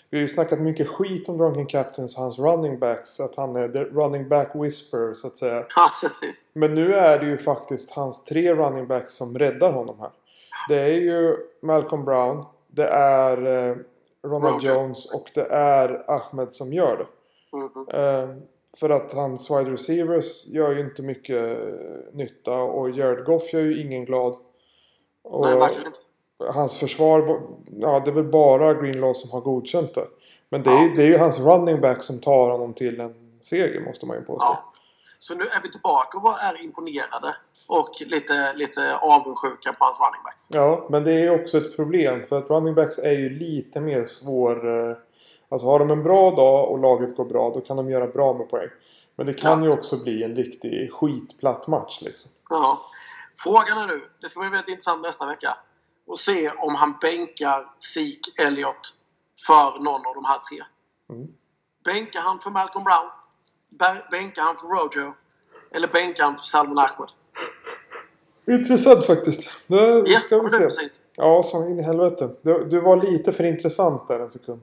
vi 0.10 0.18
har 0.18 0.22
ju 0.22 0.28
snackat 0.28 0.60
mycket 0.60 0.88
skit 0.88 1.30
om 1.30 1.38
Drunken 1.38 1.66
Captains 1.66 2.18
och 2.18 2.24
hans 2.24 2.40
running 2.40 2.80
backs. 2.80 3.20
Att 3.20 3.36
han 3.36 3.56
är 3.56 3.70
the 3.70 3.84
running 3.84 4.30
back 4.30 4.52
whisperer 4.56 5.14
så 5.14 5.28
att 5.28 5.38
säga. 5.38 5.66
Ja, 5.76 5.92
precis. 6.02 6.48
Men 6.54 6.76
nu 6.76 6.94
är 6.94 7.20
det 7.20 7.26
ju 7.26 7.38
faktiskt 7.38 7.92
hans 7.92 8.26
tre 8.26 8.54
running 8.54 8.88
backs 8.88 9.14
som 9.14 9.38
räddar 9.38 9.72
honom 9.72 10.00
här. 10.00 10.12
Det 10.70 10.80
är 10.82 10.94
ju 10.94 11.38
Malcolm 11.62 12.06
Brown, 12.06 12.46
det 12.68 12.88
är 12.88 13.68
eh, 13.70 13.76
Ronald 14.24 14.56
Roger. 14.56 14.76
Jones 14.76 15.14
och 15.14 15.32
det 15.34 15.48
är 15.50 16.12
Ahmed 16.12 16.54
som 16.54 16.74
gör 16.74 16.98
det. 16.98 17.08
Mhm. 17.58 17.88
Eh, 17.90 18.36
för 18.78 18.90
att 18.90 19.14
hans 19.14 19.52
wide 19.52 19.72
receivers 19.72 20.48
gör 20.48 20.72
ju 20.72 20.82
inte 20.82 21.02
mycket 21.02 21.60
eh, 21.60 22.14
nytta 22.14 22.62
och 22.62 22.90
Jared 22.90 23.26
Goff 23.26 23.54
gör 23.54 23.62
ju 23.62 23.82
ingen 23.82 24.06
glad. 24.06 24.38
Och 25.24 25.46
Nej, 25.46 25.60
verkligen 25.60 25.88
inte. 25.88 26.00
Hans 26.54 26.78
försvar, 26.78 27.42
ja 27.72 28.00
det 28.00 28.12
är 28.12 28.16
väl 28.16 28.24
bara 28.32 28.74
Greenlaw 28.74 29.14
som 29.14 29.32
har 29.32 29.42
godkänt 29.42 29.96
det. 29.96 30.08
Men 30.50 30.64
det 30.64 30.70
är, 30.70 30.84
ju- 30.84 30.94
det 30.96 31.04
är 31.04 31.08
ju 31.08 31.18
hans 31.18 31.40
running 31.40 31.82
back 31.82 32.04
som 32.04 32.22
tar 32.22 32.50
honom 32.52 32.74
till 32.74 33.00
en 33.00 33.14
seger 33.42 33.82
måste 33.82 34.06
man 34.06 34.18
ju 34.18 34.24
påstå. 34.24 34.46
Ja. 34.48 34.74
Så 35.18 35.36
nu 35.36 35.44
är 35.44 35.62
vi 35.64 35.70
tillbaka 35.72 36.18
och 36.18 36.40
är 36.42 36.64
imponerade 36.64 37.36
och 37.68 37.90
lite, 38.06 38.54
lite 38.54 38.96
avundsjuka 38.96 39.74
på 39.74 39.84
hans 39.86 40.00
running 40.00 40.24
backs. 40.24 40.48
Ja, 40.52 40.88
men 40.90 41.04
det 41.04 41.12
är 41.14 41.20
ju 41.20 41.42
också 41.44 41.58
ett 41.58 41.76
problem 41.76 42.26
för 42.26 42.38
att 42.38 42.50
running 42.50 42.76
backs 42.76 42.98
är 43.00 43.12
ju 43.12 43.30
lite 43.30 43.80
mer 43.82 44.06
svår... 44.06 44.88
eh, 44.90 44.96
Alltså 45.52 45.68
har 45.68 45.80
de 45.80 45.92
en 45.92 46.04
bra 46.04 46.32
dag 46.32 46.70
och 46.72 46.80
laget 46.80 47.16
går 47.16 47.26
bra 47.26 47.50
då 47.50 47.62
kan 47.62 47.78
de 47.78 47.90
göra 47.90 48.08
bra 48.08 48.34
med 48.34 48.50
poäng. 48.50 48.68
Men 49.16 49.26
det 49.26 49.34
kan 49.34 49.60
Ja. 49.60 49.66
ju 49.66 49.74
också 49.74 50.04
bli 50.04 50.24
en 50.24 50.36
riktig 50.36 50.92
skitplatt 50.94 51.68
match 51.68 52.00
liksom. 52.02 52.32
Ja. 52.50 52.82
Frågan 53.44 53.78
är 53.78 53.88
nu, 53.88 54.02
det 54.22 54.28
ska 54.30 54.40
bli 54.40 54.50
väldigt 54.50 54.68
intressant 54.70 55.02
nästa 55.02 55.26
vecka, 55.26 55.58
och 56.10 56.20
se 56.20 56.50
om 56.50 56.76
han 56.76 56.96
bänkar 57.02 57.72
Zeke 57.94 58.32
Elliott 58.44 58.96
för 59.48 59.80
någon 59.84 60.06
av 60.06 60.14
de 60.16 60.26
här 60.26 60.40
tre. 60.50 60.64
Mm. 61.10 61.28
Bänkar 61.86 62.20
han 62.22 62.40
för 62.40 62.52
Malcolm 62.52 62.84
Brown? 62.86 63.10
Bänkar 64.12 64.42
han 64.42 64.58
för 64.58 64.68
Rojo? 64.68 65.14
Eller 65.72 65.88
bänkar 65.88 66.24
han 66.24 66.38
för 66.38 66.44
Salman 66.46 66.78
Ahmed? 66.78 67.10
Intressant 68.48 69.06
faktiskt. 69.06 69.52
Det 69.68 70.10
Yes, 70.10 70.24
ska 70.24 70.42
vi 70.42 70.50
se. 70.50 70.58
precis. 70.58 71.02
Ja, 71.16 71.44
så 71.44 71.68
in 71.70 71.80
i 71.80 71.84
helvete. 71.84 72.30
Du, 72.42 72.66
du 72.66 72.82
var 72.82 72.96
lite 72.96 73.34
för 73.34 73.44
intressant 73.44 74.08
där 74.08 74.20
en 74.20 74.30
sekund. 74.30 74.62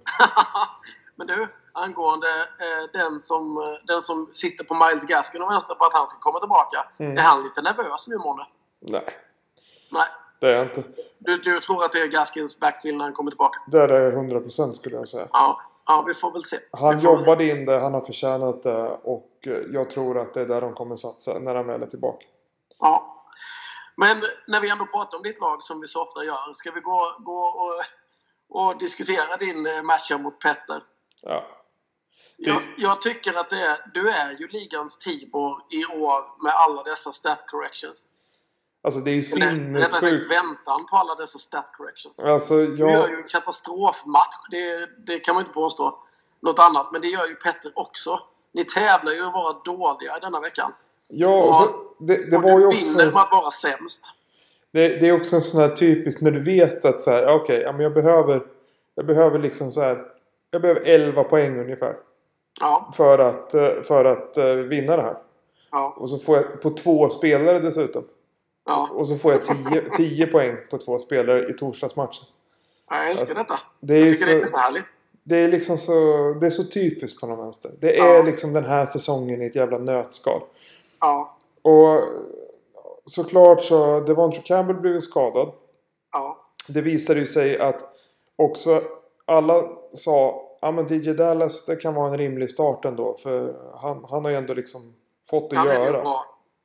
Men 1.16 1.26
du, 1.26 1.48
angående 1.72 2.26
eh, 2.60 2.90
den, 3.00 3.20
som, 3.20 3.56
eh, 3.58 3.64
den 3.86 4.00
som 4.02 4.28
sitter 4.30 4.64
på 4.64 4.74
Miles 4.74 5.04
Gaskin 5.06 5.42
och 5.42 5.50
väntar 5.50 5.74
på 5.74 5.84
att 5.84 5.92
han 5.94 6.06
ska 6.08 6.20
komma 6.20 6.40
tillbaka. 6.40 6.88
Mm. 6.98 7.12
Är 7.18 7.22
han 7.22 7.42
lite 7.42 7.62
nervös 7.62 8.08
nu, 8.08 8.18
Måne? 8.18 8.42
Nej, 8.80 9.04
Nej. 9.90 10.08
Det 10.40 10.46
är 10.46 10.56
jag 10.56 10.66
inte. 10.66 10.82
Du, 11.18 11.38
du 11.38 11.60
tror 11.60 11.84
att 11.84 11.92
det 11.92 11.98
är 11.98 12.06
Gaskins 12.06 12.60
backfield 12.60 12.98
när 12.98 13.04
han 13.04 13.12
kommer 13.12 13.30
tillbaka? 13.30 13.60
Det 13.66 13.80
är 13.80 13.88
det 13.88 14.16
100% 14.16 14.72
skulle 14.72 14.96
jag 14.96 15.08
säga. 15.08 15.28
Ja, 15.32 15.60
ja 15.86 16.04
vi 16.06 16.14
får 16.14 16.32
väl 16.32 16.42
se. 16.42 16.56
Han 16.72 16.90
väl 16.90 16.98
se. 16.98 17.06
jobbade 17.06 17.44
in 17.48 17.64
det, 17.64 17.78
han 17.78 17.94
har 17.94 18.00
förtjänat 18.00 18.62
det 18.62 18.88
och 19.02 19.30
jag 19.72 19.90
tror 19.90 20.18
att 20.18 20.34
det 20.34 20.40
är 20.40 20.46
där 20.46 20.60
de 20.60 20.74
kommer 20.74 20.96
satsa 20.96 21.38
när 21.38 21.54
han 21.54 21.66
väl 21.66 21.82
är 21.82 21.86
tillbaka. 21.86 22.26
Ja. 22.80 23.12
Men 23.96 24.22
när 24.46 24.60
vi 24.60 24.70
ändå 24.70 24.86
pratar 24.86 25.16
om 25.16 25.22
ditt 25.22 25.40
lag, 25.40 25.62
som 25.62 25.80
vi 25.80 25.86
så 25.86 26.02
ofta 26.02 26.24
gör, 26.24 26.52
ska 26.52 26.70
vi 26.70 26.80
gå, 26.80 27.16
gå 27.18 27.40
och, 27.40 27.82
och 28.48 28.78
diskutera 28.78 29.36
din 29.36 29.66
eh, 29.66 29.82
matcha 29.82 30.18
mot 30.18 30.40
Petter? 30.40 30.82
Ja. 31.22 31.44
Jag, 32.36 32.62
jag 32.76 33.00
tycker 33.00 33.38
att 33.38 33.50
det 33.50 33.60
är, 33.60 33.90
du 33.94 34.10
är 34.10 34.30
ju 34.40 34.48
ligans 34.48 34.98
Tibor 34.98 35.62
i 35.70 35.86
år 35.86 36.42
med 36.44 36.52
alla 36.54 36.82
dessa 36.82 37.12
stat 37.12 37.46
corrections. 37.46 38.06
Alltså 38.86 39.00
det 39.00 39.10
är 39.10 39.14
ju 39.14 39.22
sinnessjukt. 39.22 40.30
väntan 40.30 40.86
på 40.90 40.96
alla 40.96 41.14
dessa 41.14 41.38
stat 41.38 41.72
corrections. 41.76 42.24
Alltså 42.24 42.54
Du 42.54 42.78
gör 42.78 42.90
jag... 42.90 43.10
ju 43.10 43.16
en 43.16 43.28
katastrofmatch. 43.28 44.36
Det, 44.50 44.88
det 45.06 45.18
kan 45.18 45.34
man 45.34 45.42
inte 45.42 45.54
påstå. 45.54 45.98
Något 46.40 46.58
annat. 46.58 46.88
Men 46.92 47.00
det 47.00 47.08
gör 47.08 47.26
ju 47.26 47.34
Petter 47.34 47.72
också. 47.74 48.20
Ni 48.52 48.64
tävlar 48.64 49.12
ju 49.12 49.22
att 49.22 49.32
vara 49.32 49.52
dåliga 49.64 50.18
denna 50.18 50.40
veckan. 50.40 50.72
Ja, 51.08 51.42
och 51.42 51.54
så, 51.54 51.68
det, 51.98 52.30
det 52.30 52.36
och 52.36 52.42
var 52.42 52.50
ju 52.50 52.66
vinner 52.66 53.06
också... 53.06 53.14
med 53.14 53.22
att 53.22 53.32
vara 53.32 53.50
sämst. 53.50 54.02
Det, 54.72 54.88
det 54.88 55.08
är 55.08 55.12
också 55.12 55.36
en 55.36 55.42
sån 55.42 55.60
här 55.60 55.68
typisk 55.68 56.20
när 56.20 56.30
du 56.30 56.42
vet 56.42 56.84
att 56.84 57.00
så 57.00 57.10
här, 57.10 57.34
okej, 57.34 57.60
ja, 57.60 57.72
men 57.72 57.80
jag 57.80 57.94
behöver... 57.94 58.46
Jag 58.94 59.06
behöver 59.06 59.38
liksom 59.38 59.72
så 59.72 59.80
här... 59.80 60.04
Jag 60.50 60.62
behöver 60.62 60.80
11 60.80 61.24
poäng 61.24 61.60
ungefär. 61.60 61.96
Ja. 62.60 62.92
För 62.96 63.18
att, 63.18 63.54
eh, 63.54 63.82
för 63.82 64.04
att 64.04 64.36
eh, 64.36 64.54
vinna 64.54 64.96
det 64.96 65.02
här. 65.02 65.16
Ja. 65.70 65.96
Och 65.98 66.10
så 66.10 66.18
får 66.18 66.36
jag 66.36 66.62
på 66.62 66.70
två 66.70 67.08
spelare 67.08 67.58
dessutom. 67.58 68.04
Ja. 68.66 68.88
Och 68.92 69.08
så 69.08 69.16
får 69.18 69.32
jag 69.32 69.44
10, 69.44 69.90
10 69.96 70.26
poäng 70.26 70.56
på 70.70 70.78
två 70.78 70.98
spelare 70.98 71.48
i 71.50 71.52
torsdagsmatchen. 71.52 72.24
Jag 72.90 73.10
älskar 73.10 73.10
Alltså, 73.40 73.54
detta. 73.54 73.60
det 73.80 73.94
är 73.94 74.00
jag 74.00 74.08
tycker 74.10 74.26
det 74.26 74.32
är 74.32 74.38
så- 74.40 74.46
jättehärligt. 74.46 74.86
Det 75.22 75.36
är 75.36 75.48
liksom 75.48 75.78
så... 75.78 75.92
Det 76.40 76.46
är 76.46 76.50
så 76.50 76.64
typiskt 76.64 77.20
på 77.20 77.26
något 77.26 77.38
vänster. 77.38 77.70
Det 77.80 77.98
är 77.98 78.14
Ja. 78.16 78.22
liksom 78.22 78.52
den 78.52 78.64
här 78.64 78.86
säsongen 78.86 79.42
i 79.42 79.46
ett 79.46 79.56
jävla 79.56 79.78
nötskal. 79.78 80.40
Ja. 81.00 81.36
Och 81.62 82.00
såklart 83.06 83.64
så... 83.64 84.00
Devontre 84.00 84.42
Campbell 84.44 84.76
blev 84.76 85.00
skadad. 85.00 85.50
Ja. 86.12 86.46
Det 86.68 86.80
visade 86.80 87.20
ju 87.20 87.26
sig 87.26 87.58
att 87.58 87.94
också 88.36 88.82
alla 89.24 89.62
sa 89.92 90.42
Ja 90.60 90.70
men 90.72 90.86
DJ 90.88 91.12
Dallas 91.12 91.66
det 91.66 91.76
kan 91.76 91.94
vara 91.94 92.08
en 92.08 92.18
rimlig 92.18 92.50
start 92.50 92.84
ändå. 92.84 93.16
För 93.22 93.54
han, 93.82 94.04
han 94.10 94.24
har 94.24 94.30
ju 94.30 94.36
ändå 94.36 94.54
liksom 94.54 94.94
fått 95.30 95.52
att 95.52 95.58
Han 95.58 95.68
är 95.68 95.74
ju 95.74 95.80
göra. 95.86 96.00
bra. 96.02 96.24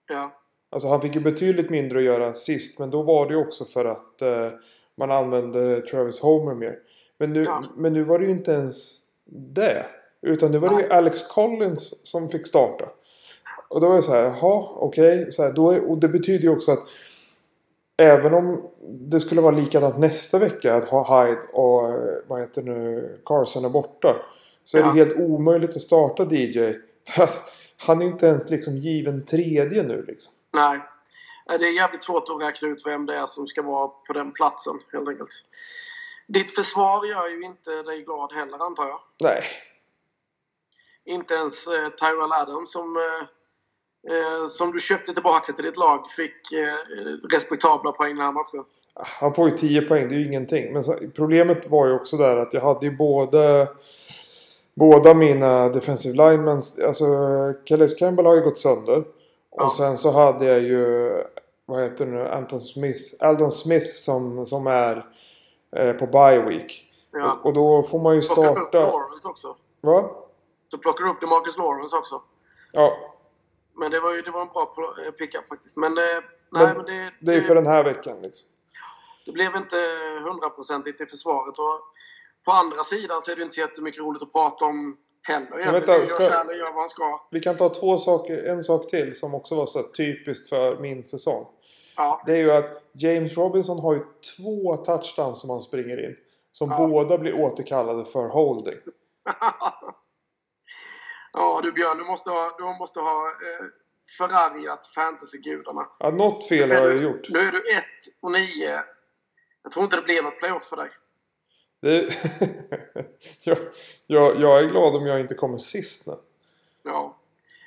Ja. 0.09 0.31
Alltså 0.73 0.87
han 0.87 1.01
fick 1.01 1.15
ju 1.15 1.21
betydligt 1.21 1.69
mindre 1.69 1.97
att 1.97 2.03
göra 2.03 2.33
sist. 2.33 2.79
Men 2.79 2.89
då 2.89 3.01
var 3.01 3.27
det 3.27 3.33
ju 3.33 3.39
också 3.39 3.65
för 3.65 3.85
att 3.85 4.21
eh, 4.21 4.47
man 4.97 5.11
använde 5.11 5.81
Travis 5.81 6.19
Homer 6.19 6.55
mer. 6.55 6.75
Men 7.17 7.33
nu, 7.33 7.43
Ja. 7.43 7.63
men 7.75 7.93
nu 7.93 8.03
var 8.03 8.19
det 8.19 8.25
ju 8.25 8.31
inte 8.31 8.51
ens 8.51 8.99
det. 9.53 9.85
Utan 10.21 10.51
nu 10.51 10.57
var 10.57 10.69
det 10.77 10.83
ju. 10.83 10.89
Alex 10.89 11.27
Collins 11.27 12.07
som 12.07 12.29
fick 12.29 12.47
starta. 12.47 12.85
Och 13.69 13.81
då 13.81 13.89
var 13.89 13.95
det 13.95 14.01
så 14.01 14.11
här, 14.11 14.23
jaha, 14.23 14.67
okej. 14.75 15.29
Då 15.55 15.71
är- 15.71 15.89
Och 15.89 15.97
det 15.97 16.07
betyder 16.07 16.43
ju 16.43 16.49
också 16.49 16.71
att 16.71 16.79
Även 17.97 18.33
om 18.33 18.61
det 18.89 19.19
skulle 19.19 19.41
vara 19.41 19.55
likadant 19.55 19.97
nästa 19.99 20.39
vecka 20.39 20.73
att 20.75 20.85
ha 20.85 21.25
Hyde 21.25 21.41
och 21.53 21.89
eh, 21.89 22.13
vad 22.27 22.39
heter 22.39 22.61
nu 22.61 23.09
Carson 23.25 23.65
är 23.65 23.69
borta. 23.69 24.15
Så 24.63 24.77
är 24.77 24.81
Ja. 24.81 24.87
det 24.87 24.93
helt 24.93 25.17
omöjligt 25.19 25.75
att 25.75 25.81
starta 25.81 26.23
DJ. 26.33 26.73
För 27.09 27.23
att 27.23 27.37
han 27.77 28.01
är 28.01 28.05
ju 28.05 28.11
inte 28.11 28.27
ens 28.27 28.49
liksom 28.49 28.77
given 28.77 29.25
tredje 29.25 29.83
nu 29.83 30.05
liksom. 30.07 30.33
Nej. 30.53 30.81
Det 31.59 31.65
är 31.67 31.75
jävligt 31.75 32.03
svårt 32.03 32.23
att 32.29 32.41
räkna 32.41 32.67
ut 32.67 32.83
vem 32.85 33.05
det 33.05 33.15
är 33.15 33.25
som 33.25 33.47
ska 33.47 33.61
vara 33.61 33.87
på 33.87 34.13
den 34.13 34.31
platsen, 34.31 34.73
helt 34.93 35.09
enkelt. 35.09 35.29
Ditt 36.27 36.55
försvar 36.55 37.05
gör 37.05 37.29
ju 37.29 37.41
inte 37.43 37.83
dig 37.83 38.01
glad 38.01 38.33
heller, 38.33 38.65
antar 38.65 38.87
jag. 38.87 38.99
Nej. 39.23 39.43
Inte 41.05 41.33
ens 41.33 41.67
eh, 41.67 41.89
Tyrell 41.89 42.31
Adams 42.31 42.71
som, 42.71 42.97
eh, 42.97 44.15
eh, 44.15 44.45
som 44.45 44.71
du 44.71 44.79
köpte 44.79 45.13
tillbaka 45.13 45.53
till 45.53 45.65
ditt 45.65 45.77
lag 45.77 46.09
fick 46.09 46.51
eh, 46.53 46.73
respektabla 47.33 47.91
poäng 47.91 48.15
den 48.15 48.25
här 48.25 48.31
matchen. 48.31 48.65
Han 48.93 49.33
får 49.33 49.49
ju 49.49 49.57
10 49.57 49.81
poäng, 49.81 50.09
det 50.09 50.15
är 50.15 50.19
ju 50.19 50.25
ingenting. 50.25 50.73
Men 50.73 50.83
så, 50.83 50.95
problemet 51.15 51.69
var 51.69 51.87
ju 51.87 51.93
också 51.93 52.17
där 52.17 52.37
att 52.37 52.53
jag 52.53 52.61
hade 52.61 52.85
ju 52.85 52.97
både... 52.97 53.67
Båda 54.75 55.13
mina 55.13 55.69
defensive 55.69 56.15
linemen, 56.15 56.61
alltså 56.85 57.05
Calais 57.65 57.93
Campbell 57.93 58.25
har 58.25 58.35
ju 58.35 58.41
gått 58.41 58.59
sönder. 58.59 59.03
Ja. 59.55 59.65
Och 59.65 59.73
sen 59.73 59.97
så 59.97 60.11
hade 60.11 60.45
jag 60.45 60.59
ju, 60.59 61.09
vad 61.65 61.83
heter 61.83 62.05
det 62.05 62.11
nu, 62.11 62.27
Anton 62.27 62.59
Smith, 62.59 63.15
Aldon 63.19 63.51
Smith 63.51 63.91
som, 63.95 64.45
som 64.45 64.67
är 64.67 65.05
eh, 65.75 65.93
på 65.93 66.07
bye 66.07 66.45
week. 66.45 66.91
Ja. 67.11 67.33
Och, 67.33 67.45
och 67.45 67.53
då 67.53 67.83
får 67.83 67.99
man 67.99 68.15
ju 68.15 68.21
Plockar 68.21 68.51
upp 68.51 68.57
starta... 68.57 68.77
Lawrence 68.77 69.27
också. 69.29 69.55
Va? 69.81 70.09
Så 70.71 70.77
plockar 70.77 71.03
du 71.05 71.11
upp 71.11 71.21
DeMarcus 71.21 71.57
Lawrence 71.57 71.97
också. 71.97 72.21
Ja, 72.71 72.97
Men 73.75 73.91
det 73.91 73.99
var 73.99 74.15
ju 74.15 74.21
det 74.21 74.31
var 74.31 74.41
en 74.41 74.47
bra 74.47 74.73
eh, 75.05 75.11
pickup 75.11 75.47
faktiskt. 75.47 75.77
Men, 75.77 75.91
eh, 75.91 76.03
nej, 76.03 76.65
Men 76.65 76.77
men 76.77 76.85
det, 76.85 77.13
det 77.19 77.31
är 77.31 77.35
ju 77.35 77.43
för 77.43 77.55
den 77.55 77.67
här 77.67 77.83
veckan 77.83 78.21
liksom. 78.21 78.47
det 79.25 79.31
blev 79.31 79.55
inte 79.55 79.75
hundraprocentigt 80.23 81.01
i 81.01 81.05
försvaret. 81.05 81.59
Och 81.59 81.79
på 82.45 82.51
andra 82.51 82.83
sidan 82.83 83.21
så 83.21 83.31
är 83.31 83.35
det 83.35 83.41
inte 83.41 83.55
så 83.55 83.61
jättemycket 83.61 84.01
roligt 84.01 84.23
att 84.23 84.33
prata 84.33 84.65
om 84.65 84.97
heller. 85.21 85.45
egentligen. 85.59 85.73
vänta, 85.73 85.97
Gör 85.97 86.05
ska- 86.05 86.23
Kärle 86.23 86.53
gör 86.53 86.65
vad 86.65 86.75
han 86.79 86.89
ska. 86.89 87.27
Vi 87.31 87.39
kan 87.39 87.57
ta 87.57 87.69
två 87.69 87.97
saker, 87.97 88.43
en 88.43 88.63
sak 88.63 88.89
till 88.89 89.15
som 89.15 89.35
också 89.35 89.55
var 89.55 89.65
så 89.65 89.79
här 89.79 89.87
typiskt 89.87 90.49
för 90.49 90.79
min 90.79 91.03
säsong. 91.03 91.45
Ja, 91.95 92.23
Det 92.25 92.31
är 92.31 92.43
ju 92.43 92.51
att 92.51 92.83
James 92.93 93.37
Robinson 93.37 93.79
har 93.79 93.93
ju 93.93 93.99
två 94.37 94.77
touchdowns 94.77 95.41
som 95.41 95.49
han 95.49 95.61
springer 95.61 96.05
in. 96.09 96.15
Som 96.51 96.69
Ja. 96.71 96.87
båda 96.87 97.17
blir 97.17 97.33
återkallade 97.41 98.05
för 98.05 98.27
holding. 98.29 98.77
ja 101.33 101.59
du 101.63 101.71
Björn, 101.71 101.97
du 101.97 102.03
måste 102.03 102.29
ha, 102.29 102.55
du 102.57 102.63
måste 102.79 102.99
ha 102.99 103.27
eh, 103.27 103.65
förargat 104.17 104.85
fantasygudarna. 104.95 105.87
Ja, 105.99 106.09
något 106.09 106.47
fel 106.47 106.71
har 106.71 106.77
jag 106.77 106.97
gjort. 106.97 107.29
Nu 107.29 107.39
är 107.39 107.51
du 107.51 107.57
1 107.57 107.83
och 108.21 108.31
9. 108.31 108.81
Jag 109.63 109.71
tror 109.71 109.83
inte 109.83 109.95
det 109.95 110.01
blir 110.01 110.23
något 110.23 110.39
playoff 110.39 110.63
för 110.63 110.77
dig. 110.77 110.89
Jag, 113.43 113.57
jag, 114.07 114.39
jag 114.41 114.59
är 114.59 114.67
glad 114.69 114.95
om 114.95 115.05
jag 115.05 115.19
inte 115.19 115.33
kommer 115.35 115.57
sist 115.57 116.07
nu. 116.07 116.13
Ja. 116.83 117.17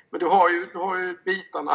Men 0.09 0.19
du 0.19 0.25
har 0.25 0.49
ju, 0.49 0.65
du 0.73 0.77
har 0.79 0.99
ju 0.99 1.17
bitarna. 1.25 1.71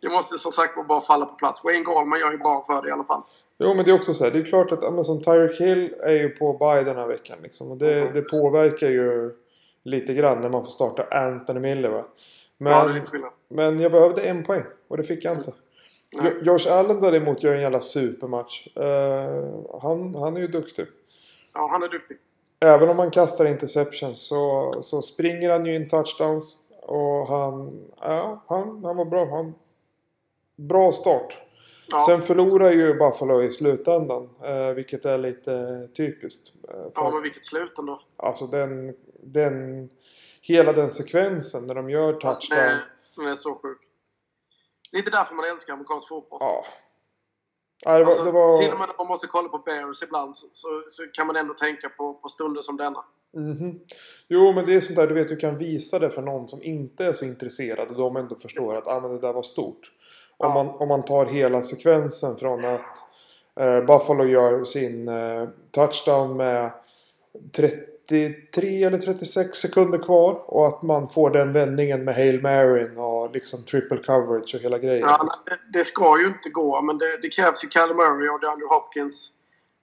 Det 0.00 0.08
måste 0.08 0.38
som 0.38 0.52
sagt 0.52 0.86
bara 0.88 1.00
falla 1.00 1.26
på 1.26 1.34
plats. 1.34 1.64
Wayne 1.64 1.84
Gallman 1.84 2.18
gör 2.20 2.32
ju 2.32 2.38
bra 2.38 2.64
för 2.66 2.82
det 2.82 2.88
i 2.88 2.92
alla 2.92 3.04
fall. 3.04 3.22
Jo 3.58 3.74
men 3.74 3.84
det 3.84 3.90
är 3.90 3.94
också 3.94 4.14
så 4.14 4.24
här, 4.24 4.30
det 4.30 4.38
är 4.38 4.42
klart 4.44 4.72
att 4.72 4.94
men 4.94 5.04
som 5.04 5.22
Tyreek 5.22 5.60
Hill 5.60 5.94
är 6.02 6.12
ju 6.12 6.28
på 6.28 6.52
bye 6.52 6.82
den 6.82 6.96
här 6.96 7.06
veckan 7.06 7.38
liksom. 7.42 7.70
Och 7.70 7.76
det, 7.76 8.00
Mm. 8.00 8.14
det 8.14 8.22
påverkar 8.22 8.88
ju 8.88 9.30
lite 9.84 10.14
grann 10.14 10.40
när 10.40 10.48
man 10.48 10.64
får 10.64 10.70
starta 10.72 11.18
Anthony 11.18 11.60
Miller 11.60 11.88
va. 11.90 12.04
Men, 12.58 12.72
Ja, 12.72 12.84
det 12.84 12.90
är 12.90 12.94
lite 12.94 13.06
skillnad. 13.06 13.30
men 13.48 13.80
jag 13.80 13.92
behövde 13.92 14.22
en 14.22 14.44
poäng 14.44 14.64
och 14.88 14.96
det 14.96 15.02
fick 15.04 15.24
jag 15.24 15.36
inte. 15.36 15.52
Jo- 16.10 16.30
Josh 16.42 16.72
Allen 16.72 17.00
däremot 17.00 17.42
gör 17.42 17.54
en 17.54 17.60
jävla 17.60 17.80
supermatch. 17.80 18.66
Eh, 18.76 19.78
han, 19.82 20.14
han 20.14 20.36
är 20.36 20.40
ju 20.40 20.48
duktig. 20.48 20.86
Ja, 21.54 21.68
han 21.70 21.82
är 21.82 21.88
duktig. 21.88 22.16
Även 22.60 22.88
om 22.88 22.98
han 22.98 23.10
kastar 23.10 23.44
interceptions 23.44 24.28
så, 24.28 24.72
så 24.82 25.02
springer 25.02 25.50
han 25.50 25.66
ju 25.66 25.76
in 25.76 25.88
touchdowns. 25.88 26.68
Och 26.82 27.26
han, 27.26 27.84
ja, 28.00 28.44
han, 28.48 28.84
han 28.84 28.96
var 28.96 29.04
bra. 29.04 29.26
Han, 29.36 29.54
bra 30.56 30.92
start. 30.92 31.38
Ja. 31.90 32.00
Sen 32.06 32.22
förlorar 32.22 32.70
ju 32.70 32.94
Buffalo 32.94 33.42
i 33.42 33.50
slutändan. 33.50 34.30
Eh, 34.42 34.74
vilket 34.74 35.04
är 35.04 35.18
lite 35.18 35.88
typiskt. 35.96 36.54
Eh, 36.68 36.74
Ja, 36.94 37.10
men 37.10 37.22
vilket 37.22 37.44
slut 37.44 37.78
ändå. 37.78 38.00
Alltså 38.16 38.46
den, 38.46 38.94
den... 39.22 39.88
Hela 40.40 40.72
den 40.72 40.90
sekvensen 40.90 41.66
när 41.66 41.74
de 41.74 41.90
gör 41.90 42.12
touchdown. 42.12 42.58
Det, 42.58 42.84
den 43.16 43.26
är 43.26 43.34
så 43.34 43.54
sjuk. 43.54 43.78
Lite 44.92 45.10
därför 45.10 45.34
man 45.34 45.44
älskar 45.44 45.72
amerikansk 45.72 46.08
fotboll. 46.08 46.38
Ja. 46.40 46.64
Ja, 47.84 47.98
det 47.98 48.04
var, 48.04 48.10
Alltså, 48.10 48.24
det 48.24 48.32
var... 48.32 48.56
Till 48.56 48.72
och 48.72 48.78
med 48.78 48.88
när 48.88 48.94
man 48.98 49.06
måste 49.06 49.26
kolla 49.26 49.48
på 49.48 49.58
Bears 49.58 50.02
ibland 50.02 50.34
så, 50.34 50.46
så, 50.50 50.68
så 50.86 51.02
kan 51.12 51.26
man 51.26 51.36
ändå 51.36 51.54
tänka 51.54 51.88
på, 51.88 52.14
på 52.14 52.28
stunder 52.28 52.60
som 52.60 52.76
denna. 52.76 53.04
Mhm. 53.36 53.80
Jo, 54.28 54.52
men 54.52 54.66
det 54.66 54.74
är 54.74 54.80
sånt 54.80 54.96
där 54.96 55.06
du 55.06 55.14
vet, 55.14 55.28
du 55.28 55.36
kan 55.36 55.58
visa 55.58 55.98
det 55.98 56.10
för 56.10 56.22
någon 56.22 56.48
som 56.48 56.62
inte 56.62 57.04
är 57.04 57.12
så 57.12 57.24
intresserad 57.24 57.88
och 57.88 57.96
de 57.96 58.16
ändå 58.16 58.36
förstår 58.36 58.72
att 58.72 58.86
ah, 58.86 59.00
men 59.00 59.10
det 59.10 59.20
där 59.20 59.32
var 59.32 59.42
stort. 59.42 59.92
Om, 60.36 60.48
Ja. 60.48 60.54
man, 60.54 60.68
om 60.68 60.88
man 60.88 61.04
tar 61.04 61.24
hela 61.24 61.62
sekvensen 61.62 62.36
från 62.36 62.64
att 62.64 62.98
eh, 63.60 63.80
Buffalo 63.80 64.24
gör 64.24 64.64
sin 64.64 65.08
eh, 65.08 65.48
touchdown 65.70 66.36
med 66.36 66.70
33 68.08 68.84
eller 68.84 68.98
36 68.98 69.58
sekunder 69.58 69.98
kvar 69.98 70.44
och 70.46 70.66
att 70.66 70.82
man 70.82 71.08
får 71.08 71.30
den 71.30 71.52
vändningen 71.52 72.04
med 72.04 72.14
Hail 72.14 72.42
Maryn 72.42 72.98
och 72.98 73.30
liksom 73.32 73.64
triple 73.64 73.98
coverage 73.98 74.54
och 74.54 74.60
hela 74.60 74.78
grejen. 74.78 75.08
Ja, 75.08 75.28
det, 75.46 75.78
det 75.78 75.84
ska 75.84 76.20
ju 76.20 76.26
inte 76.26 76.48
gå, 76.48 76.82
men 76.82 76.98
det, 76.98 77.18
det 77.22 77.28
krävs 77.28 77.64
ju 77.64 77.68
Kyler 77.68 77.94
Murray 77.94 78.28
och 78.28 78.40
DeAndre 78.40 78.66
Hopkins 78.66 79.30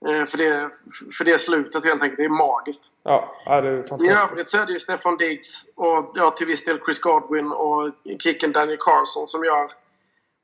eh, 0.08 0.24
för, 0.24 0.38
det, 0.38 0.70
för 1.18 1.24
det 1.24 1.38
slutet 1.38 1.84
helt 1.84 2.02
enkelt. 2.02 2.16
Det 2.16 2.24
är 2.24 2.28
magiskt. 2.28 2.84
Ja, 3.04 3.34
det 3.46 3.68
är 3.68 3.84
I 3.84 3.88
fantastiskt. 3.88 4.30
övrigt 4.30 4.48
så 4.48 4.58
är 4.58 4.66
det 4.66 4.72
ju 4.72 4.78
Stefan 4.78 5.16
Diggs 5.16 5.72
och 5.76 6.12
ja, 6.14 6.30
till 6.30 6.46
viss 6.46 6.64
del 6.64 6.80
Chris 6.84 7.00
Godwin 7.00 7.46
och 7.46 7.90
kicken 8.18 8.52
Daniel 8.52 8.78
Carlson 8.80 9.26
som 9.26 9.44
gör 9.44 9.81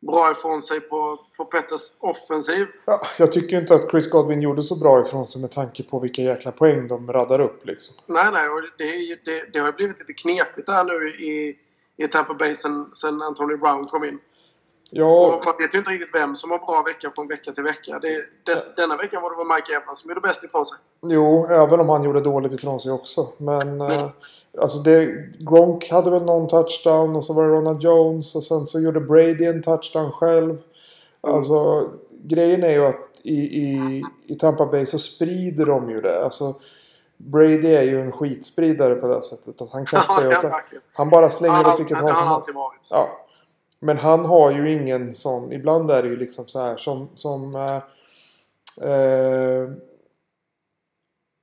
bra 0.01 0.31
ifrån 0.31 0.61
sig 0.61 0.81
på, 0.81 1.19
på 1.37 1.45
Petters 1.45 1.93
offensiv. 1.99 2.67
Ja, 2.85 3.03
jag 3.19 3.33
tycker 3.33 3.61
inte 3.61 3.75
att 3.75 3.91
Chris 3.91 4.11
Godwin 4.11 4.43
gjorde 4.43 4.63
så 4.63 4.79
bra 4.79 5.03
ifrån 5.07 5.27
sig 5.27 5.41
med 5.41 5.51
tanke 5.51 5.83
på 5.83 5.99
vilka 5.99 6.23
jäkla 6.23 6.53
poäng 6.53 6.89
de 6.89 7.13
raddar 7.13 7.41
upp 7.41 7.67
liksom. 7.67 7.97
Nej, 8.07 8.33
nej, 8.33 8.49
och 8.49 8.63
det, 8.79 8.85
ju, 8.85 9.17
det, 9.25 9.53
det 9.53 9.59
har 9.59 9.67
ju 9.67 9.73
blivit 9.73 9.99
lite 9.99 10.13
knepigt 10.13 10.67
där 10.67 10.85
nu 10.85 11.11
i, 11.11 11.57
i 11.97 12.07
Tampa 12.07 12.35
Bay 12.35 12.55
sen, 12.55 12.93
sen 12.93 13.23
Antonio 13.23 13.57
Brown 13.57 13.87
kom 13.87 14.05
in. 14.05 14.19
Ja, 14.91 15.27
Och 15.27 15.45
man 15.45 15.55
vet 15.59 15.75
ju 15.75 15.79
inte 15.79 15.91
riktigt 15.91 16.15
vem 16.15 16.35
som 16.35 16.51
har 16.51 16.59
bra 16.59 16.83
vecka 16.83 17.11
från 17.15 17.29
vecka 17.29 17.53
till 17.53 17.63
vecka. 17.63 17.99
Det, 17.99 18.09
det, 18.45 18.65
denna 18.77 18.97
veckan 18.97 19.23
var 19.23 19.31
det 19.31 19.37
väl 19.37 19.57
Mike 19.57 19.73
Evans 19.83 20.01
som 20.01 20.11
gjorde 20.11 20.21
bäst 20.21 20.45
ifrån 20.45 20.67
sig. 20.67 20.79
Jo, 21.03 21.47
även 21.47 21.81
om 21.81 21.89
han 21.89 22.03
gjorde 22.05 22.21
dåligt 22.21 22.53
ifrån 22.53 22.81
sig 22.81 22.93
också. 22.93 23.27
Men 23.39 23.81
eh, 23.81 24.09
alltså 24.61 24.79
det, 24.79 25.07
Gronk 25.39 25.91
hade 25.91 26.11
väl 26.11 26.25
någon 26.25 26.49
touchdown 26.49 27.17
och 27.17 27.25
så 27.25 27.33
var 27.35 27.45
det 27.45 27.51
Ronald 27.51 27.83
Jones 27.83 28.35
och 28.35 28.45
sen 28.45 28.67
så 28.67 28.81
gjorde 28.81 29.01
Brady 29.01 29.45
en 29.45 29.63
touchdown 29.63 30.13
själv. 30.13 30.59
Alltså 31.21 31.89
grejen 32.11 32.65
är 32.65 32.73
ju 32.73 32.87
att 32.87 33.09
i, 33.23 33.39
i, 33.39 34.03
i 34.27 34.35
Tampa 34.35 34.67
Bay 34.67 34.87
så 34.87 34.99
sprider 34.99 35.67
de 35.67 35.91
ju 35.91 36.01
det. 36.01 36.25
Alltså 36.25 36.55
Brady 37.17 37.75
är 37.75 37.83
ju 37.83 38.01
en 38.01 38.13
skitspridare 38.13 38.95
på 38.95 39.09
det 39.09 39.23
sättet. 39.23 39.61
Att 39.61 39.73
han 39.73 39.87
kastar 39.87 40.23
ju 40.25 40.31
Ja, 40.31 40.39
åt 40.39 40.43
det. 40.43 40.81
Han 40.93 41.11
bara 41.11 41.31
slänger 41.31 41.69
åt 41.69 41.81
vilket 41.81 42.01
håll 42.01 42.15
som 42.15 42.29
helst. 42.29 42.51
Ja. 42.91 43.09
Men 43.81 43.99
han 43.99 44.25
har 44.25 44.51
ju 44.51 44.73
ingen 44.73 45.15
sån. 45.15 45.53
Ibland 45.53 45.91
är 45.91 46.03
det 46.03 46.09
ju 46.09 46.17
liksom 46.17 46.47
så 46.47 46.61
här 46.61 46.77
som... 46.77 47.09
som 47.15 47.55
eh, 47.55 47.83
eh, 48.91 49.69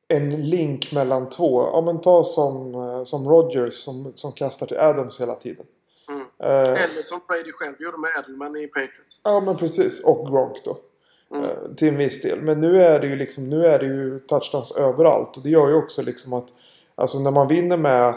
en 0.07 0.29
link 0.49 0.91
mellan 0.91 1.29
två. 1.29 1.61
Ja 1.61 1.81
men 1.81 2.01
ta 2.01 2.23
som, 2.23 2.75
eh, 2.75 3.03
som 3.03 3.29
Rogers 3.29 3.73
som, 3.73 4.13
som 4.15 4.31
kastar 4.31 4.67
till 4.67 4.77
Adams 4.77 5.21
hela 5.21 5.35
tiden. 5.35 5.65
Mm. 6.09 6.21
Eh, 6.21 6.83
Eller 6.83 7.01
som 7.01 7.21
Brady 7.27 7.51
själv 7.51 7.75
gjorde 7.79 7.97
med 7.97 8.09
Edelman 8.19 8.55
i 8.55 8.67
Patriots. 8.67 9.21
ja 9.23 9.39
men 9.39 9.57
precis. 9.57 10.05
Och 10.05 10.27
Gronk 10.27 10.57
då. 10.65 10.77
Mm. 11.31 11.49
Eh, 11.49 11.75
till 11.77 11.87
en 11.87 11.97
viss 11.97 12.21
del. 12.21 12.41
Men 12.41 12.61
nu 12.61 12.81
är 12.81 12.99
det 12.99 13.07
ju 13.07 13.15
liksom 13.15 13.49
nu 13.49 13.65
är 13.65 13.79
det 13.79 13.85
ju 13.85 14.19
touchdowns 14.19 14.71
överallt. 14.71 15.37
Och 15.37 15.43
det 15.43 15.49
gör 15.49 15.67
ju 15.69 15.75
också 15.75 16.01
liksom 16.01 16.33
att 16.33 16.47
alltså 16.95 17.19
när 17.19 17.31
man 17.31 17.47
vinner 17.47 17.77
med 17.77 18.07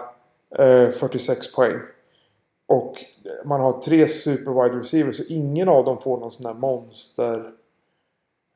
eh, 0.59 0.90
46 0.90 1.54
poäng. 1.54 1.81
Och 2.66 3.04
man 3.44 3.61
har 3.61 3.72
tre 3.72 4.09
super 4.09 4.62
wide 4.62 4.81
receivers. 4.81 5.16
Så 5.16 5.22
ingen 5.29 5.68
av 5.68 5.85
dem 5.85 6.01
får 6.01 6.18
någon 6.18 6.31
sån 6.31 6.46
här 6.46 6.55
monster. 6.55 7.53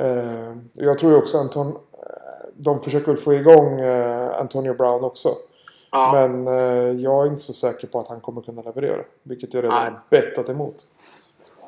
Eh, 0.03 0.57
jag 0.73 0.99
tror 0.99 1.12
ju 1.12 1.18
också 1.18 1.38
Anton, 1.38 1.68
eh, 1.68 1.77
de 2.55 2.83
försöker 2.83 3.16
få 3.16 3.35
igång 3.35 3.81
eh, 3.81 4.40
Antonio 4.40 4.75
Brown 4.75 5.05
också. 5.05 5.29
Ja. 5.90 6.11
Men 6.14 6.47
eh, 6.49 7.01
jag 7.03 7.27
är 7.27 7.31
inte 7.31 7.42
så 7.42 7.53
säker 7.53 7.87
på 7.87 8.01
att 8.01 8.09
han 8.09 8.21
kommer 8.21 8.42
kunna 8.42 8.62
leverera. 8.62 9.05
Vilket 9.23 9.55
jag 9.55 9.64
redan 9.64 9.79
Nej. 9.83 9.90
har 9.90 10.11
bettat 10.11 10.49
emot. 10.49 10.87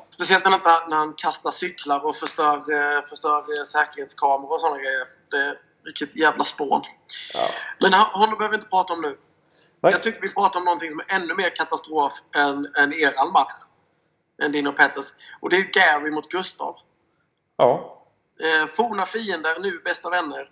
Speciellt 0.09 0.45
när, 0.45 0.53
inte, 0.53 0.69
när 0.89 0.97
han 0.97 1.13
kastar 1.17 1.51
cyklar 1.51 2.05
och 2.05 2.15
förstör, 2.15 2.55
eh, 2.55 3.01
förstör 3.09 3.37
eh, 3.37 3.63
säkerhetskameror 3.63 4.53
och 4.53 4.59
sådana 4.59 4.77
grejer. 4.77 5.07
Det, 5.31 5.57
vilket 5.83 6.15
jävla 6.15 6.43
spån. 6.43 6.81
Ja. 7.33 7.39
Men 7.81 7.93
honom 7.93 8.37
behöver 8.37 8.49
vi 8.49 8.55
inte 8.55 8.69
prata 8.69 8.93
om 8.93 9.01
nu. 9.01 9.17
Jag 9.91 10.03
tycker 10.03 10.21
vi 10.21 10.33
pratar 10.33 10.59
om 10.59 10.65
någonting 10.65 10.89
som 10.89 10.99
är 10.99 11.05
ännu 11.07 11.35
mer 11.35 11.55
katastrof 11.55 12.13
än, 12.35 12.75
än 12.75 12.93
eran 12.93 13.31
match. 13.31 13.51
Än 14.43 14.51
din 14.51 14.67
och 14.67 14.77
Petters. 14.77 15.13
Och 15.39 15.49
det 15.49 15.55
är 15.55 15.63
Gary 15.73 16.11
mot 16.11 16.29
Gustav. 16.29 16.75
Ja. 17.57 18.01
Eh, 18.39 18.67
forna 18.67 19.05
fiender, 19.05 19.59
nu 19.59 19.79
bästa 19.85 20.09
vänner. 20.09 20.51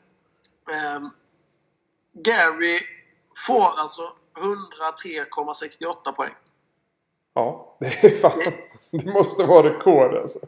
Eh, 0.70 1.08
Gary 2.14 2.80
får 3.48 3.80
alltså 3.80 4.14
103,68 4.38 6.12
poäng. 6.16 6.34
Ja. 7.34 7.78
Det, 7.80 8.04
är 8.04 8.18
fan, 8.18 8.54
det 8.92 9.06
måste 9.06 9.44
vara 9.44 9.70
rekord 9.70 10.18
alltså. 10.18 10.40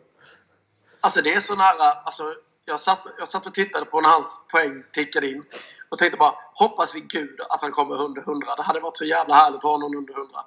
Alltså 1.02 1.22
det 1.22 1.34
är 1.34 1.40
så 1.40 1.56
nära. 1.56 1.92
Alltså, 1.92 2.36
jag, 2.66 2.80
satt, 2.80 3.00
jag 3.18 3.28
satt 3.28 3.46
och 3.46 3.54
tittade 3.54 3.86
på 3.86 4.02
när 4.02 4.10
hans 4.10 4.46
poäng 4.52 4.84
tickade 4.92 5.30
in. 5.30 5.44
Och 5.90 5.98
tänkte 5.98 6.18
bara, 6.18 6.36
hoppas 6.54 6.96
vid 6.96 7.10
gud 7.10 7.42
att 7.50 7.62
han 7.62 7.72
kommer 7.72 8.02
under 8.02 8.22
100. 8.22 8.56
Det 8.56 8.64
hade 8.64 8.80
varit 8.80 8.98
så 8.98 9.06
jävla 9.06 9.36
härligt 9.36 9.58
att 9.58 9.64
ha 9.64 9.78
någon 9.78 9.96
under 9.96 10.14
100. 10.14 10.40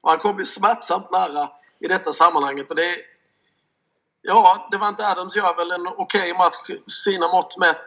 Och 0.00 0.10
han 0.10 0.18
kom 0.18 0.38
ju 0.38 0.44
smärtsamt 0.44 1.10
nära 1.10 1.50
i 1.78 1.88
detta 1.88 2.12
sammanhanget. 2.12 2.70
Och 2.70 2.76
det, 2.76 2.96
ja, 4.22 4.68
det 4.70 4.76
var 4.76 4.88
inte 4.88 5.08
Adams 5.08 5.36
gör 5.36 5.56
väl 5.56 5.70
en 5.70 5.86
okej 5.86 6.34
match, 6.34 6.54
sina 6.86 7.28
mått 7.28 7.58
mätt. 7.58 7.86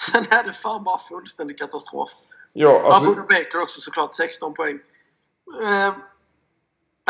Sen 0.00 0.26
är 0.30 0.44
det 0.44 0.52
fan 0.52 0.84
bara 0.84 0.98
fullständig 0.98 1.58
katastrof. 1.58 2.10
Ja, 2.52 2.82
Han 2.82 2.92
alltså, 2.92 3.14
får 3.14 3.20
Baker 3.20 3.60
också 3.62 3.80
såklart, 3.80 4.12
16 4.12 4.54
poäng. 4.54 4.78
Eh, 5.62 5.94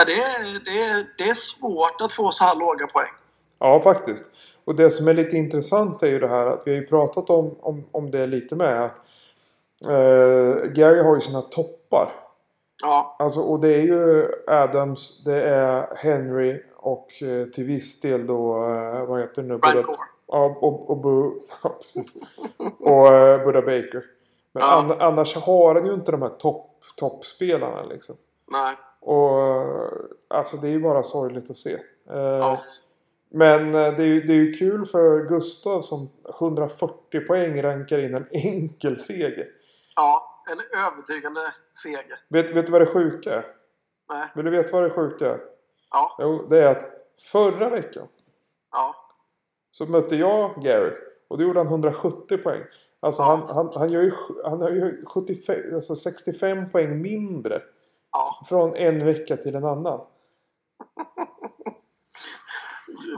det, 0.07 0.23
är, 0.23 0.65
det, 0.65 0.83
är, 0.83 1.15
det 1.19 1.29
är 1.29 1.35
svårt 1.35 2.01
att 2.01 2.13
få 2.13 2.31
så 2.31 2.45
här 2.45 2.55
låga 2.55 2.87
poäng. 2.87 3.13
ja, 3.59 3.83
faktiskt. 3.83 4.25
Och 4.65 4.75
det 4.75 4.91
som 4.91 5.09
är 5.09 5.15
lite 5.15 5.37
intressant 5.37 6.03
är 6.03 6.07
ju 6.07 6.19
det 6.19 6.29
här 6.29 6.47
att 6.47 6.63
vi 6.65 6.71
har 6.75 6.81
ju 6.81 6.87
pratat 6.87 7.31
om, 7.31 7.55
om, 7.61 7.85
om 7.93 8.11
det 8.11 8.27
lite 8.27 8.57
med. 8.57 8.83
Att, 8.85 8.95
eh, 9.89 10.71
Gary 10.71 11.01
har 11.03 11.15
ju 11.15 11.21
sina 11.21 11.41
toppar. 11.41 12.13
Ja, 12.83 13.17
Alltså, 13.19 13.41
och 13.41 13.61
det 13.61 13.75
är 13.75 13.81
ju 13.83 14.27
Adams, 14.47 15.25
det 15.25 15.43
är 15.43 15.97
Henry 15.97 16.63
och 16.77 17.23
eh, 17.23 17.47
till 17.47 17.65
viss 17.67 18.01
del 18.01 18.27
då, 18.27 18.57
eh, 18.57 19.05
vad 19.07 19.21
heter 19.21 19.43
det 19.43 19.49
nu? 19.49 19.59
Core. 19.59 19.83
Ja, 20.29 20.57
och, 20.61 20.91
och, 20.91 20.97
Bu- 21.05 21.33
ja, 21.63 21.79
precis. 21.83 22.15
och 22.81 23.15
eh, 23.15 23.45
Buda 23.45 23.61
Baker. 23.61 24.05
Men 24.53 24.63
Ja. 24.63 24.79
an, 24.79 24.93
annars 25.01 25.37
har 25.37 25.75
han 25.75 25.87
ju 25.87 25.95
inte 25.95 26.13
de 26.13 26.23
här 26.23 26.29
topp, 26.29 26.71
toppspelarna 26.97 27.83
liksom. 27.83 28.15
Nej. 28.51 28.77
Och 29.01 29.41
eh, 29.41 29.87
alltså 30.29 30.57
det 30.57 30.67
är 30.67 30.71
ju 30.73 30.81
bara 30.81 31.03
sorgligt 31.03 31.51
att 31.51 31.57
se. 31.57 31.73
Eh, 32.11 32.17
Ja. 32.19 32.59
Men 33.35 33.75
eh, 33.75 33.97
det 33.97 34.03
är, 34.03 34.07
ju, 34.07 34.21
det 34.21 34.33
är 34.33 34.37
ju 34.37 34.53
kul 34.53 34.87
för 34.87 35.29
Gustav 35.29 35.83
som 35.83 36.09
140 36.41 37.21
poäng 37.27 37.63
rankar 37.63 37.99
in 37.99 38.15
en 38.15 38.27
enkel 38.31 38.99
seger. 38.99 39.47
ja, 39.97 40.45
en 40.51 40.81
övertygande 40.87 41.41
seger. 41.83 42.21
Vet, 42.29 42.57
vet 42.57 42.67
du 42.67 42.73
vad 42.73 42.81
det 42.81 42.87
sjuka 42.87 43.35
är? 43.35 43.45
Nej. 44.09 44.29
Vill 44.35 44.45
du 44.45 44.51
veta 44.51 44.73
vad 44.73 44.83
det 44.83 44.91
sjuka 44.91 45.27
är? 45.27 45.41
Ja, 45.91 46.17
Jo, 46.19 46.47
det 46.51 46.63
är 46.63 46.71
att 46.71 46.85
förra 47.33 47.69
veckan 47.69 48.09
ja, 48.73 48.95
så 49.71 49.87
mötte 49.87 50.17
jag 50.17 50.63
Gary. 50.63 50.93
Och 51.29 51.39
då 51.39 51.45
gjorde 51.45 51.61
han 51.61 51.67
170 51.67 52.39
poäng. 52.39 52.63
Alltså 53.01 53.23
han, 53.23 53.43
han, 53.49 53.73
han, 53.75 53.93
gör 53.93 54.03
ju, 54.03 54.13
han 54.45 54.63
har 54.63 54.71
ju 54.71 55.05
75, 55.07 55.75
alltså 55.75 55.97
65 55.97 56.71
poäng 56.71 57.03
mindre. 57.03 57.63
Ja. 58.13 58.47
Från 58.49 58.77
en 58.77 59.07
vecka 59.07 59.37
till 59.37 59.55
en 59.55 59.65
annan. 59.65 60.01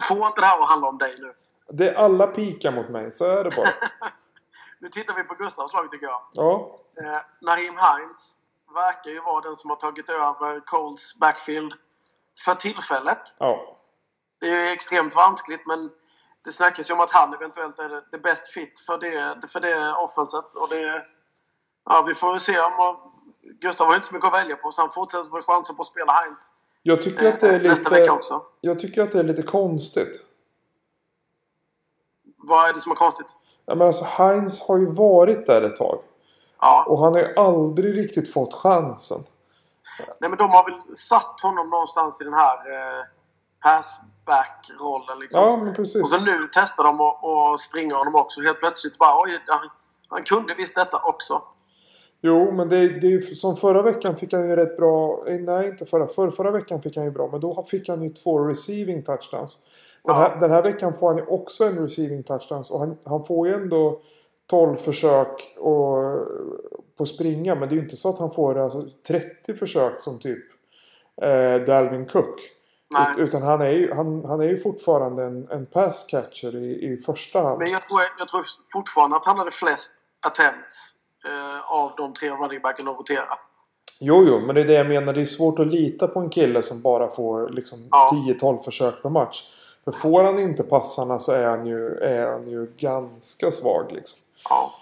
Få 0.08 0.26
inte 0.26 0.40
det 0.40 0.46
här 0.46 0.62
att 0.62 0.68
handla 0.68 0.88
om 0.88 0.98
dig 0.98 1.16
nu. 1.20 1.34
Det 1.68 1.88
är 1.90 1.94
alla 1.94 2.26
pikar 2.26 2.72
mot 2.72 2.88
mig, 2.88 3.12
så 3.12 3.24
är 3.24 3.44
det 3.44 3.50
bara. 3.56 3.68
Nu 4.78 4.88
tittar 4.88 5.14
vi 5.14 5.24
på 5.24 5.34
Gustavs 5.34 5.72
lag 5.72 5.90
tycker 5.90 6.06
jag. 6.06 6.20
Ja, 6.32 6.80
Eh, 6.98 7.20
Naheem 7.40 7.74
Hines 7.76 8.34
verkar 8.74 9.10
ju 9.10 9.20
vara 9.20 9.40
den 9.40 9.56
som 9.56 9.70
har 9.70 9.76
tagit 9.76 10.08
över 10.10 10.60
Coles 10.60 11.14
backfield 11.18 11.74
för 12.44 12.54
tillfället. 12.54 13.34
ja. 13.38 13.76
Det 14.40 14.48
är 14.48 14.72
extremt 14.72 15.14
vanskligt 15.14 15.66
men 15.66 15.90
det 16.44 16.52
snackas 16.52 16.90
ju 16.90 16.94
om 16.94 17.00
att 17.00 17.10
han 17.10 17.34
eventuellt 17.34 17.78
är 17.78 18.02
det, 18.10 18.18
bäst 18.18 18.48
fit 18.48 18.80
för 18.80 18.98
det, 18.98 19.48
för 19.48 19.60
det 19.60 19.92
offenset. 19.92 20.54
Och 20.54 20.68
det, 20.68 21.04
ja, 21.84 22.02
vi 22.02 22.14
får 22.14 22.30
väl 22.30 22.40
se 22.40 22.60
om... 22.60 22.96
Gustav 23.60 23.86
har 23.86 23.94
ju 23.94 23.96
inte 23.96 24.08
så 24.08 24.14
mycket 24.14 24.26
att 24.26 24.34
välja 24.34 24.56
på 24.56 24.72
så 24.72 24.82
han 24.82 24.90
fortsätter 24.90 25.30
få 25.30 25.42
chansen 25.42 25.76
på 25.76 25.80
att 25.80 25.86
spela 25.86 26.24
Hines 26.24 26.52
Jag 26.86 27.02
tycker 27.02 27.28
att 27.28 27.40
det 27.40 27.48
är 27.48 27.64
eh, 27.64 27.70
lite... 27.70 28.06
Jag 28.60 28.78
tycker 28.78 29.02
att 29.02 29.12
det 29.12 29.18
är 29.18 29.24
lite 29.24 29.42
konstigt. 29.42 30.26
Vad 32.36 32.68
är 32.68 32.72
det 32.72 32.80
som 32.80 32.92
är 32.92 32.96
konstigt? 32.96 33.26
Ja, 33.66 33.74
men 33.74 33.86
alltså 33.86 34.04
Heinz 34.04 34.68
har 34.68 34.78
ju 34.78 34.86
varit 34.86 35.46
där 35.46 35.62
ett 35.62 35.76
tag. 35.76 35.98
Ja, 36.60 36.84
Och 36.88 36.98
han 36.98 37.12
har 37.14 37.20
ju 37.20 37.34
aldrig 37.36 37.96
riktigt 37.96 38.32
fått 38.32 38.54
chansen. 38.54 39.18
nej, 40.20 40.30
men 40.30 40.38
de 40.38 40.50
har 40.50 40.70
väl 40.70 40.96
satt 40.96 41.40
honom 41.42 41.70
någonstans 41.70 42.20
i 42.20 42.24
den 42.24 42.34
här 42.34 42.56
eh, 42.56 43.04
passback-rollen 43.62 45.18
liksom. 45.18 45.42
Ja, 45.42 45.56
men 45.56 45.74
precis. 45.74 46.02
Och 46.02 46.08
så 46.08 46.20
nu 46.20 46.48
testar 46.52 46.84
de 46.84 47.00
att 47.00 47.60
springa 47.60 47.96
honom 47.96 48.14
också. 48.14 48.42
Helt 48.42 48.58
plötsligt 48.58 48.98
bara 48.98 49.22
oj, 49.22 49.42
han, 49.46 49.68
han 50.08 50.24
kunde 50.24 50.54
visst 50.54 50.76
detta 50.76 50.98
också. 50.98 51.42
Jo, 52.26 52.50
men 52.50 52.68
det, 52.68 52.88
det 53.00 53.22
som 53.36 53.56
förra 53.56 53.82
veckan 53.82 54.16
fick 54.16 54.32
han 54.32 54.48
ju 54.48 54.56
rätt 54.56 54.76
bra... 54.76 55.24
eh, 55.28 55.40
Nej, 55.40 55.68
inte 55.68 55.86
förra. 55.86 56.06
För, 56.08 56.30
förra 56.30 56.50
veckan 56.50 56.82
fick 56.82 56.96
han 56.96 57.04
ju 57.04 57.10
bra. 57.10 57.28
Men 57.32 57.40
då 57.40 57.64
fick 57.70 57.88
han 57.88 58.02
ju 58.02 58.08
två 58.08 58.38
receiving 58.38 59.02
touchdowns. 59.02 59.66
Den 60.04 60.14
här, 60.16 60.30
Ja. 60.30 60.36
den 60.40 60.50
här 60.50 60.62
veckan 60.62 60.94
får 60.94 61.08
han 61.08 61.16
ju 61.16 61.24
också 61.24 61.64
en 61.64 61.78
receiving 61.78 62.22
touchdowns. 62.22 62.70
Och 62.70 62.78
han, 62.80 62.96
han 63.04 63.24
får 63.24 63.48
ju 63.48 63.54
ändå 63.54 64.00
12 64.46 64.76
försök 64.76 65.56
och, 65.58 65.96
på 66.96 67.06
springa. 67.06 67.54
Men 67.54 67.68
det 67.68 67.72
är 67.74 67.76
ju 67.76 67.82
inte 67.82 67.96
så 67.96 68.08
att 68.08 68.18
han 68.18 68.30
får 68.30 68.58
alltså, 68.58 68.88
30 69.08 69.54
försök 69.54 70.00
som 70.00 70.18
typ 70.18 70.44
eh, 71.22 71.54
Dalvin 71.66 72.06
Cook. 72.06 72.40
Ut, 73.18 73.28
utan 73.28 73.42
han 73.42 73.60
är 73.60 73.70
ju, 73.70 73.92
han, 73.94 74.24
han 74.24 74.40
är 74.40 74.48
ju 74.48 74.58
fortfarande 74.58 75.24
en, 75.24 75.48
en 75.50 75.66
pass 75.66 76.06
catcher 76.10 76.56
i, 76.56 76.92
i 76.92 76.96
första 76.96 77.40
hand. 77.40 77.58
Men 77.58 77.70
jag 77.70 77.82
tror, 77.86 78.00
jag 78.18 78.28
tror 78.28 78.42
fortfarande 78.72 79.16
att 79.16 79.26
han 79.26 79.38
hade 79.38 79.50
flest 79.50 79.92
attempts 80.26 80.93
av 81.66 81.92
de 81.96 82.12
tre 82.14 82.30
running 82.30 82.60
backen 82.62 82.88
att 82.88 82.98
rotera. 82.98 83.38
Jo, 84.00 84.24
jo, 84.28 84.40
men 84.40 84.54
det 84.54 84.60
är 84.60 84.64
det 84.64 84.74
jag 84.74 84.86
menar. 84.88 85.12
Det 85.12 85.20
är 85.20 85.24
svårt 85.24 85.58
att 85.58 85.66
lita 85.66 86.08
på 86.08 86.20
en 86.20 86.30
kille 86.30 86.62
som 86.62 86.82
bara 86.82 87.10
får 87.10 87.48
liksom 87.48 87.88
Ja. 87.90 88.10
10-12 88.40 88.62
försök 88.62 89.02
per 89.02 89.10
match. 89.10 89.50
För 89.84 89.92
får 89.92 90.24
han 90.24 90.38
inte 90.38 90.62
passarna 90.62 91.18
så 91.18 91.32
är 91.32 91.44
han 91.44 91.66
ju, 91.66 91.98
är 91.98 92.30
han 92.30 92.48
ju 92.50 92.66
ganska 92.76 93.50
svag 93.50 93.92
liksom. 93.92 94.18
Ja. 94.48 94.72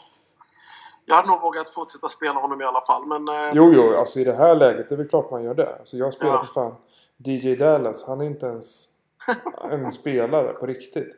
Jag 1.07 1.15
hade 1.15 1.29
nog 1.29 1.41
vågat 1.41 1.71
fortsätta 1.71 2.09
spela 2.09 2.41
honom 2.41 2.61
i 2.61 2.65
alla 2.65 2.81
fall. 2.81 3.07
Men 3.07 3.29
eh, 3.29 3.51
Jo, 3.55 3.73
jo, 3.75 3.97
alltså 3.97 4.19
i 4.19 4.25
det 4.25 4.33
här 4.33 4.57
läget, 4.57 4.89
det 4.89 4.95
är 4.95 4.97
väl 4.97 5.09
klart 5.09 5.31
man 5.31 5.45
gör 5.45 5.55
det. 5.55 5.77
Alltså 5.79 5.97
jag 5.97 6.13
spelar 6.15 6.33
Ja. 6.33 6.45
för 6.45 6.53
fan 6.53 6.75
DJ 7.17 7.55
Dallas. 7.57 8.09
Han 8.09 8.21
är 8.21 8.25
inte 8.25 8.47
ens 8.47 8.89
en 9.71 9.93
spelare 9.93 10.49
på 10.53 10.67
riktigt. 10.67 11.17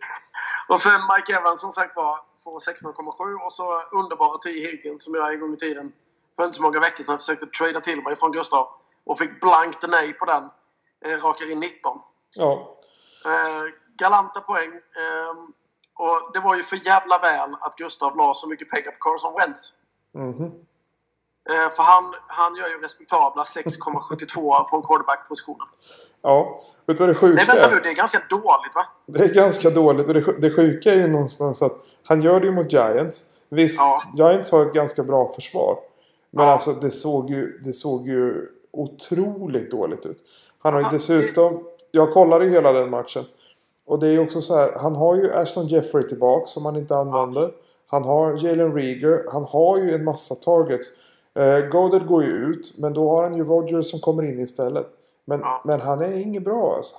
Och 0.68 0.80
sen 0.80 1.00
Mike 1.16 1.36
Evans 1.36 1.60
som 1.60 1.72
sagt 1.72 1.96
var 1.96 2.18
får 2.44 2.58
16,7 2.58 3.44
och 3.44 3.52
så 3.52 3.82
underbara 3.82 4.38
T. 4.38 4.50
Higgins 4.50 5.04
som 5.04 5.14
jag 5.14 5.32
en 5.32 5.40
gång 5.40 5.54
i 5.54 5.56
tiden 5.56 5.92
för 6.36 6.44
inte 6.44 6.56
så 6.56 6.62
många 6.62 6.80
veckor 6.80 7.04
sedan 7.04 7.18
försökte 7.18 7.46
trada 7.46 7.80
till 7.80 8.02
mig 8.02 8.16
från 8.16 8.32
Gustav. 8.32 8.68
Och 9.06 9.18
fick 9.18 9.40
blankt 9.40 9.84
nej 9.88 10.12
på 10.12 10.24
den. 10.24 10.50
Eh, 11.04 11.18
rakar 11.24 11.50
in 11.50 11.60
19. 11.60 11.98
Ja, 12.34 12.70
Eh, 13.26 13.64
galanta 13.98 14.40
poäng. 14.40 14.72
Eh, 14.72 15.34
och 15.94 16.30
det 16.32 16.40
var 16.40 16.56
ju 16.56 16.62
för 16.62 16.86
jävla 16.86 17.18
väl 17.18 17.56
att 17.60 17.76
Gustav 17.76 18.16
la 18.16 18.34
så 18.34 18.48
mycket 18.48 18.70
pengar 18.70 18.90
på 18.90 18.98
Carson 18.98 19.34
Wentz. 19.38 19.72
mhm. 20.14 20.52
Eh, 21.50 21.68
för 21.70 21.82
han, 21.82 22.14
han 22.26 22.56
gör 22.56 22.68
ju 22.68 22.78
respektabla 22.78 23.44
6,72 23.44 24.64
från 24.70 24.82
quarterback-positionen. 24.82 25.68
Ja, 26.24 26.60
vet 26.86 26.96
du 26.98 27.02
vad 27.02 27.08
det 27.10 27.14
sjuka 27.14 27.34
Nej 27.34 27.46
vänta 27.46 27.66
är? 27.68 27.70
nu, 27.74 27.80
det 27.82 27.88
är 27.88 27.94
ganska 27.94 28.18
dåligt 28.30 28.74
va? 28.76 28.86
Det 29.06 29.24
är 29.24 29.34
ganska 29.34 29.70
dåligt. 29.70 30.06
Och 30.06 30.14
det, 30.14 30.20
sj- 30.20 30.38
det 30.40 30.50
sjuka 30.50 30.90
är 30.92 30.96
ju 30.96 31.06
någonstans 31.06 31.62
att 31.62 31.72
han 32.04 32.22
gör 32.22 32.40
det 32.40 32.46
ju 32.46 32.52
mot 32.52 32.72
Giants. 32.72 33.30
Visst, 33.48 33.80
Ja. 33.80 33.98
Giants 34.30 34.50
har 34.52 34.62
ett 34.62 34.72
ganska 34.72 35.02
bra 35.02 35.32
försvar. 35.34 35.78
Men 36.30 36.46
Ja. 36.46 36.52
alltså 36.52 36.72
det 36.72 36.90
såg, 36.90 37.30
ju, 37.30 37.58
det 37.64 37.72
såg 37.72 38.08
ju 38.08 38.48
otroligt 38.72 39.70
dåligt 39.70 40.06
ut. 40.06 40.18
Han 40.58 40.72
har 40.72 40.80
ju 40.80 40.86
Alltså, 40.86 41.12
dessutom... 41.12 41.64
Jag 41.90 42.12
kollade 42.12 42.44
ju 42.44 42.50
hela 42.50 42.72
den 42.72 42.90
matchen. 42.90 43.22
Och 43.86 43.98
det 43.98 44.06
är 44.08 44.12
ju 44.12 44.18
också 44.18 44.40
så 44.40 44.56
här. 44.56 44.70
Han 44.76 44.94
har 44.96 45.16
ju 45.16 45.32
Ashton 45.34 45.66
Jeffrey 45.66 46.08
tillbaka 46.08 46.46
som 46.46 46.64
han 46.64 46.76
inte 46.76 46.96
använder. 46.96 47.50
Han 47.86 48.04
har 48.04 48.46
Jalen 48.46 48.74
Rieger. 48.74 49.24
Han 49.32 49.44
har 49.44 49.78
ju 49.78 49.94
en 49.94 50.04
massa 50.04 50.34
targets. 50.34 50.86
Eh, 51.34 51.58
Goddard 51.68 52.06
går 52.06 52.24
ju 52.24 52.30
ut. 52.30 52.74
Men 52.78 52.94
då 52.94 53.10
har 53.16 53.22
han 53.22 53.36
ju 53.36 53.44
Rodgers 53.44 53.90
som 53.90 54.00
kommer 54.00 54.22
in 54.22 54.40
istället. 54.40 54.86
Men, 55.24 55.40
Ja. 55.40 55.60
men 55.64 55.80
han 55.80 56.00
är 56.00 56.18
inget 56.22 56.44
bra 56.44 56.74
alltså. 56.76 56.96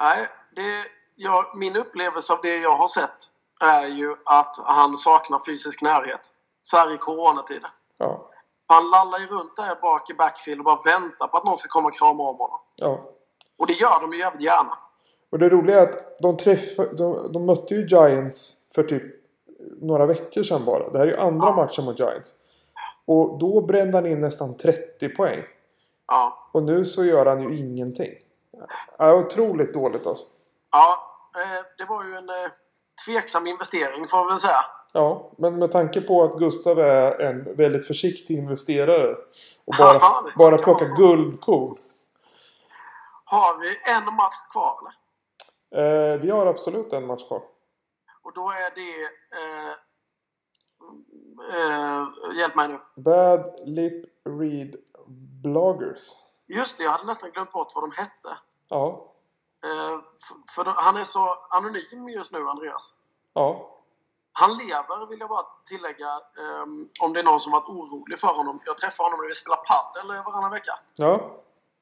Nej, 0.00 0.28
det, 0.56 0.84
ja, 1.16 1.52
min 1.56 1.76
upplevelse 1.76 2.32
av 2.32 2.38
det 2.42 2.56
jag 2.56 2.74
har 2.74 2.88
sett 2.88 3.16
är 3.60 3.86
ju 3.86 4.16
att 4.24 4.56
han 4.64 4.96
saknar 4.96 5.38
fysisk 5.46 5.82
närhet. 5.82 6.20
Så 6.62 6.76
här 6.76 6.94
i 6.94 6.98
coronatider. 6.98 7.70
Ja. 7.98 8.26
Han 8.66 8.90
lallar 8.90 9.18
ju 9.18 9.26
runt 9.26 9.56
där 9.56 9.80
bak 9.82 10.10
i 10.10 10.14
backfield 10.14 10.60
och 10.60 10.64
bara 10.64 10.80
väntar 10.84 11.26
på 11.26 11.36
att 11.36 11.44
någon 11.44 11.56
ska 11.56 11.68
komma 11.68 11.88
och 11.88 11.94
krama 11.94 12.22
om 12.22 12.36
honom. 12.36 12.60
ja. 12.76 13.00
Och 13.58 13.66
det 13.66 13.72
gör 13.72 14.00
de 14.00 14.12
ju 14.12 14.18
jävligt 14.18 14.42
gärna. 14.42 14.78
Och 15.30 15.38
det 15.38 15.48
roliga 15.48 15.80
är 15.80 15.82
att 15.82 16.18
de, 16.20 16.36
träffade, 16.36 16.96
de, 16.96 17.32
de 17.32 17.46
mötte 17.46 17.74
ju 17.74 17.86
Giants 17.86 18.68
för 18.74 18.82
typ 18.82 19.02
några 19.80 20.06
veckor 20.06 20.42
sedan 20.42 20.64
bara. 20.64 20.90
Det 20.90 20.98
här 20.98 21.06
är 21.06 21.10
ju 21.10 21.16
andra 21.16 21.46
Ja. 21.48 21.54
matchen 21.56 21.84
mot 21.84 21.98
Giants. 21.98 22.34
Och 23.04 23.38
då 23.38 23.60
brände 23.60 23.96
han 23.96 24.06
in 24.06 24.20
nästan 24.20 24.56
30 24.56 25.08
poäng. 25.08 25.42
Ja, 26.10 26.48
Och 26.52 26.62
nu 26.62 26.84
så 26.84 27.04
gör 27.04 27.26
han 27.26 27.42
ju 27.42 27.56
ingenting. 27.58 28.12
Ja, 28.98 29.14
otroligt 29.14 29.74
dåligt 29.74 30.06
alltså. 30.06 30.24
ja 30.72 31.16
eh, 31.36 31.64
det 31.78 31.84
var 31.84 32.04
ju 32.04 32.14
en 32.14 32.28
eh, 32.28 32.50
tveksam 33.06 33.46
investering 33.46 34.04
får 34.08 34.18
man 34.18 34.28
väl 34.28 34.38
säga. 34.38 34.64
Ja, 34.92 35.32
men 35.38 35.58
med 35.58 35.72
tanke 35.72 36.00
på 36.00 36.22
att 36.22 36.38
Gustav 36.38 36.78
är 36.78 37.20
en 37.20 37.56
väldigt 37.56 37.86
försiktig 37.86 38.38
investerare. 38.38 39.10
Och 39.64 39.74
bara, 39.78 39.94
Ja, 39.94 40.24
bara 40.36 40.58
plockar 40.58 40.86
guldkorn. 40.96 41.76
Har 43.24 43.60
vi 43.60 43.68
en 43.92 44.04
match 44.14 44.34
kvar 44.52 44.78
eller? 44.80 44.94
Eh, 46.14 46.20
vi 46.20 46.30
har 46.30 46.46
absolut 46.46 46.92
en 46.92 47.06
match 47.06 47.28
kvar. 47.28 47.42
Och 48.22 48.32
då 48.34 48.50
är 48.50 48.74
det... 48.74 49.02
Eh, 49.38 49.72
eh, 51.54 52.06
hjälp 52.38 52.54
mig 52.56 52.68
nu. 52.68 52.78
Bad 52.96 53.54
Lip 53.64 54.04
Read 54.24 54.76
Bloggers. 55.42 56.02
Just 56.48 56.78
det, 56.78 56.84
jag 56.84 56.90
hade 56.90 57.04
nästan 57.06 57.30
glömt 57.30 57.50
bort 57.52 57.72
vad 57.74 57.84
de 57.84 57.90
hette. 57.96 58.38
Ja. 58.68 59.06
Eh, 59.64 59.98
för 60.54 60.64
då- 60.64 60.74
han 60.76 60.96
är 60.96 61.04
så 61.04 61.38
anonym 61.50 62.08
just 62.08 62.32
nu, 62.32 62.48
Andreas. 62.48 62.92
Ja. 63.34 63.74
Han 64.32 64.56
lever, 64.56 65.06
vill 65.06 65.20
jag 65.20 65.28
bara 65.28 65.46
tillägga, 65.66 66.08
ehm, 66.40 66.88
om 67.00 67.12
det 67.12 67.20
är 67.20 67.24
någon 67.24 67.40
som 67.40 67.52
varit 67.52 67.68
orolig 67.68 68.18
för 68.18 68.28
honom. 68.28 68.60
Jag 68.66 68.78
träffar 68.78 69.04
honom 69.04 69.20
när 69.20 69.26
vi 69.26 69.34
spelar 69.34 69.56
padel 69.56 70.10
eh, 70.16 70.24
varannan 70.24 70.50
vecka. 70.50 70.72
Ja. 70.96 71.36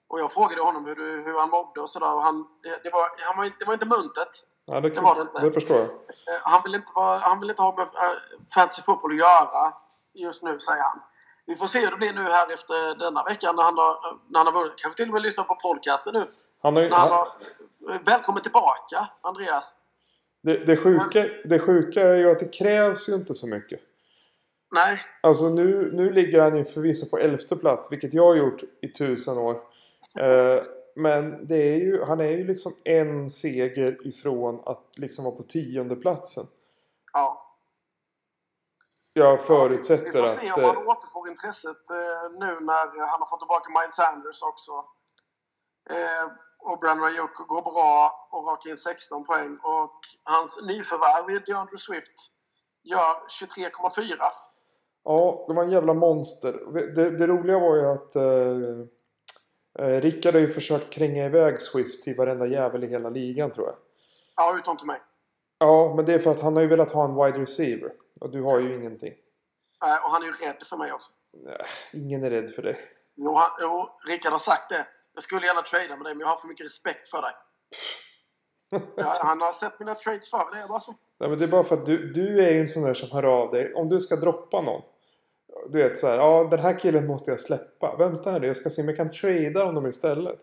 Och 0.09 0.21
jag 0.21 0.33
frågade 0.33 0.63
honom 0.63 0.85
hur, 0.87 0.95
du, 0.97 1.23
hur 1.25 1.39
han 1.41 1.51
mådde 1.51 1.81
och 1.81 1.89
sådär. 1.91 2.15
Och 2.15 2.23
han, 2.23 2.47
det, 2.63 2.81
det, 2.85 2.91
var, 2.91 3.11
han 3.27 3.37
var, 3.37 3.45
inte- 3.45 3.57
det 3.59 3.65
var 3.65 3.73
inte 3.75 3.87
muntet. 3.87 4.29
Ja, 4.65 4.81
det, 4.81 4.91
Det 4.91 5.01
var 5.01 5.15
det 5.15 5.21
inte. 5.21 5.41
det 5.41 5.53
förstår 5.53 5.77
jag. 5.77 5.87
Eh, 5.89 6.41
Han 6.43 6.61
vill 6.65 6.75
inte, 6.75 6.93
vara, 6.95 7.19
han 7.19 7.41
vill 7.41 7.51
inte 7.51 7.63
ha 7.63 7.77
med 7.77 7.83
eh, 7.87 8.19
fantasy 8.55 8.83
fotboll 8.83 9.11
att 9.13 9.19
göra 9.19 9.73
just 10.15 10.43
nu, 10.43 10.59
säger 10.59 10.83
han. 10.83 11.01
Vi 11.49 11.55
får 11.55 11.67
se 11.67 11.81
hur 11.81 11.91
det 11.91 11.97
blir 11.97 12.13
nu 12.13 12.21
här 12.21 12.53
efter 12.55 12.99
denna 12.99 13.25
vecka 13.25 13.53
när 13.53 13.63
han 13.63 13.79
har, 13.79 14.19
när 14.31 14.39
han 14.39 14.47
har 14.47 14.55
vunnit. 14.61 14.73
Kanske 14.83 14.97
till 14.97 15.09
och 15.09 15.15
med 15.15 15.23
lyssna 15.23 15.45
på 15.45 15.55
podcasten 15.55 16.15
nu. 16.15 16.27
Han 16.63 16.77
har 16.77 16.83
ju, 16.83 16.91
han, 16.91 17.09
har, 17.09 17.29
välkommen 18.07 18.43
tillbaka, 18.43 19.11
Andreas. 19.23 19.75
det, 20.43 20.57
det, 20.67 20.77
sjuka, 20.77 21.25
det 21.45 21.59
sjuka 21.59 22.03
är 22.03 22.15
ju 22.15 22.31
att 22.31 22.41
det 22.41 22.49
krävs 22.49 23.09
ju 23.09 23.15
inte 23.15 23.35
så 23.35 23.47
mycket. 23.47 23.81
Nej, 24.75 25.01
Alltså 25.23 25.49
nu, 25.49 25.91
nu 25.93 26.13
ligger 26.13 26.43
han 26.43 26.57
ju 26.57 26.65
förvisso 26.65 27.07
på 27.07 27.19
elfte 27.19 27.57
plats, 27.57 27.93
vilket 27.93 28.15
jag 28.15 28.27
har 28.27 28.35
gjort 28.35 28.63
i 28.83 28.89
tusen 28.89 29.39
år. 29.39 29.55
Eh, 30.21 30.63
men 30.97 31.47
det 31.47 31.75
är 31.75 31.77
ju, 31.77 32.03
han 32.05 32.21
är 32.21 32.31
ju 32.31 32.47
liksom 32.47 32.73
en 32.85 33.31
seger 33.31 34.07
ifrån 34.07 34.63
att 34.67 34.85
liksom 34.97 35.25
vara 35.25 35.35
på 35.35 35.43
tionde 35.43 35.97
platsen. 35.97 36.45
ja. 37.13 37.48
Jag 39.19 39.43
förutsätter 39.43 40.05
Vi 40.05 40.13
får 40.13 40.25
att... 40.25 40.31
se 40.31 40.53
om 40.53 40.65
han 40.65 40.77
återfår 40.77 41.29
intresset 41.29 41.91
eh, 41.91 42.31
nu 42.43 42.51
när 42.71 43.07
han 43.13 43.21
har 43.23 43.31
fått 43.31 43.41
tillbaka 43.41 43.69
Miles 43.77 43.95
Sanders 43.95 44.43
också. 44.43 44.73
Eh, 45.91 46.27
och 46.59 46.79
Brandon 46.79 47.07
Ayuk 47.09 47.35
går 47.35 47.63
bra 47.63 48.29
och 48.33 48.47
rakar 48.49 48.71
in 48.71 48.77
16 48.77 49.25
poäng. 49.25 49.59
Och 49.63 50.01
hans 50.25 50.63
nyförvärv, 50.63 51.45
DeAndre 51.47 51.77
Swift, 51.77 52.19
gör 52.83 53.15
23,4. 53.41 54.17
Ja, 55.05 55.45
det 55.49 55.55
var 55.55 55.65
en 55.65 55.71
jävla 55.71 55.95
monster. 55.95 56.53
Det, 56.95 57.11
det 57.11 57.27
roliga 57.27 57.59
var 57.59 57.77
ju 57.77 57.87
att 57.87 58.17
eh, 58.17 58.25
eh, 59.79 60.01
Rickard 60.01 60.35
har 60.35 60.41
ju 60.41 60.53
försökt 60.53 60.91
kränga 60.91 61.25
iväg 61.27 61.63
Swift 61.63 62.03
till 62.03 62.17
varenda 62.17 62.47
jävel 62.47 62.85
i 62.85 62.87
hela 62.87 63.11
ligan 63.11 63.51
tror 63.51 63.67
jag. 63.67 63.77
Ja, 64.37 64.57
utom 64.57 64.77
till 64.77 64.87
mig. 64.87 65.01
Ja, 65.59 65.93
men 65.97 66.05
det 66.05 66.15
är 66.15 66.19
för 66.19 66.31
att 66.31 66.41
han 66.41 66.55
har 66.57 66.63
ju 66.63 66.69
velat 66.69 66.93
ha 66.93 67.05
en 67.05 67.15
wide 67.15 67.39
receiver. 67.39 67.93
Och 68.21 68.31
du 68.31 68.43
har 68.43 68.61
ju 68.61 68.75
ingenting. 68.75 69.15
Eh, 69.85 70.05
och 70.05 70.11
han 70.11 70.23
är 70.23 70.27
ju 70.27 70.33
rädd 70.33 70.63
för 70.67 70.77
mig 70.77 70.93
också. 70.93 71.13
Nej, 71.33 71.67
ingen 71.93 72.25
är 72.25 72.31
rädd 72.31 72.51
för 72.55 72.63
dig. 72.63 72.77
Jo, 73.17 73.35
han, 73.35 73.51
jo, 73.61 73.89
Rickard 74.09 74.33
har 74.33 74.39
sagt 74.39 74.69
det. 74.69 74.87
Jag 75.15 75.23
skulle 75.23 75.47
gärna 75.47 75.63
trada 75.63 75.97
med 75.97 76.07
dig, 76.07 76.15
men 76.15 76.21
jag 76.21 76.29
har 76.29 76.37
för 76.37 76.49
mycket 76.49 76.67
respekt 76.67 77.07
för 77.09 77.23
dig. 77.23 77.33
Ja, 78.97 79.19
han 79.23 79.41
har 79.41 79.53
sett 79.53 79.79
mina 79.81 79.95
trades 79.95 80.31
förr, 80.31 80.55
det 80.55 80.61
är 80.61 80.69
bara 80.69 80.81
så. 80.81 80.95
Nej, 81.21 81.31
men 81.31 81.39
det 81.39 81.45
är 81.45 81.49
bara 81.49 81.65
för 81.65 81.75
att 81.75 81.87
du, 81.87 82.13
du 82.13 82.45
är 82.47 82.51
ju 82.51 82.61
en 82.61 82.69
sån 82.69 82.83
där 82.83 82.95
som 82.95 83.11
hör 83.11 83.23
av 83.23 83.51
dig. 83.51 83.75
Om 83.75 83.89
du 83.89 84.01
ska 84.01 84.17
droppa 84.17 84.61
någon. 84.61 84.83
Du 85.69 85.83
vet 85.83 85.99
så 85.99 86.07
här, 86.07 86.17
ja 86.17 86.49
den 86.51 86.59
här 86.61 86.79
killen 86.79 87.07
måste 87.07 87.31
jag 87.31 87.41
släppa. 87.41 87.97
Vänta 87.99 88.39
nu, 88.39 88.47
jag 88.47 88.57
ska 88.57 88.71
se 88.71 88.83
om 88.83 88.89
jag 88.89 88.97
kan 88.97 89.13
trada 89.13 89.65
honom 89.65 89.87
istället. 89.87 90.39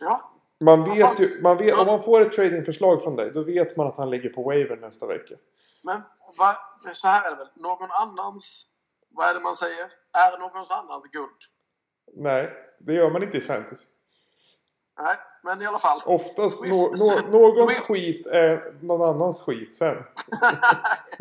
Ja, 0.00 0.32
Man 0.60 0.84
vet 0.84 1.20
ju, 1.20 1.40
man 1.42 1.56
vet, 1.56 1.78
om 1.78 1.86
man 1.86 2.02
får 2.02 2.20
ett 2.20 2.32
tradingförslag 2.32 3.02
från 3.02 3.16
dig, 3.16 3.30
då 3.34 3.42
vet 3.42 3.76
man 3.76 3.86
att 3.86 3.96
han 3.96 4.10
ligger 4.10 4.30
på 4.30 4.42
waiver 4.42 4.76
nästa 4.76 5.06
vecka. 5.06 5.34
men 5.82 6.02
va, 6.38 6.56
så 6.92 7.08
här 7.08 7.26
är 7.26 7.30
det 7.30 7.36
väl. 7.36 7.48
Någon 7.54 7.88
annans... 7.90 8.66
Vad 9.12 9.28
är 9.28 9.34
det 9.34 9.40
man 9.40 9.54
säger? 9.54 9.84
Är 10.14 10.38
någon 10.38 10.66
annans 10.70 11.06
guld? 11.06 11.30
Nej, 12.16 12.52
det 12.78 12.92
gör 12.94 13.10
man 13.10 13.22
inte 13.22 13.38
i 13.38 13.40
fantasy. 13.40 13.86
Nej, 15.00 15.16
men 15.42 15.62
i 15.62 15.66
alla 15.66 15.78
fall. 15.78 16.00
Oftast 16.04 16.62
Swift- 16.64 16.70
nå, 16.70 16.94
Swift- 16.96 17.30
någons 17.30 17.74
Swift- 17.74 17.86
skit 17.86 18.26
är 18.26 18.74
någon 18.82 19.02
annans 19.08 19.40
skit 19.42 19.76
sen. 19.76 19.96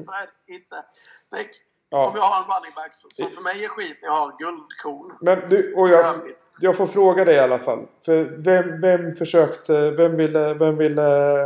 så 0.06 0.12
är 0.12 0.30
det 0.48 0.54
inte. 0.54 0.86
Tänk 1.32 1.48
Ja. 1.92 2.08
om 2.08 2.14
jag 2.16 2.22
har 2.24 2.38
en 2.38 2.44
running 2.62 2.76
back 2.76 2.94
som 2.94 3.32
för 3.32 3.42
mig 3.42 3.64
är 3.66 3.70
skit 3.70 3.98
när 4.02 4.10
jag 4.10 4.16
har 4.20 4.38
guldkorn. 4.40 5.18
Men 5.22 5.50
du, 5.50 5.74
och 5.76 5.90
jag, 5.90 6.16
jag 6.62 6.78
får 6.78 6.88
fråga 6.88 7.26
dig 7.26 7.36
i 7.36 7.40
alla 7.40 7.60
fall. 7.60 7.88
För 8.06 8.24
vem, 8.24 8.82
vem 8.82 9.16
försökte, 9.16 9.92
vem 9.92 10.18
ville, 10.18 10.54
vem 10.54 10.78
ville 10.78 11.44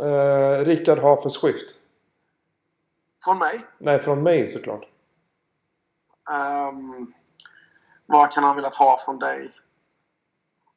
eh, 0.00 0.64
Rickard 0.64 0.98
ha 0.98 1.22
för 1.22 1.28
Swift? 1.28 1.74
Från 3.28 3.38
mig. 3.38 3.60
Nej, 3.78 3.98
från 3.98 4.22
mig 4.22 4.48
såklart. 4.48 4.82
Um, 6.30 7.12
vad 8.06 8.32
kan 8.32 8.44
han 8.44 8.56
velat 8.56 8.74
ha 8.74 8.98
från 9.04 9.18
dig? 9.18 9.50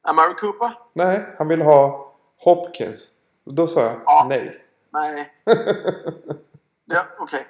Amari 0.02 0.34
Cooper? 0.34 0.72
Nej, 0.92 1.34
han 1.38 1.48
ville 1.48 1.64
ha 1.64 2.12
Hopkins. 2.38 3.20
Då 3.44 3.66
sa 3.66 3.80
jag 3.80 4.00
Ja. 4.06 4.26
nej. 4.28 4.64
Nej. 4.90 5.32
ja, 6.84 7.04
Okej. 7.18 7.46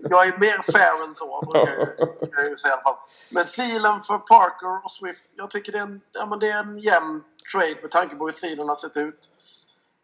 Jag 0.00 0.26
är 0.26 0.38
mer 0.38 0.72
fair 0.72 1.04
än 1.04 1.14
så, 1.14 1.40
brukar 1.40 1.72
jag 1.78 1.88
jag 2.32 2.48
ju 2.48 2.56
säga 2.56 2.72
i 2.72 2.74
alla 2.74 2.82
fall. 2.82 2.96
Men 3.30 3.46
Thielen 3.46 4.00
för 4.00 4.18
Parker 4.18 4.84
och 4.84 4.90
Swift. 4.90 5.24
Jag 5.36 5.50
tycker 5.50 5.72
det 5.72 5.78
är 5.78 5.82
en, 5.82 6.00
ja, 6.12 6.26
men 6.26 6.38
det 6.38 6.50
är 6.50 6.58
en 6.58 6.78
jämn 6.78 7.24
trade 7.52 7.76
med 7.82 7.90
tanke 7.90 8.16
på 8.16 8.24
hur 8.24 8.32
Thielen 8.32 8.68
har 8.68 8.74
sett 8.74 8.96
ut. 8.96 9.30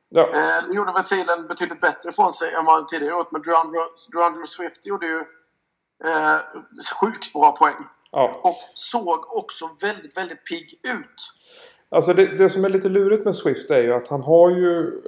Ja, 0.09 0.29
Eh, 0.35 0.75
gjorde 0.77 0.93
väl 0.93 1.05
Thielen 1.05 1.47
betydligt 1.47 1.81
bättre 1.81 2.09
ifrån 2.09 2.33
sig 2.33 2.55
än 2.55 2.65
vad 2.65 2.75
han 2.75 2.87
tidigare 2.87 3.15
gjort. 3.15 3.33
Men 3.33 3.43
DeAndre 4.13 4.47
Swift 4.47 4.87
gjorde 4.87 5.07
ju 5.07 5.19
eh, 6.05 6.37
sjukt 7.01 7.33
bra 7.33 7.53
poäng. 7.53 7.77
ja. 8.13 8.41
Och 8.45 8.57
såg 8.75 9.37
också 9.37 9.65
väldigt, 9.83 10.17
väldigt 10.17 10.45
pigg 10.45 10.81
ut. 10.83 11.33
Alltså 11.89 12.13
det, 12.13 12.27
det 12.27 12.51
som 12.51 12.65
är 12.65 12.69
lite 12.69 12.89
lurigt 12.89 13.25
med 13.25 13.37
Swift 13.37 13.71
är 13.71 13.83
ju 13.83 13.95
att 13.95 14.09
han 14.09 14.23
har 14.23 14.51
ju... 14.51 15.03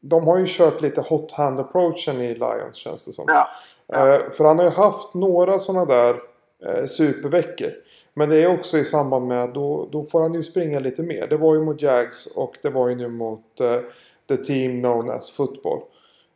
De 0.00 0.26
har 0.26 0.38
ju 0.38 0.44
kört 0.48 0.80
lite 0.80 1.00
hot 1.00 1.32
hand 1.32 1.60
approachen 1.60 2.20
i 2.20 2.34
Lions 2.34 2.76
känns 2.76 3.04
det 3.04 3.12
som. 3.12 3.24
Ja. 3.28 3.48
Eh, 3.92 4.30
för 4.32 4.44
han 4.44 4.58
har 4.58 4.64
ju 4.64 4.70
haft 4.70 5.14
några 5.14 5.58
sådana 5.58 5.84
där 5.84 6.20
eh, 6.66 6.84
superveckor. 6.84 7.70
Men 8.14 8.28
det 8.28 8.42
är 8.42 8.54
också 8.54 8.78
i 8.78 8.84
samband 8.84 9.26
med 9.26 9.42
att 9.42 9.54
då, 9.54 9.88
då 9.92 10.04
får 10.04 10.22
han 10.22 10.34
ju 10.34 10.42
springa 10.42 10.80
lite 10.80 11.02
mer. 11.02 11.26
Det 11.26 11.36
var 11.36 11.54
ju 11.54 11.60
mot 11.60 11.82
Jags 11.82 12.26
och 12.36 12.56
det 12.62 12.70
var 12.70 12.88
ju 12.88 12.94
nu 12.94 13.08
mot 13.08 13.60
eh, 13.60 13.80
the 14.28 14.36
team 14.36 14.80
known 14.80 15.10
as 15.10 15.30
football. 15.30 15.82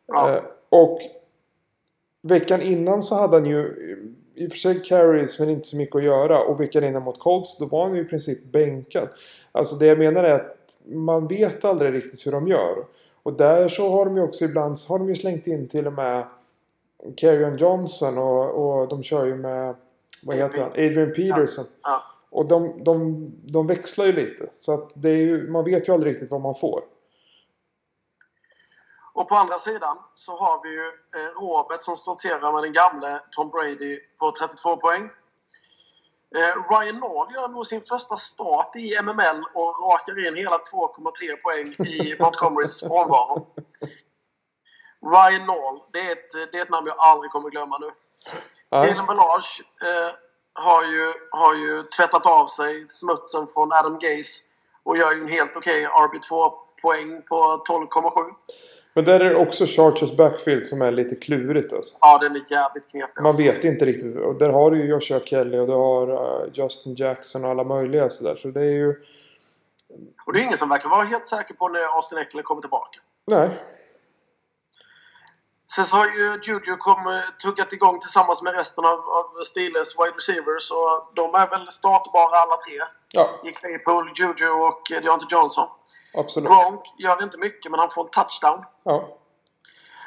Ja. 0.07 0.37
Eh, 0.37 0.43
och 0.69 0.99
veckan 2.23 2.63
innan 2.63 3.03
så 3.03 3.15
hade 3.15 3.37
han 3.37 3.47
ju 3.47 3.75
i 4.35 4.47
och 4.47 4.51
för 4.51 4.59
sig 4.59 4.83
carries 4.83 5.39
men 5.39 5.51
inte 5.51 5.69
så 5.69 5.77
mycket 5.77 5.97
att 5.97 6.05
göra. 6.05 6.43
Och 6.43 6.61
veckan 6.61 6.85
innan 6.85 7.03
mot 7.03 7.19
Colts 7.19 7.59
då 7.59 7.67
var 7.67 7.87
han 7.87 7.97
ju 7.97 8.03
i 8.03 8.05
princip 8.05 8.45
bänkad. 8.45 9.09
Alltså 9.53 9.77
det 9.77 9.87
jag 9.87 9.99
menar 9.99 10.25
är 10.25 10.35
att 10.35 10.77
man 10.85 11.29
vet 11.29 11.65
aldrig 11.65 11.93
riktigt 11.93 12.27
hur 12.27 12.33
de 12.33 12.49
gör. 12.49 12.85
Och 13.23 13.33
där 13.33 13.69
så 13.69 13.91
har 13.91 14.05
de 14.05 14.17
ju 14.17 14.23
också 14.23 14.45
ibland 14.45 14.77
har 14.89 14.99
de 14.99 15.09
ju 15.09 15.15
slängt 15.15 15.47
in 15.47 15.69
till 15.69 15.87
och 15.87 15.93
med 15.93 16.25
Kerryon 17.17 17.57
Johnson 17.57 18.19
och, 18.19 18.51
och 18.51 18.89
de 18.89 19.03
kör 19.03 19.27
ju 19.27 19.35
med 19.37 19.75
vad 20.27 20.37
heter 20.37 20.61
han? 20.61 20.71
Adrian 20.71 21.13
Peterson. 21.13 21.65
Och 22.31 22.49
de, 22.49 22.85
de, 22.85 23.27
de 23.45 23.67
växlar 23.67 24.07
ju 24.07 24.13
lite. 24.13 24.47
Så 24.55 24.75
att 24.75 24.93
det 24.95 25.11
är 25.11 25.17
ju, 25.17 25.51
man 25.51 25.65
vet 25.65 25.89
ju 25.89 25.93
aldrig 25.93 26.13
riktigt 26.13 26.31
vad 26.31 26.41
man 26.41 26.55
får. 26.55 26.83
Och 29.15 29.29
på 29.29 29.35
andra 29.35 29.59
sidan 29.59 29.99
så 30.15 30.39
har 30.39 30.63
vi 30.63 30.71
ju 30.71 30.87
eh, 30.87 31.41
Robert 31.41 31.83
som 31.83 31.97
stoltserar 31.97 32.53
med 32.53 32.63
den 32.63 32.73
gamle 32.73 33.21
Tom 33.31 33.51
Brady 33.51 34.01
på 34.19 34.33
32 34.33 34.77
poäng. 34.77 35.11
Eh, 36.37 36.71
Ryan 36.71 37.01
Nall 37.01 37.35
gör 37.35 37.49
nog 37.49 37.67
sin 37.67 37.83
första 37.83 38.17
start 38.17 38.77
i 38.77 39.03
MML 39.03 39.45
och 39.55 39.75
rakar 39.91 40.27
in 40.27 40.37
hela 40.37 40.57
2,3 40.57 41.37
poäng 41.37 41.87
i 41.87 42.17
Montgomerys 42.21 42.81
frånvaro. 42.81 43.47
Ryan 45.03 45.47
Nall, 45.47 45.83
det 45.93 46.01
är, 46.01 46.13
ett, 46.13 46.53
det 46.53 46.59
är 46.59 46.63
ett 46.63 46.71
namn 46.71 46.87
jag 46.87 46.99
aldrig 46.99 47.31
kommer 47.31 47.51
glömma 47.51 47.79
nu. 47.79 47.91
Jalen 48.71 49.07
Ballage 49.07 49.63
eh, 49.83 50.15
har, 50.55 50.85
ju, 50.85 51.13
har 51.31 51.55
ju 51.55 51.83
tvättat 51.83 52.27
av 52.27 52.47
sig 52.47 52.85
smutsen 52.89 53.47
från 53.47 53.73
Adam 53.73 53.99
Gaze 53.99 54.43
och 54.83 54.97
gör 54.97 55.13
ju 55.13 55.21
en 55.21 55.29
helt 55.29 55.57
okej 55.57 55.87
RB2-poäng 55.87 57.23
på 57.23 57.65
12,7. 57.69 58.35
Men 58.95 59.05
där 59.05 59.21
är 59.21 59.31
det 59.31 59.37
också 59.37 59.67
Chargers 59.67 60.17
backfield 60.17 60.67
som 60.67 60.83
är 60.83 60.93
lite 60.93 61.15
klurigt 61.15 61.73
alltså. 61.73 61.99
Ja, 62.01 62.19
den 62.19 62.37
är 62.37 62.45
jävligt 62.49 62.91
knepig. 62.91 63.23
Man 63.23 63.27
alltså. 63.27 63.43
vet 63.43 63.65
inte 63.65 63.85
riktigt. 63.85 64.17
Och 64.17 64.35
där 64.35 64.49
har 64.49 64.71
du 64.71 64.77
ju 64.77 64.85
Joshua 64.85 65.21
Kelly 65.21 65.59
och 65.59 65.67
du 65.67 65.73
har 65.73 66.09
eh, 66.09 66.49
Justin 66.53 66.95
Jackson 66.95 67.45
och 67.45 67.51
alla 67.51 67.65
möjliga 67.65 68.11
sådär. 68.11 68.37
Så 68.37 68.49
det 68.49 68.61
är 68.61 68.71
ju... 68.71 68.95
Och 70.27 70.33
det 70.33 70.39
är 70.39 70.43
ingen 70.43 70.57
som 70.57 70.69
verkar 70.69 70.89
vara 70.89 71.03
helt 71.03 71.27
säker 71.27 71.55
på 71.55 71.69
när 71.69 71.97
Austin 71.97 72.19
Eckler 72.19 72.43
kommer 72.43 72.63
tillbaka. 72.63 73.01
Nej. 73.27 73.51
Sen 75.75 75.85
så 75.85 75.97
har 75.97 76.07
ju 76.07 76.41
Juju 76.47 76.77
kom, 76.79 77.23
tuggat 77.43 77.73
igång 77.73 78.01
tillsammans 78.01 78.43
med 78.43 78.55
resten 78.55 78.85
av, 78.85 78.99
av 78.99 79.43
Steelers 79.45 79.99
wide 79.99 80.17
receivers 80.17 80.71
och 80.71 81.13
de 81.15 81.35
är 81.35 81.51
väl 81.51 81.71
startbara 81.71 82.37
alla 82.43 82.57
tre. 82.57 82.79
Ja, 83.13 83.41
I 83.45 83.53
Claypool, 83.53 84.13
Juju 84.19 84.51
och 84.51 84.93
eh, 84.93 85.03
Deontay 85.03 85.29
Johnson. 85.31 85.69
Absolut. 86.15 86.49
Gronk 86.51 86.81
gör 86.99 87.23
inte 87.23 87.39
mycket 87.39 87.71
men 87.71 87.81
han 87.81 87.91
får 87.91 88.05
en 88.05 88.11
touchdown. 88.11 88.65
Ja. 88.85 89.19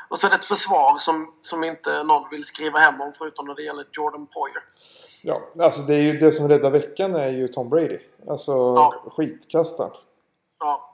Och 0.10 0.20
så 0.20 0.28
är 0.28 0.32
det 0.32 0.36
ett 0.38 0.46
försvar 0.46 0.96
som, 0.98 1.34
som 1.42 1.64
inte 1.64 2.04
någon 2.04 2.30
vill 2.32 2.44
skriva 2.44 2.80
hem 2.80 3.02
om 3.02 3.12
förutom 3.18 3.48
när 3.48 3.56
det 3.56 3.64
gäller 3.64 3.88
Jordan 3.92 4.28
Poyer. 4.28 4.64
ja, 5.24 5.64
alltså 5.66 5.82
det 5.82 5.96
är 5.96 6.02
ju 6.02 6.18
det 6.18 6.32
som 6.32 6.48
räddar 6.48 6.72
veckan 6.72 7.16
är 7.16 7.30
ju 7.30 7.48
Tom 7.48 7.70
Brady. 7.70 8.00
Alltså 8.30 8.52
Ja. 8.52 8.94
skitkastaren. 9.18 9.92
Ja. 10.60 10.92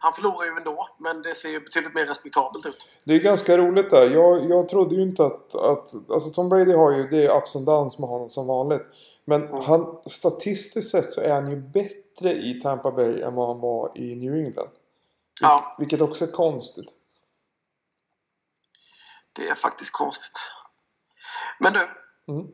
Han 0.00 0.12
förlorar 0.12 0.44
ju 0.44 0.50
ändå, 0.56 0.88
men 0.98 1.22
det 1.22 1.34
ser 1.34 1.48
ju 1.48 1.60
betydligt 1.60 1.94
mer 1.94 2.06
respektabelt 2.06 2.66
ut. 2.66 2.88
Det 3.04 3.14
är 3.14 3.18
ganska 3.18 3.56
roligt 3.58 3.90
där. 3.90 4.10
Jag, 4.10 4.50
jag 4.50 4.68
trodde 4.68 4.94
ju 4.94 5.02
inte 5.02 5.24
att, 5.26 5.54
att... 5.54 6.10
Alltså 6.10 6.30
Tom 6.30 6.48
Brady 6.48 6.72
har 6.74 6.92
ju... 6.92 7.02
Det 7.08 7.24
är 7.26 7.36
ups 7.38 7.56
and 7.56 7.66
downs 7.66 7.98
med 7.98 8.08
honom 8.08 8.28
som 8.28 8.46
vanligt. 8.46 8.82
Men 9.28 9.62
han, 9.62 10.02
statistiskt 10.06 10.90
sett 10.90 11.12
så 11.12 11.20
är 11.20 11.32
han 11.34 11.50
ju 11.50 11.56
bättre 11.56 12.32
i 12.32 12.60
Tampa 12.62 12.90
Bay 12.92 13.20
än 13.20 13.34
vad 13.34 13.48
han 13.48 13.60
var 13.60 13.98
i 13.98 14.16
New 14.16 14.34
England. 14.34 14.70
Ja, 15.40 15.74
Vilket 15.78 16.00
också 16.00 16.24
är 16.24 16.32
konstigt. 16.32 16.94
det 19.32 19.48
är 19.48 19.54
faktiskt 19.54 19.92
konstigt. 19.92 20.38
Men 21.60 21.72
du, 21.72 21.78
Mm. 22.32 22.46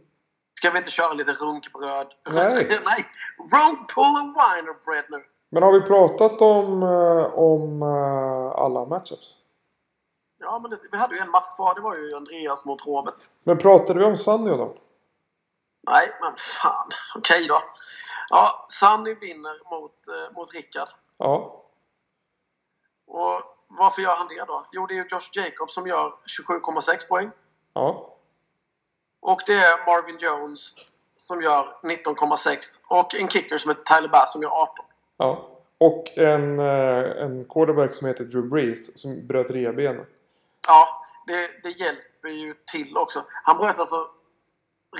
ska 0.55 0.71
vi 0.71 0.79
inte 0.79 0.91
köra 0.91 1.13
lite 1.13 1.33
runkbröd? 1.33 2.07
Nej. 2.31 2.69
Nej! 2.85 3.05
Runk, 3.39 3.95
pull 3.95 4.17
and 4.21 4.35
winer 4.35 4.85
bread 4.85 5.05
nu. 5.11 5.25
Men 5.51 5.63
har 5.63 5.73
vi 5.73 5.81
pratat 5.81 6.41
om, 6.41 6.83
eh, 6.83 7.35
om 7.39 7.83
eh, 7.83 8.61
alla 8.63 8.87
matchups? 8.87 9.35
Ja, 10.41 10.59
men 10.63 10.71
det, 10.71 10.79
vi 10.93 10.99
hade 10.99 11.15
ju 11.15 11.21
en 11.21 11.31
match 11.31 11.57
kvar. 11.57 11.75
Det 11.75 11.81
var 11.81 11.97
ju 11.97 12.17
Andreas 12.17 12.67
mot 12.67 12.87
Robert. 12.87 13.15
Men 13.45 13.59
pratade 13.59 13.99
vi 13.99 14.05
om 14.05 14.17
Sunny 14.17 14.51
och 14.51 14.59
dem? 14.59 14.75
Nej, 15.91 16.09
men 16.21 16.37
fan. 16.37 16.89
Okej 17.15 17.47
då. 17.49 17.63
Ja, 18.29 18.67
Sunny 18.69 19.15
vinner 19.15 19.71
mot, 19.71 20.09
eh, 20.09 20.35
mot 20.37 20.55
Rickard. 20.55 20.89
Ja. 21.19 21.63
Och 23.07 23.43
varför 23.69 24.03
gör 24.03 24.17
han 24.17 24.29
det 24.29 24.45
då? 24.47 24.67
Jo, 24.73 24.87
det 24.87 24.95
är 24.95 24.97
ju 24.97 25.07
Josh 25.11 25.31
Jacobs 25.33 25.75
som 25.75 25.87
gör 25.87 26.15
27,6 26.27 27.09
poäng. 27.09 27.31
Ja. 27.75 28.17
Och 29.21 29.41
det 29.47 29.55
är 29.55 29.87
Marvin 29.87 30.19
Jones 30.21 30.75
som 31.17 31.43
gör 31.43 31.77
19,6. 31.83 32.81
Och 32.87 33.15
en 33.15 33.29
kicker 33.29 33.57
som 33.57 33.71
heter 33.71 33.97
Tyler 33.97 34.09
Bass 34.09 34.33
som 34.33 34.43
gör 34.43 34.51
18. 34.51 34.85
Ja. 35.17 35.49
Och 35.79 36.19
en, 36.19 36.59
eh, 36.59 37.23
en 37.23 37.45
quarterback 37.45 37.95
som 37.95 38.07
heter 38.07 38.25
Drew 38.25 38.49
Brees 38.49 39.01
som 39.01 39.27
bröt 39.27 39.51
revbenen. 39.51 40.07
Ja, 40.67 41.05
det, 41.27 41.51
det 41.63 41.71
hjälper 41.71 42.29
ju 42.29 42.55
till 42.73 42.97
också. 42.97 43.25
Han 43.29 43.57
bröt 43.57 43.79
alltså 43.79 44.07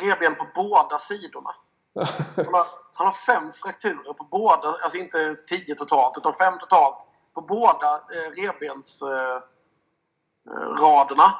revben 0.01 0.35
på 0.35 0.47
båda 0.55 0.99
sidorna. 0.99 1.55
Han 2.37 2.55
har, 2.55 2.67
han 2.95 3.07
har 3.07 3.13
fem 3.13 3.51
frakturer 3.53 4.13
på 4.13 4.25
båda, 4.25 4.69
alltså 4.69 4.99
inte 4.99 5.37
tio 5.47 5.75
totalt, 5.75 6.17
utan 6.17 6.33
fem 6.33 6.59
totalt 6.59 7.07
på 7.35 7.41
båda 7.41 7.95
eh, 7.95 8.43
revbensraderna. 8.43 9.43
Eh, 10.51 10.85
raderna. 10.85 11.35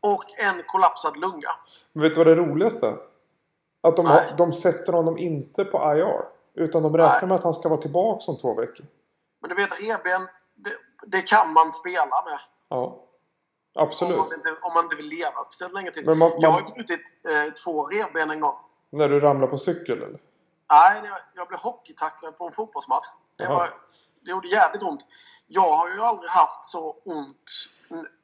och 0.00 0.24
en 0.38 0.62
kollapsad 0.66 1.16
lunga. 1.16 1.50
Men 1.92 2.02
vet 2.02 2.14
du 2.14 2.18
vad 2.18 2.26
det 2.26 2.34
roligaste 2.34 2.86
är? 2.86 2.96
Att 3.82 3.96
de, 3.96 4.06
har, 4.06 4.22
de 4.38 4.52
sätter 4.52 4.92
honom 4.92 5.18
inte 5.18 5.64
på 5.64 5.78
IR. 5.78 6.24
Utan 6.54 6.82
de 6.82 6.96
räknar 6.96 7.20
Nej. 7.20 7.28
med 7.28 7.34
att 7.34 7.44
han 7.44 7.54
ska 7.54 7.68
vara 7.68 7.80
tillbaka 7.80 8.30
om 8.30 8.38
två 8.38 8.54
veckor. 8.54 8.86
Men 9.40 9.48
du 9.48 9.54
vet, 9.54 9.82
revben, 9.82 10.28
det, 10.54 10.72
det 11.06 11.22
kan 11.22 11.52
man 11.52 11.72
spela 11.72 12.22
med. 12.24 12.40
Ja. 12.68 13.04
Om 13.74 13.88
Absolut. 13.88 14.16
man, 14.16 14.26
inte, 14.36 14.56
om 14.62 14.74
man 14.74 14.84
inte 14.84 14.96
vill 14.96 15.06
leva 15.06 15.42
speciellt 15.44 15.74
länge 15.74 15.90
till. 15.90 16.06
Men 16.06 16.18
man- 16.18 16.32
Jag 16.38 16.50
har 16.50 16.60
man- 16.60 16.70
brutit 16.74 17.16
eh, 17.28 17.52
två 17.64 17.86
revben 17.86 18.30
en 18.30 18.40
gång. 18.40 18.56
När 18.90 19.08
du 19.08 19.20
ramlar 19.20 19.46
på 19.48 19.58
cykel 19.58 20.02
eller? 20.02 20.18
Nej, 20.70 21.00
jag, 21.04 21.18
jag 21.34 21.48
blev 21.48 21.60
hockeytacklad 21.60 22.36
på 22.38 22.46
en 22.46 22.52
fotbollsmatch. 22.52 23.06
Det, 23.36 23.46
var, 23.48 23.70
det 24.24 24.30
gjorde 24.30 24.48
jävligt 24.48 24.82
ont. 24.82 25.00
Jag 25.46 25.76
har 25.76 25.88
ju 25.90 26.00
aldrig 26.00 26.30
haft 26.30 26.64
så 26.64 26.96
ont 27.04 27.50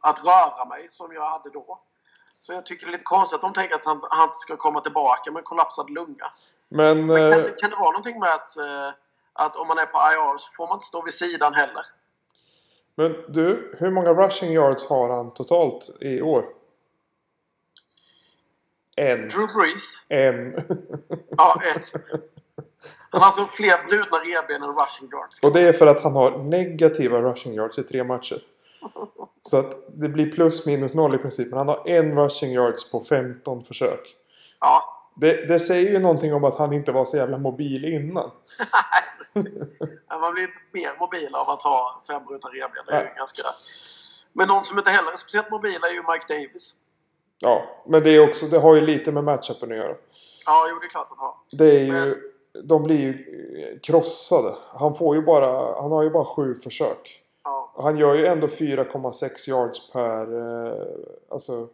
att 0.00 0.24
röra 0.26 0.64
mig 0.64 0.88
som 0.88 1.12
jag 1.12 1.30
hade 1.30 1.50
då. 1.50 1.80
Så 2.38 2.52
jag 2.52 2.66
tycker 2.66 2.86
det 2.86 2.90
är 2.90 2.92
lite 2.92 3.04
konstigt 3.04 3.34
att 3.34 3.40
de 3.42 3.52
tänker 3.52 3.74
att 3.74 3.84
han, 3.84 4.00
han 4.10 4.32
ska 4.32 4.56
komma 4.56 4.80
tillbaka 4.80 5.30
med 5.32 5.44
kollapsad 5.44 5.90
lunga. 5.90 6.32
Men... 6.68 7.06
Men 7.06 7.32
kan, 7.32 7.40
Eh, 7.40 7.50
kan 7.60 7.70
det 7.70 7.76
vara 7.76 7.90
någonting 7.90 8.20
med 8.20 8.28
att, 8.34 8.56
eh, 8.56 8.90
att 9.32 9.56
om 9.56 9.68
man 9.68 9.78
är 9.78 9.86
på 9.86 9.98
IR 9.98 10.38
så 10.38 10.50
får 10.52 10.66
man 10.66 10.76
inte 10.76 10.84
stå 10.86 11.02
vid 11.02 11.12
sidan 11.14 11.54
heller? 11.54 11.86
Men 12.96 13.14
du, 13.28 13.74
hur 13.78 13.90
många 13.90 14.10
rushing 14.10 14.52
yards 14.52 14.88
har 14.88 15.08
han 15.08 15.34
totalt 15.34 15.96
i 16.00 16.22
år? 16.22 16.44
En. 18.96 19.28
Drew 19.28 19.46
Brees, 19.56 19.92
En. 20.08 20.54
ja, 21.36 21.62
ett. 21.76 21.92
Han 23.10 23.20
har 23.20 23.26
alltså 23.26 23.44
fler 23.44 23.90
brutna 23.90 24.18
revben 24.18 24.62
än 24.62 24.76
rushing 24.76 25.08
yards. 25.12 25.42
Och 25.42 25.52
det 25.52 25.60
är 25.60 25.72
för 25.72 25.86
att 25.86 26.00
han 26.00 26.12
har 26.12 26.38
negativa 26.38 27.22
rushing 27.22 27.54
yards 27.54 27.78
i 27.78 27.82
tre 27.82 28.04
matcher. 28.04 28.38
Så 29.42 29.58
att 29.58 29.86
det 29.88 30.08
blir 30.08 30.30
plus 30.30 30.66
minus 30.66 30.94
noll 30.94 31.14
i 31.14 31.18
princip. 31.18 31.48
Men 31.48 31.58
han 31.58 31.68
har 31.68 31.88
en 31.88 32.18
rushing 32.18 32.52
yards 32.52 32.90
på 32.92 33.00
15 33.00 33.64
försök. 33.64 34.16
Ja, 34.60 34.95
Det, 35.20 35.48
det 35.48 35.58
säger 35.58 35.90
ju 35.90 35.98
någonting 35.98 36.34
om 36.34 36.44
att 36.44 36.58
han 36.58 36.72
inte 36.72 36.92
var 36.92 37.04
så 37.04 37.16
jävla 37.16 37.38
mobil 37.38 37.84
innan. 37.84 38.30
man 40.20 40.34
blir 40.34 40.42
inte 40.42 40.58
mer 40.72 40.98
mobil 41.00 41.34
av 41.34 41.50
att 41.50 41.62
ha 41.62 42.02
fem 42.08 42.24
brutna 42.26 42.50
revben. 42.50 42.84
Det 42.86 42.92
är 42.92 43.04
ju 43.04 43.14
ganska... 43.16 43.42
Men 44.32 44.48
någon 44.48 44.62
som 44.62 44.78
inte 44.78 44.90
heller 44.90 45.12
är 45.12 45.16
speciellt 45.16 45.50
mobil 45.50 45.78
är 45.82 45.94
ju 45.94 46.02
Mike 46.12 46.34
Davis. 46.34 46.74
Ja, 47.38 47.82
men 47.86 48.02
det, 48.02 48.10
är 48.10 48.28
också, 48.28 48.46
det 48.46 48.58
har 48.58 48.74
ju 48.74 48.80
lite 48.80 49.12
med 49.12 49.24
matchupen 49.24 49.72
att 49.72 49.76
göra. 49.76 49.94
Ja, 50.46 50.66
jo, 50.70 50.78
det 50.80 50.86
är 50.86 50.90
klart 50.90 51.08
att 51.10 51.18
har. 51.18 51.34
Det 51.52 51.80
är 51.80 51.84
ju, 51.84 52.16
de 52.64 52.82
blir 52.82 52.98
ju 52.98 53.10
eh, 53.10 53.80
krossade. 53.80 54.54
Han, 54.74 54.94
får 54.94 55.16
ju 55.16 55.22
bara, 55.22 55.80
han 55.82 55.92
har 55.92 56.02
ju 56.02 56.10
bara 56.10 56.24
sju 56.24 56.54
försök. 56.54 57.22
Ja. 57.44 57.72
Han 57.76 57.98
gör 57.98 58.14
ju 58.14 58.26
ändå 58.26 58.46
4,6 58.46 59.48
yards 59.48 59.92
per, 59.92 60.38
eh, 60.38 60.86
alltså, 61.30 61.68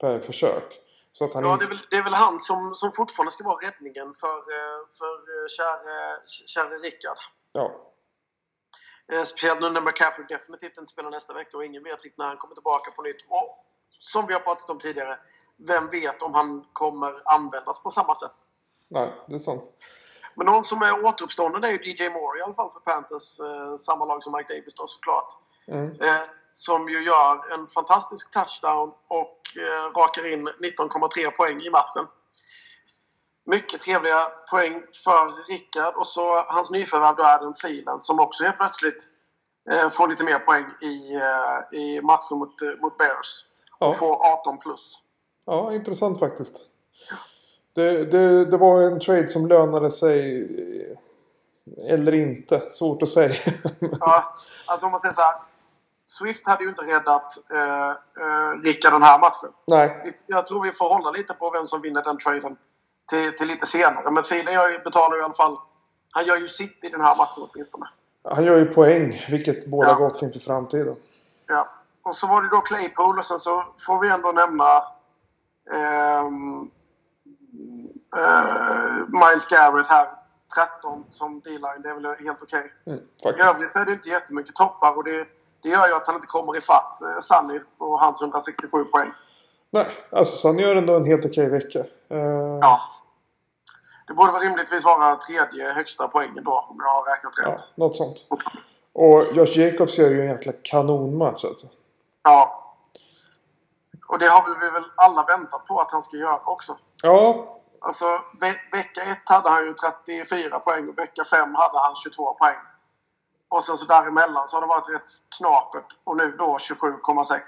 per 0.00 0.18
försök. 0.18 0.79
Så 1.12 1.24
att 1.24 1.34
han 1.34 1.44
Ja, 1.44 1.56
det, 1.56 1.64
är 1.64 1.68
väl, 1.68 1.78
det 1.90 1.96
är 1.96 2.02
väl 2.02 2.14
han 2.14 2.40
som, 2.40 2.74
som 2.74 2.92
fortfarande 2.92 3.30
ska 3.30 3.44
vara 3.44 3.66
räddningen 3.66 4.12
för, 4.12 4.38
eh, 4.38 4.80
för 4.98 5.14
eh, 5.14 5.46
käre, 5.48 6.18
käre 6.46 6.78
Rickard. 6.78 7.18
Ja, 7.52 7.90
Eh, 9.12 9.22
Speciellt 9.22 9.60
nu 9.60 9.70
när 9.70 9.80
McCaffrey 9.80 10.26
definitivt 10.26 10.78
inte 10.78 10.92
spelar 10.92 11.10
nästa 11.10 11.32
vecka 11.32 11.56
och 11.56 11.64
ingen 11.64 11.82
vet 11.82 12.04
riktigt 12.04 12.18
när 12.18 12.26
han 12.26 12.36
kommer 12.36 12.54
tillbaka 12.54 12.90
på 12.90 13.02
nytt. 13.02 13.24
Och 13.28 13.48
som 13.98 14.26
vi 14.26 14.32
har 14.32 14.40
pratat 14.40 14.70
om 14.70 14.78
tidigare, 14.78 15.18
vem 15.68 15.88
vet 15.88 16.22
om 16.22 16.34
han 16.34 16.64
kommer 16.72 17.12
användas 17.24 17.82
på 17.82 17.90
samma 17.90 18.14
sätt? 18.14 18.32
nej, 18.88 19.12
det 19.26 19.34
är 19.34 19.38
sant. 19.38 19.62
Men 20.34 20.46
någon 20.46 20.64
som 20.64 20.82
är 20.82 21.04
återuppstånden 21.04 21.64
är 21.64 21.70
ju 21.70 21.78
DJ 21.78 22.08
Moore 22.08 22.38
i 22.38 22.42
alla 22.42 22.54
fall 22.54 22.70
för 22.70 22.80
Panthers. 22.80 23.40
Eh, 23.40 23.76
samma 23.76 24.04
lag 24.04 24.22
som 24.22 24.32
Mike 24.32 24.54
Davis 24.54 24.74
då 24.74 24.86
såklart. 24.86 25.28
Mm. 25.68 26.00
Eh, 26.00 26.20
som 26.52 26.88
ju 26.88 27.04
gör 27.04 27.54
en 27.54 27.66
fantastisk 27.66 28.30
touchdown 28.32 28.92
och 29.08 29.38
eh, 29.58 29.98
rakar 30.00 30.32
in 30.32 30.48
19,3 30.48 31.30
poäng 31.30 31.60
i 31.60 31.70
matchen. 31.70 32.06
Mycket 33.46 33.80
trevliga 33.80 34.22
poäng 34.50 34.82
för 35.04 35.50
Rickard 35.50 35.94
och 35.94 36.06
så 36.06 36.44
hans 36.48 36.70
nyförvärv 36.70 37.16
då 37.16 37.24
Adam 37.24 37.52
Thielen 37.52 38.00
som 38.00 38.20
också 38.20 38.44
helt 38.44 38.56
plötsligt 38.56 39.08
eh, 39.70 39.88
får 39.88 40.08
lite 40.08 40.24
mer 40.24 40.38
poäng 40.38 40.66
i, 40.80 41.14
eh, 41.14 41.80
i 41.80 42.00
matchen 42.00 42.38
mot, 42.38 42.54
mot 42.82 42.98
Bears. 42.98 43.44
Ja. 43.80 43.86
Och 43.86 43.96
får 43.96 44.32
18 44.32 44.58
plus. 44.58 44.98
Ja, 45.46 45.74
intressant 45.74 46.18
faktiskt. 46.18 46.60
Det, 47.72 48.04
det, 48.04 48.44
det 48.44 48.56
var 48.56 48.82
en 48.82 49.00
trade 49.00 49.26
som 49.26 49.46
lönade 49.46 49.90
sig. 49.90 50.48
Eller 51.88 52.14
inte. 52.14 52.62
Svårt 52.70 53.02
att 53.02 53.08
säga. 53.08 53.34
Ja, 54.00 54.36
alltså 54.66 54.86
om 54.86 54.92
man 54.92 55.00
säger 55.00 55.14
så 55.14 55.20
här. 55.20 55.49
Swift 56.18 56.46
hade 56.46 56.62
ju 56.62 56.68
inte 56.68 56.82
räddat 56.82 57.50
eh, 57.52 57.90
eh, 57.90 58.50
Rickard 58.64 58.92
den 58.92 59.02
här 59.02 59.18
matchen. 59.18 59.50
Nej. 59.66 60.14
Jag 60.26 60.46
tror 60.46 60.62
vi 60.62 60.72
får 60.72 60.88
hålla 60.88 61.10
lite 61.10 61.34
på 61.34 61.50
vem 61.50 61.66
som 61.66 61.80
vinner 61.82 62.02
den 62.02 62.18
traden 62.18 62.56
till, 63.08 63.36
till 63.36 63.46
lite 63.46 63.66
senare. 63.66 64.10
Men 64.10 64.22
Thielen 64.22 64.80
betalar 64.84 65.16
ju 65.16 65.20
i 65.22 65.24
alla 65.24 65.32
fall... 65.32 65.56
Han 66.12 66.24
gör 66.24 66.36
ju 66.36 66.48
sitt 66.48 66.84
i 66.84 66.88
den 66.88 67.00
här 67.00 67.16
matchen 67.16 67.48
åtminstone. 67.52 67.86
Han 68.24 68.44
gör 68.44 68.58
ju 68.58 68.64
poäng, 68.64 69.20
vilket 69.30 69.66
båda 69.66 69.88
Ja. 69.88 69.94
gott 69.94 70.22
inför 70.22 70.40
framtiden. 70.40 70.96
Ja. 71.46 71.68
Och 72.02 72.14
så 72.16 72.26
var 72.26 72.42
det 72.42 72.48
då 72.48 72.60
Claypool 72.60 73.18
och 73.18 73.24
sen 73.24 73.38
så 73.40 73.64
får 73.86 74.00
vi 74.00 74.08
ändå 74.08 74.32
nämna 74.32 74.82
ehm, 75.72 76.70
eh, 78.16 79.08
Miles 79.08 79.48
Garrett 79.48 79.88
här. 79.88 80.08
13 80.80 81.04
som 81.10 81.40
D-line. 81.40 81.82
Det 81.82 81.88
är 81.88 81.94
väl 81.94 82.24
helt 82.24 82.42
okej. 82.42 82.72
Mm, 82.86 82.98
I 83.38 83.42
övrigt 83.42 83.76
är 83.76 83.84
det 83.84 83.92
inte 83.92 84.08
jättemycket 84.08 84.54
toppar 84.54 84.96
och 84.96 85.04
det, 85.04 85.26
det 85.62 85.68
gör 85.68 85.88
ju 85.88 85.94
att 85.94 86.06
han 86.06 86.14
inte 86.16 86.26
kommer 86.26 86.56
ifatt 86.56 87.02
eh, 87.02 87.18
Sunny 87.20 87.60
på 87.78 87.96
hans 87.96 88.22
167 88.22 88.84
poäng. 88.84 89.12
Nej, 89.70 89.86
alltså 90.12 90.36
Sun 90.36 90.58
gör 90.58 90.76
ändå 90.76 90.94
en 90.94 91.04
helt 91.04 91.24
okej 91.24 91.48
vecka. 91.48 91.78
Eh, 92.08 92.58
Ja. 92.60 92.80
Det 94.06 94.14
borde 94.14 94.32
väl 94.32 94.40
rimligtvis 94.40 94.84
vara 94.84 95.16
tredje 95.16 95.72
högsta 95.72 96.08
poängen 96.08 96.44
då, 96.44 96.66
om 96.68 96.76
jag 96.78 96.92
har 96.94 97.14
räknat 97.14 97.32
ja, 97.44 97.52
rätt. 97.52 97.76
något 97.76 97.96
sånt. 97.96 98.16
Och 98.92 99.24
Josh 99.32 99.58
Jacobs 99.58 99.98
gör 99.98 100.08
ju 100.08 100.20
en 100.20 100.28
jäkla 100.28 100.52
kanonmatch 100.62 101.44
alltså. 101.44 101.66
Ja. 102.22 102.56
Och 104.08 104.18
det 104.18 104.26
har 104.28 104.60
vi 104.60 104.70
väl 104.70 104.84
alla 104.96 105.24
väntat 105.24 105.64
på 105.66 105.80
att 105.80 105.90
han 105.92 106.02
ska 106.02 106.16
göra 106.16 106.40
också. 106.44 106.76
Ja, 107.02 107.56
Alltså, 107.82 108.04
ve 108.40 108.54
vecka 108.72 109.02
ett 109.02 109.28
hade 109.28 109.50
han 109.50 109.64
ju 109.64 109.72
34 109.72 110.58
poäng 110.58 110.88
och 110.88 110.98
vecka 110.98 111.24
fem 111.24 111.54
hade 111.54 111.78
han 111.78 111.96
22 111.96 112.34
poäng. 112.34 112.56
Och 113.50 113.64
sen 113.64 113.78
så 113.78 113.86
däremellan 113.86 114.48
så 114.48 114.56
har 114.56 114.60
det 114.60 114.66
varit 114.66 114.88
rätt 114.88 115.08
knapert. 115.38 115.84
Och 116.04 116.16
nu 116.16 116.34
då 116.38 116.56
27,6. 116.56 117.38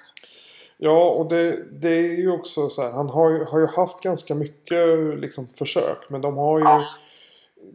ja 0.77 1.11
och 1.11 1.27
det, 1.29 1.63
det 1.81 1.89
är 1.89 2.17
ju 2.19 2.33
också 2.33 2.69
så 2.69 2.83
här. 2.83 2.91
Han 2.93 3.09
har 3.09 3.31
ju, 3.31 3.45
har 3.45 3.59
ju 3.61 3.67
haft 3.67 4.01
ganska 4.01 4.35
mycket 4.35 4.99
liksom, 5.19 5.47
försök. 5.47 6.11
Men 6.11 6.21
de 6.21 6.37
har 6.37 6.59
ju... 6.59 6.65
Ja. 6.65 6.83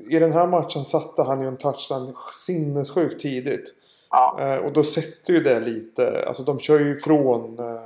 I 0.09 0.19
den 0.19 0.31
här 0.31 0.47
matchen 0.47 0.85
satte 0.85 1.23
han 1.23 1.41
ju 1.41 1.47
en 1.47 1.57
touchdown 1.57 2.15
sinnessjukt 2.33 3.21
tidigt. 3.21 3.69
Ja. 4.09 4.37
Eh, 4.39 4.55
och 4.55 4.71
då 4.73 4.83
sätter 4.83 5.33
ju 5.33 5.43
det 5.43 5.59
lite... 5.59 6.25
Alltså 6.27 6.43
de 6.43 6.59
kör 6.59 6.79
ju 6.79 6.97
ifrån 6.97 7.59
eh, 7.59 7.81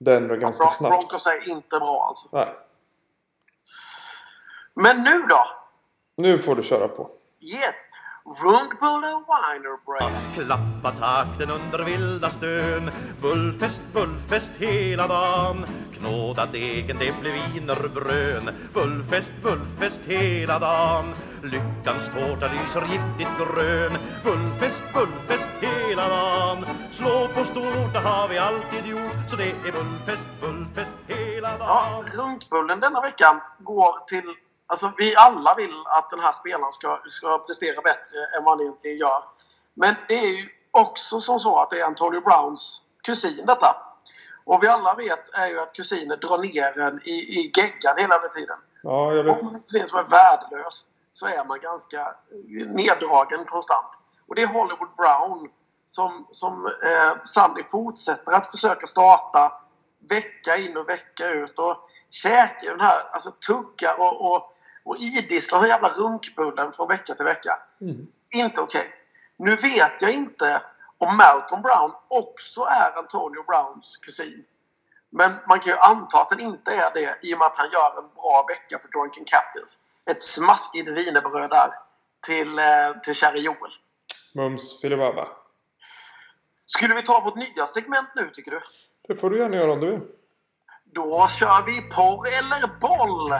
Denver 0.00 0.36
ganska 0.36 0.64
Bron- 0.64 0.70
snabbt. 0.70 0.94
Broncos 0.94 1.26
är 1.26 1.48
inte 1.48 1.78
bra 1.78 2.04
alltså. 2.08 2.28
Nej, 2.32 2.54
Men 4.74 5.02
nu 5.02 5.22
då? 5.28 5.46
nu 6.16 6.38
får 6.38 6.54
du 6.56 6.62
köra 6.62 6.88
på. 6.88 7.10
Yes! 7.40 7.86
Runkbuller 8.26 9.20
Winer 9.28 9.76
Break. 9.84 10.12
Klappa 10.34 10.90
takten 10.98 11.50
under 11.50 11.84
vilda 11.84 12.30
stön. 12.30 12.90
Bullfest, 13.20 13.82
bullfest 13.92 14.52
hela 14.58 15.08
dagen. 15.08 15.66
Knåda 15.92 16.46
degen, 16.46 16.98
det 16.98 17.14
blir 17.20 17.32
wienerbrön. 17.32 18.50
Bullfest, 18.72 19.32
bullfest 19.42 20.00
hela 20.06 20.58
dagen. 20.58 21.14
Lyckans 21.42 22.08
tårta 22.08 22.48
lyser 22.52 22.82
giftigt 22.82 23.38
grön. 23.38 23.98
Bullfest, 24.24 24.84
bullfest 24.94 25.50
hela 25.60 26.08
dagen. 26.08 26.64
Slå 26.90 27.28
på 27.34 27.44
stort, 27.44 27.92
det 27.92 27.98
har 27.98 28.28
vi 28.28 28.38
alltid 28.38 28.86
gjort. 28.86 29.28
Så 29.30 29.36
det 29.36 29.50
är 29.50 29.72
bullfest, 29.72 30.28
bullfest 30.40 30.96
hela 31.06 31.48
Ja, 31.48 31.56
dagen. 31.58 32.18
Runkbullen 32.18 32.80
denna 32.80 33.00
veckan 33.00 33.40
går 33.58 34.06
till... 34.06 34.43
Alltså 34.74 34.92
vi 34.96 35.16
alla 35.16 35.54
vill 35.54 35.82
att 35.86 36.10
den 36.10 36.20
här 36.20 36.32
spelaren 36.32 36.72
ska, 36.72 37.00
ska 37.06 37.38
prestera 37.38 37.80
bättre 37.80 38.18
än 38.36 38.44
vad 38.44 38.52
han 38.52 38.60
egentligen 38.60 38.98
gör. 38.98 39.24
Men 39.74 39.94
det 40.08 40.14
är 40.14 40.28
ju 40.28 40.48
också 40.70 41.20
som 41.20 41.40
så 41.40 41.58
att 41.60 41.70
det 41.70 41.80
är 41.80 41.84
Antonio 41.84 42.20
Browns 42.20 42.80
kusin 43.02 43.46
detta. 43.46 43.76
Och 44.44 44.62
vi 44.62 44.68
alla 44.68 44.94
vet 44.94 45.34
är 45.34 45.46
ju 45.46 45.60
att 45.60 45.72
kusiner 45.72 46.16
drar 46.16 46.38
ner 46.38 46.78
en 46.80 47.00
i, 47.04 47.10
i 47.10 47.52
geggan 47.56 47.94
hela 47.98 48.18
den 48.18 48.30
tiden. 48.30 48.56
Ja, 48.82 49.12
jag 49.12 49.24
vet. 49.24 49.38
Om 49.40 49.46
man 49.46 49.60
kusin 49.60 49.86
som 49.86 49.98
är 49.98 50.04
värdelös 50.04 50.86
så 51.12 51.26
är 51.26 51.44
man 51.44 51.60
ganska 51.60 52.14
neddragen 52.66 53.44
konstant. 53.44 54.00
Och 54.28 54.34
det 54.34 54.42
är 54.42 54.46
Hollywood 54.46 54.94
Brown 54.96 55.48
som, 55.86 56.28
som 56.30 56.66
eh, 56.66 57.22
Sandy 57.24 57.62
fortsätter 57.62 58.32
att 58.32 58.50
försöka 58.50 58.86
starta 58.86 59.52
vecka 60.10 60.56
in 60.56 60.76
och 60.76 60.88
vecka 60.88 61.30
ut. 61.30 61.58
Och 61.58 61.76
käkar 62.10 62.70
den 62.70 62.80
här, 62.80 63.00
alltså 63.12 63.30
tuggar 63.30 64.00
och, 64.00 64.34
och, 64.34 64.53
och 64.84 64.96
idisslar 64.96 65.60
den 65.60 65.68
jävla 65.68 65.88
runkbullen 65.88 66.72
från 66.72 66.88
vecka 66.88 67.14
till 67.14 67.24
vecka. 67.24 67.58
Inte 68.34 68.60
okej. 68.60 68.94
Nu 69.36 69.56
vet 69.56 70.02
jag 70.02 70.12
inte 70.12 70.62
om 70.98 71.16
Malcolm 71.16 71.62
Brown 71.62 71.92
också 72.08 72.60
är 72.60 72.98
Antonio 72.98 73.42
Browns 73.42 73.96
kusin. 73.96 74.44
Men 75.10 75.32
man 75.48 75.60
kan 75.60 75.72
ju 75.72 75.78
anta 75.78 76.20
att 76.20 76.28
den 76.28 76.40
inte 76.40 76.70
är 76.70 76.90
det 76.94 77.18
i 77.22 77.34
och 77.34 77.38
med 77.38 77.46
att 77.46 77.56
han 77.56 77.70
gör 77.72 77.98
en 77.98 78.08
bra 78.14 78.46
vecka 78.48 78.78
för 78.82 78.88
Drunken 78.88 79.24
Captains. 79.24 79.78
Ett 80.10 80.22
smaskigt 80.22 80.88
wienerbröd 80.88 81.50
där 81.50 81.70
till, 82.26 82.58
eh, 82.58 83.00
till 83.02 83.14
käre 83.14 83.38
Joel. 83.38 83.72
Mums 84.34 84.80
filibabba. 84.80 85.28
Skulle 86.66 86.94
vi 86.94 87.02
ta 87.02 87.20
vårt 87.20 87.36
nya 87.36 87.66
segment 87.66 88.08
nu 88.16 88.30
tycker 88.32 88.50
du? 88.50 88.60
Det 89.08 89.16
får 89.16 89.30
du 89.30 89.38
gärna 89.38 89.56
göra 89.56 89.72
om 89.72 89.80
du 89.80 89.90
vill. 89.90 90.00
Då 90.84 91.28
kör 91.28 91.62
vi 91.66 91.80
porr 91.82 92.28
eller 92.38 92.78
boll! 92.80 93.32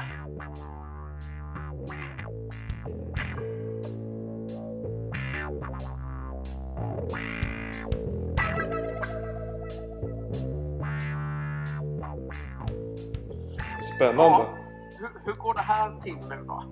Spännande. 13.97 14.23
Ja. 14.23 14.59
Hur, 14.99 15.09
hur 15.27 15.33
går 15.33 15.55
det 15.55 15.61
här 15.61 16.01
till 16.01 16.17
nu 16.29 16.45
då, 16.47 16.63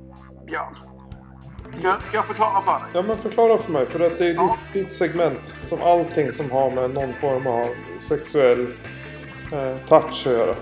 Björn? 0.47 0.77
Ska, 1.71 1.97
ska 2.03 2.17
jag 2.17 2.27
förklara 2.27 2.61
för 2.61 2.73
dig? 2.73 2.89
Ja 2.95 3.03
men 3.03 3.19
förklara 3.19 3.59
för 3.59 3.73
mig, 3.73 3.87
för 3.87 4.01
att 4.01 4.19
det 4.19 4.27
är 4.27 4.35
Ja. 4.35 4.57
ditt, 4.73 4.83
ditt 4.83 4.93
segment 4.93 5.55
som 5.63 5.83
allting 5.83 6.33
som 6.33 6.51
har 6.51 6.71
med 6.71 6.91
någon 6.91 7.15
form 7.21 7.47
av 7.47 7.67
sexuell 8.01 8.67
eh, 9.53 9.77
touch 9.87 10.27
att 10.27 10.33
göra. 10.33 10.57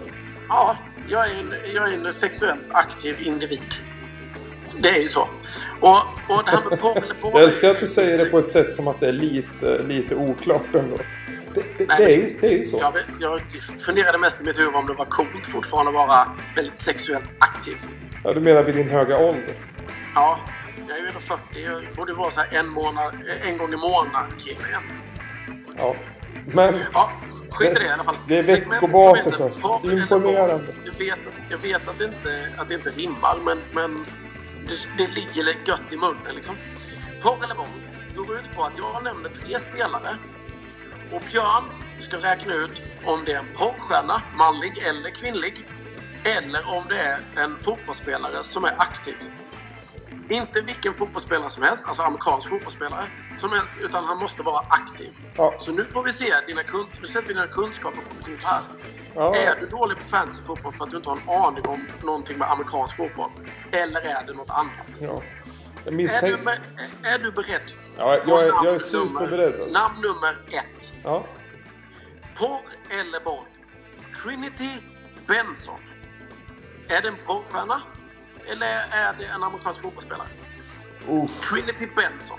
Ja, 0.49 0.77
jag 1.09 1.31
är, 1.31 1.41
en, 1.41 1.55
jag 1.75 1.93
är 1.93 2.07
en 2.07 2.13
sexuellt 2.13 2.71
aktiv 2.71 3.17
individ. 3.21 3.75
Det 4.83 4.89
är 4.89 5.01
ju 5.01 5.09
så. 5.09 5.21
Och, 5.81 5.97
och 6.29 6.43
det 6.45 6.51
här 6.51 6.71
med 6.71 6.81
porr 6.81 6.97
eller 6.97 7.15
boll... 7.23 7.33
Jag 7.35 7.43
älskar 7.43 7.71
att 7.71 7.81
du 7.81 7.87
säger 7.87 8.19
det 8.25 8.31
på 8.31 8.39
ett 8.39 8.51
sätt 8.51 8.75
som 8.75 8.89
att 8.89 9.01
det 9.01 9.09
är 9.09 9.13
lite, 9.13 9.83
lite 9.83 10.15
oklart 10.15 10.75
ändå. 10.75 10.97
Det, 11.55 11.65
det, 11.79 11.87
Nej, 11.89 11.97
det, 11.99 12.15
är, 12.15 12.17
ju, 12.17 12.39
det 12.41 12.47
är 12.47 12.57
ju 12.57 12.65
så. 12.65 12.79
Jag, 12.81 12.95
jag 13.21 13.41
funderade 13.87 14.19
mest 14.19 14.41
i 14.41 14.45
mitt 14.45 14.59
huvud 14.59 14.75
om 14.75 14.87
det 14.87 14.95
var 14.95 15.05
coolt 15.05 15.47
fortfarande 15.47 15.91
att 15.91 16.09
vara 16.09 16.37
väldigt 16.57 16.79
sexuellt 16.79 17.25
aktiv. 17.39 17.77
Ja, 18.25 18.33
du 18.35 18.41
menar 18.41 18.63
vid 18.63 18.75
din 18.75 18.89
höga 18.89 19.19
ålder? 19.19 19.55
Ja, 20.15 20.39
jag 20.89 20.99
är 20.99 21.03
ju 21.03 21.09
ändå 21.09 21.21
40. 21.21 21.41
Jag 21.63 21.97
borde 21.97 22.13
vara 22.13 22.31
så 22.31 22.41
här 22.41 22.59
en, 22.59 22.69
månad, 22.69 23.15
en 23.43 23.59
gång 23.59 23.73
i 23.73 23.77
månaden 23.77 24.33
kille 24.39 24.61
egentligen. 24.69 25.03
Ja. 25.79 25.97
Men 26.47 26.75
Ja, 26.95 27.13
skit 27.51 27.71
i 27.71 27.75
det 27.75 27.87
i 27.87 27.91
alla 27.91 28.05
fall. 28.05 28.17
Det 28.29 28.39
är 28.39 28.43
veckobasis 28.43 29.41
alltså. 29.41 29.81
Imponerande. 29.85 30.75
Jag 30.85 30.93
vet, 30.93 31.31
jag 31.51 31.59
vet 31.59 31.89
att, 31.89 31.99
det 31.99 32.05
inte, 32.05 32.49
att 32.57 32.69
det 32.69 32.75
inte 32.75 32.91
rimmar, 32.91 33.39
men, 33.45 33.59
men 33.73 34.07
det, 34.69 35.05
det 35.05 35.15
ligger 35.15 35.55
gött 35.67 35.93
i 35.93 35.97
munnen 35.97 36.35
liksom. 36.35 36.57
Porr 37.23 37.45
eller 37.45 37.55
boll 37.55 37.67
går 38.17 38.37
ut 38.37 38.57
på 38.57 38.63
att 38.63 38.73
jag 38.77 39.05
nämner 39.05 39.29
tre 39.29 39.59
spelare 39.59 40.09
och 41.13 41.23
Björn 41.31 41.65
ska 41.99 42.17
räkna 42.17 42.55
ut 42.55 42.83
om 43.05 43.25
det 43.25 43.33
är 43.33 43.39
en 43.39 43.53
porrstjärna, 43.55 44.23
manlig 44.35 44.79
eller 44.79 45.11
kvinnlig, 45.11 45.67
eller 46.25 46.77
om 46.77 46.85
det 46.89 46.99
är 46.99 47.21
en 47.37 47.59
fotbollsspelare 47.59 48.43
som 48.43 48.65
är 48.65 48.75
aktiv. 48.79 49.17
Inte 50.29 50.61
vilken 50.61 50.95
fotbollsspelare 50.95 51.51
som 51.51 51.63
helst, 51.63 51.89
alltså 51.89 52.03
amerikansk 52.03 52.49
fotbollsspelare 52.49 53.05
som 53.35 53.53
helst, 53.53 53.75
utan 53.81 54.05
han 54.05 54.19
måste 54.19 54.43
vara 54.43 54.65
aktiv. 54.69 55.11
Ja. 55.37 55.55
Så 55.59 55.73
nu 55.73 55.85
får 55.85 56.05
vi 56.05 56.13
se 56.13 56.35
dina, 56.47 56.61
nu 56.99 57.05
sätter 57.05 57.29
vi 57.29 57.35
dina 57.35 57.47
kunskaper 57.47 58.01
på 58.01 58.25
prov 58.25 58.39
här. 58.45 58.61
Ja, 59.15 59.35
Är 59.37 59.61
du 59.61 59.67
dålig 59.67 59.99
på 59.99 60.05
fantasy 60.05 60.43
fotboll 60.43 60.73
för 60.73 60.85
att 60.85 60.91
du 60.91 60.97
inte 60.97 61.11
har 61.11 61.17
en 61.17 61.29
aning 61.29 61.67
om 61.67 61.87
någonting 62.03 62.39
med 62.39 62.51
amerikansk 62.51 62.97
fotboll? 62.97 63.31
Eller 63.73 64.01
är 64.01 64.27
det 64.27 64.33
något 64.33 64.51
annat? 64.51 64.73
ja. 65.01 65.23
Jag 65.85 66.01
Är 66.01 66.23
du, 66.23 67.09
är 67.09 67.19
du 67.19 67.33
beredd? 67.33 67.73
Ja, 67.97 68.19
jag 68.27 68.43
är, 68.43 68.47
jag 68.47 68.75
är 68.75 68.79
superberedd 68.79 69.61
alltså. 69.61 69.79
Namn 69.79 70.01
nummer 70.01 70.39
ett. 70.51 70.93
Ja. 71.05 71.25
Porr 72.39 72.61
eller 73.01 73.25
boll? 73.25 73.45
Trinity 74.25 74.71
Benson. 75.27 75.81
Är 76.89 77.03
det 77.03 77.09
en 77.09 77.17
porrstjärna? 77.27 77.83
Eller 78.53 78.67
är 78.91 79.15
det 79.19 79.25
en 79.25 79.43
amerikansk 79.43 79.83
fotbollsspelare? 79.83 80.29
Uff. 81.09 81.41
Trinity 81.41 81.89
Benson. 81.97 82.39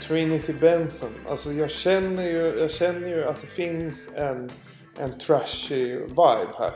Trinity 0.00 0.52
Benson. 0.52 1.14
Alltså 1.28 1.52
jag 1.52 1.70
känner 1.70 2.22
ju, 2.22 2.58
jag 2.58 2.70
känner 2.70 3.08
ju 3.08 3.24
att 3.24 3.40
det 3.40 3.46
finns 3.46 4.14
en, 4.16 4.52
en 4.98 5.18
trashy 5.18 5.96
vibe 5.96 6.54
här. 6.58 6.72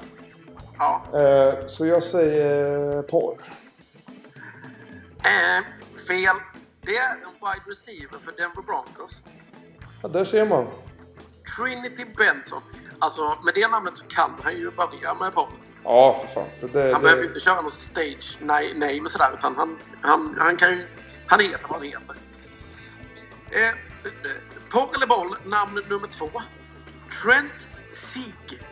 Ja. 0.78 1.04
Eh, 1.20 1.66
så 1.66 1.86
jag 1.86 2.02
säger 2.02 3.02
porr. 3.02 3.38
Eh, 5.24 5.64
fel. 6.08 6.36
Det 6.82 7.16
wide 7.42 7.70
receiver 7.70 8.18
för 8.18 8.32
Denver 8.32 8.62
Broncos. 8.62 9.22
Ja, 10.02 10.08
där 10.08 10.24
ser 10.24 10.46
man. 10.46 10.66
Trinity 11.58 12.04
Benson. 12.16 12.62
Alltså, 12.98 13.38
med 13.44 13.54
det 13.54 13.68
namnet 13.68 13.96
så 13.96 14.04
kan 14.06 14.30
han 14.42 14.56
ju 14.56 14.70
börja 14.70 15.14
med 15.14 15.32
porr. 15.32 15.48
Ja, 15.84 16.18
för 16.26 16.34
fan. 16.34 16.48
Det, 16.60 16.66
det, 16.66 16.92
Han 16.92 17.02
behöver 17.02 17.22
det, 17.22 17.28
inte 17.28 17.40
köra 17.40 17.60
någon 17.62 17.70
stage 17.70 18.38
na- 18.40 18.74
name 18.74 19.08
sådär, 19.08 19.34
utan 19.38 19.56
han, 19.56 19.78
han, 20.00 20.36
han 20.38 20.56
kan 20.56 20.70
ju... 20.70 20.86
Han 21.26 21.40
heter 21.40 21.60
vad 21.68 21.78
han 21.78 21.82
heter. 21.82 22.16
Eh, 23.50 23.74
porr 24.70 24.94
eller 24.96 25.06
boll, 25.06 25.36
namn 25.44 25.80
nummer 25.88 26.06
två. 26.06 26.30
Trent 27.24 27.68
Sieg. 27.92 28.62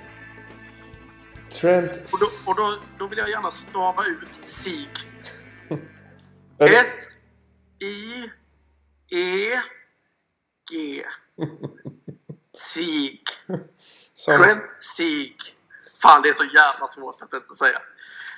Trent... 1.61 1.91
Och, 1.97 2.19
då, 2.21 2.51
och 2.51 2.57
då, 2.57 2.83
då 2.99 3.07
vill 3.09 3.19
jag 3.19 3.31
gärna 3.31 3.51
stava 3.51 4.05
ut 4.07 4.41
Sieg. 4.45 4.89
Är 5.69 5.79
det- 6.69 6.77
S 6.77 7.17
I 7.81 8.31
E 9.11 9.61
G. 10.71 11.05
Som, 14.15 14.45
Trent 14.45 14.83
Sieg. 14.83 15.37
Fan, 16.03 16.23
det 16.23 16.29
är 16.29 16.33
så 16.33 16.45
jävla 16.45 16.87
svårt 16.87 17.23
att 17.23 17.35
inte 17.35 17.55
säga. 17.55 17.83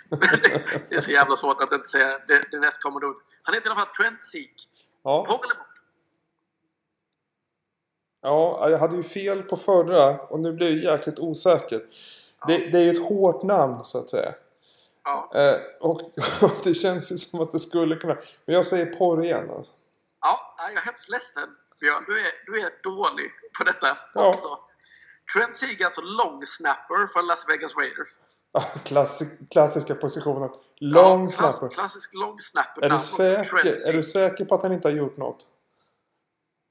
det 0.89 0.95
är 0.95 1.01
så 1.01 1.11
jävla 1.11 1.37
svårt 1.37 1.63
att 1.63 1.73
inte 1.73 1.89
säga 1.89 2.19
det, 2.29 2.45
det 2.51 2.59
nästkommande 2.59 3.07
ordet. 3.07 3.23
Han 3.43 3.55
heter 3.55 3.69
i 3.69 3.71
alla 3.71 3.81
fall 3.81 3.95
Trent 3.95 4.21
Sieg. 4.21 4.55
ja, 5.03 5.25
boll? 5.29 5.39
ja, 8.23 8.71
jag 8.71 8.79
hade 8.79 8.97
ju 8.97 9.03
fel 9.03 9.43
på 9.43 9.57
förra 9.57 10.21
och 10.21 10.41
nu 10.41 10.53
blir 10.53 10.85
jag 10.85 10.99
jäkligt 10.99 11.19
osäker. 11.19 11.83
Det, 12.47 12.59
det 12.59 12.79
är 12.79 12.83
ju 12.83 12.91
ett 12.91 13.09
hårt 13.09 13.43
namn 13.43 13.85
så 13.85 13.99
att 13.99 14.11
säga. 14.11 14.35
Ja. 15.05 15.31
Eh, 15.35 15.61
och, 15.81 16.01
och 16.43 16.61
det 16.65 16.75
känns 16.75 17.13
ju 17.13 17.17
som 17.17 17.41
att 17.41 17.53
det 17.53 17.59
skulle 17.59 17.97
kunna... 17.97 18.17
Men 18.45 18.55
jag 18.55 18.67
säger 18.67 18.87
porr 18.87 19.25
igen 19.25 19.51
alltså. 19.51 19.73
Ja, 20.23 20.55
jag 20.59 20.73
är 20.73 20.81
hemskt 20.81 21.09
ledsen 21.09 21.49
Björn. 21.81 22.05
Du 22.07 22.21
är, 22.21 22.33
du 22.47 22.61
är 22.61 22.71
dålig 22.83 23.31
på 23.59 23.65
detta 23.65 23.99
Ja. 24.15 24.29
också. 24.29 24.59
Trent 25.35 25.63
är 25.63 25.85
alltså 25.85 26.01
long 26.01 26.41
snapper 26.45 27.07
för 27.07 27.23
Las 27.23 27.49
Vegas 27.49 27.77
Raiders. 27.77 28.19
Klassik, 28.85 29.51
klassiska 29.51 29.95
positionen. 29.95 30.51
Lång 30.81 31.25
ja, 31.25 31.31
snapper. 31.31 31.75
Klassisk 31.75 32.15
long 32.15 32.39
snapper. 32.39 32.85
Är 32.85 32.89
du, 32.89 32.99
säker, 32.99 33.89
är 33.89 33.93
du 33.93 34.03
säker 34.03 34.45
på 34.45 34.55
att 34.55 34.63
han 34.63 34.73
inte 34.73 34.89
har 34.89 34.93
gjort 34.93 35.17
något? 35.17 35.47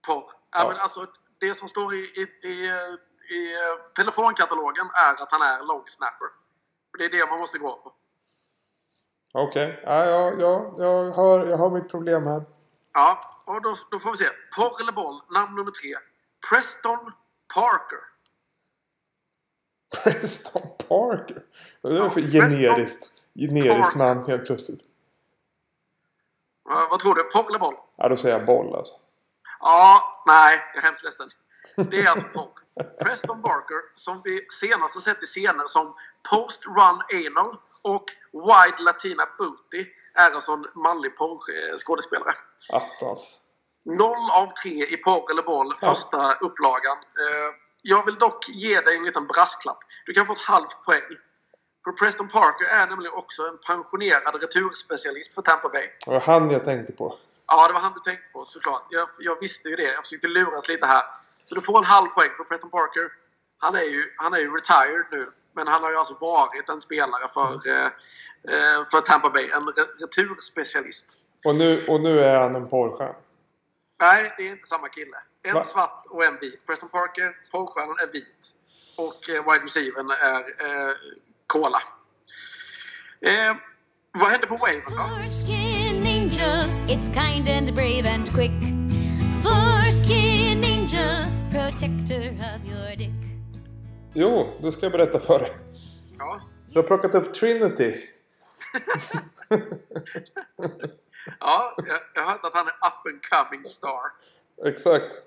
porr. 0.08 0.24
Ja. 0.52 0.68
Men 0.68 0.78
alltså, 0.78 1.08
det 1.40 1.56
som 1.56 1.68
står 1.70 1.94
i, 1.94 1.98
i, 1.98 2.48
i, 2.48 2.66
i 3.36 3.54
eh, 3.54 3.94
telefonkatalogen 3.96 4.86
är 5.08 5.24
att 5.24 5.32
han 5.32 5.42
är 5.42 5.68
long 5.68 5.84
snapper. 5.86 6.28
Det 6.98 7.06
är 7.06 7.10
det 7.10 7.30
man 7.30 7.40
måste 7.40 7.58
gå 7.58 7.72
på. 7.76 7.94
Okej. 9.34 9.82
Ja, 9.84 10.06
ja, 10.06 10.32
ja, 10.40 10.74
jag, 10.78 11.12
hör, 11.12 11.48
jag 11.48 11.58
har 11.58 11.70
mitt 11.70 11.90
problem 11.90 12.28
här. 12.28 12.46
Ja, 12.94 13.22
och 13.56 13.62
då, 13.62 13.76
då 13.92 14.00
får 14.00 14.12
vi 14.12 14.18
se. 14.18 14.30
Porr 14.56 14.82
eller 14.82 14.92
boll, 14.92 15.22
namn 15.30 15.56
nummer 15.56 15.72
tre. 15.72 15.96
Preston 16.50 17.12
Parker. 17.54 18.00
Preston 20.04 20.62
Parker. 20.88 21.44
Vad 21.82 21.94
är 21.94 21.98
det 21.98 22.04
Ja, 22.04 22.10
för 22.10 22.22
generiskt, 22.22 23.14
generiskt 23.36 23.70
Parker. 23.94 23.98
namn 23.98 24.24
helt 24.28 24.46
plötsligt? 24.46 24.82
Ja, 26.70 26.88
vad 26.92 27.00
tror 27.00 27.16
du? 27.16 27.24
Porr 27.24 27.50
eller 27.50 27.60
boll? 27.60 27.76
Ja, 27.96 28.10
då 28.10 28.18
säger 28.18 28.38
jag 28.38 28.46
boll 28.46 28.76
alltså. 28.76 28.94
Ja, 29.60 30.24
nej, 30.26 30.60
jag 30.74 30.84
är 30.84 30.88
hemskt 30.88 31.04
ledsen. 31.04 31.30
Det 31.76 32.02
är 32.02 32.10
alltså 32.10 32.28
porr. 32.28 32.52
Preston 33.04 33.42
Barker, 33.42 33.82
som 33.94 34.22
vi 34.24 34.46
senast 34.50 34.96
har 34.96 35.02
sett 35.02 35.24
i 35.24 35.26
scener 35.26 35.64
som 35.68 35.96
Post 36.30 36.66
Run 36.66 37.02
Anal 37.28 37.58
och 37.82 38.06
Wide 38.32 38.78
Latina 38.84 39.24
Booty, 39.38 39.86
är 40.14 40.32
alltså 40.32 40.52
en 40.52 40.66
manlig 40.76 41.16
porrskådespelare. 41.16 42.34
Attans. 42.74 43.40
Noll 43.86 44.30
av 44.32 44.48
tre 44.64 44.86
i 44.94 44.98
porr 44.98 45.32
eller 45.32 45.44
boll, 45.44 45.74
första 45.78 46.34
upplagan. 46.34 46.98
Eh, 46.98 47.50
Jag 47.82 48.06
vill 48.06 48.16
dock 48.16 48.50
ge 48.50 48.82
dig 48.82 48.98
en 48.98 49.04
liten 49.04 49.28
brasklapp. 49.28 49.78
Du 50.06 50.14
kan 50.14 50.26
få 50.26 50.34
ett 50.34 50.48
halvt 50.48 50.84
poäng. 50.86 51.10
För 51.84 51.92
Preston 51.92 52.28
Parker 52.28 52.66
är 52.66 52.88
nämligen 52.88 53.14
också 53.14 53.42
en 53.48 53.58
pensionerad 53.68 54.36
returspecialist 54.42 55.36
för 55.36 55.42
Tampa 55.42 55.70
Bay. 55.70 55.88
Det 56.06 56.12
var 56.12 56.20
han 56.20 56.50
jag 56.52 56.64
tänkte 56.64 56.94
på. 56.94 57.18
Ja, 57.48 57.68
det 57.68 57.74
var 57.74 57.80
han 57.80 57.94
du 57.94 58.00
tänkte 58.00 58.30
på 58.32 58.46
såklart. 58.46 58.84
Jag, 58.90 59.08
jag 59.20 59.40
visste 59.40 59.70
ju 59.70 59.76
det. 59.76 59.84
Jag 59.84 60.04
försökte 60.04 60.28
luras 60.28 60.70
lite 60.70 60.86
här. 60.86 61.04
Så 61.46 61.56
du 61.56 61.62
får 61.62 61.78
en 61.80 61.86
halv 61.86 62.08
poäng 62.08 62.30
för 62.38 62.44
Preston 62.44 62.70
Parker. 62.70 63.10
Han 63.58 63.76
är 63.76 63.82
ju, 63.82 64.04
han 64.18 64.34
är 64.34 64.38
ju 64.38 64.50
retired 64.58 65.06
nu. 65.12 65.32
Men 65.56 65.68
han 65.68 65.84
har 65.84 65.92
ju 65.92 65.98
alltså 65.98 66.14
varit 66.22 66.70
en 66.70 66.82
spelare 66.82 67.28
för, 67.28 67.70
eh, 67.70 67.86
eh, 67.86 68.84
för 68.92 69.02
Tampa 69.02 69.30
Bay. 69.30 69.50
En 69.50 69.62
re 69.68 69.84
returspecialist. 70.00 71.08
Och 71.46 71.56
nu, 71.56 71.86
och 71.88 72.02
nu 72.02 72.20
är 72.20 72.40
han 72.40 72.56
en 72.56 72.68
porrstjärna. 72.70 73.16
Nej, 74.02 74.34
det 74.38 74.48
är 74.48 74.52
inte 74.52 74.66
samma 74.66 74.90
kille. 74.90 75.18
En 75.44 75.54
Va? 75.54 75.64
svart 75.64 76.06
och 76.10 76.24
en 76.24 76.38
vit. 76.42 76.66
Preston 76.68 76.90
Parker, 76.90 77.36
porrstjärnan 77.52 77.98
är 78.00 78.12
vit. 78.12 78.50
Och 78.98 79.30
eh, 79.30 79.52
wide 79.52 79.66
receivern 79.66 80.10
är 80.10 80.40
eh, 80.40 80.92
Cola. 81.48 81.80
Eh, 83.22 83.56
vad 84.12 84.30
hände 84.30 84.48
på 84.48 84.58
Waven 84.58 84.82
då? 84.90 84.98
Foreskin 84.98 86.04
ninja, 86.04 86.64
it's 86.88 87.08
kind 87.14 87.50
and 87.50 87.76
brave 87.76 88.10
and 88.16 88.26
quick. 88.36 88.52
Foreskin 89.44 90.62
ninja, 90.62 91.24
protector 91.52 92.32
of 92.34 92.72
your 92.72 92.96
dick. 92.98 93.12
Jo, 94.14 94.60
det 94.62 94.72
ska 94.72 94.86
jag 94.86 94.92
berätta 94.92 95.20
för 95.20 95.40
dig. 95.40 95.52
Ja, 96.18 96.42
Jag 96.70 96.82
har 96.82 96.88
plockat 96.88 97.16
upp 97.16 97.34
Trinity. 97.34 97.96
ja 101.40 101.76
jag, 101.78 102.00
jag 102.16 102.22
har 102.22 102.32
hört 102.32 102.44
att 102.44 102.56
han 102.56 102.68
är 102.68 102.74
up 102.74 103.14
and 103.14 103.22
coming 103.46 103.64
star. 103.64 104.02
Exakt. 104.66 105.22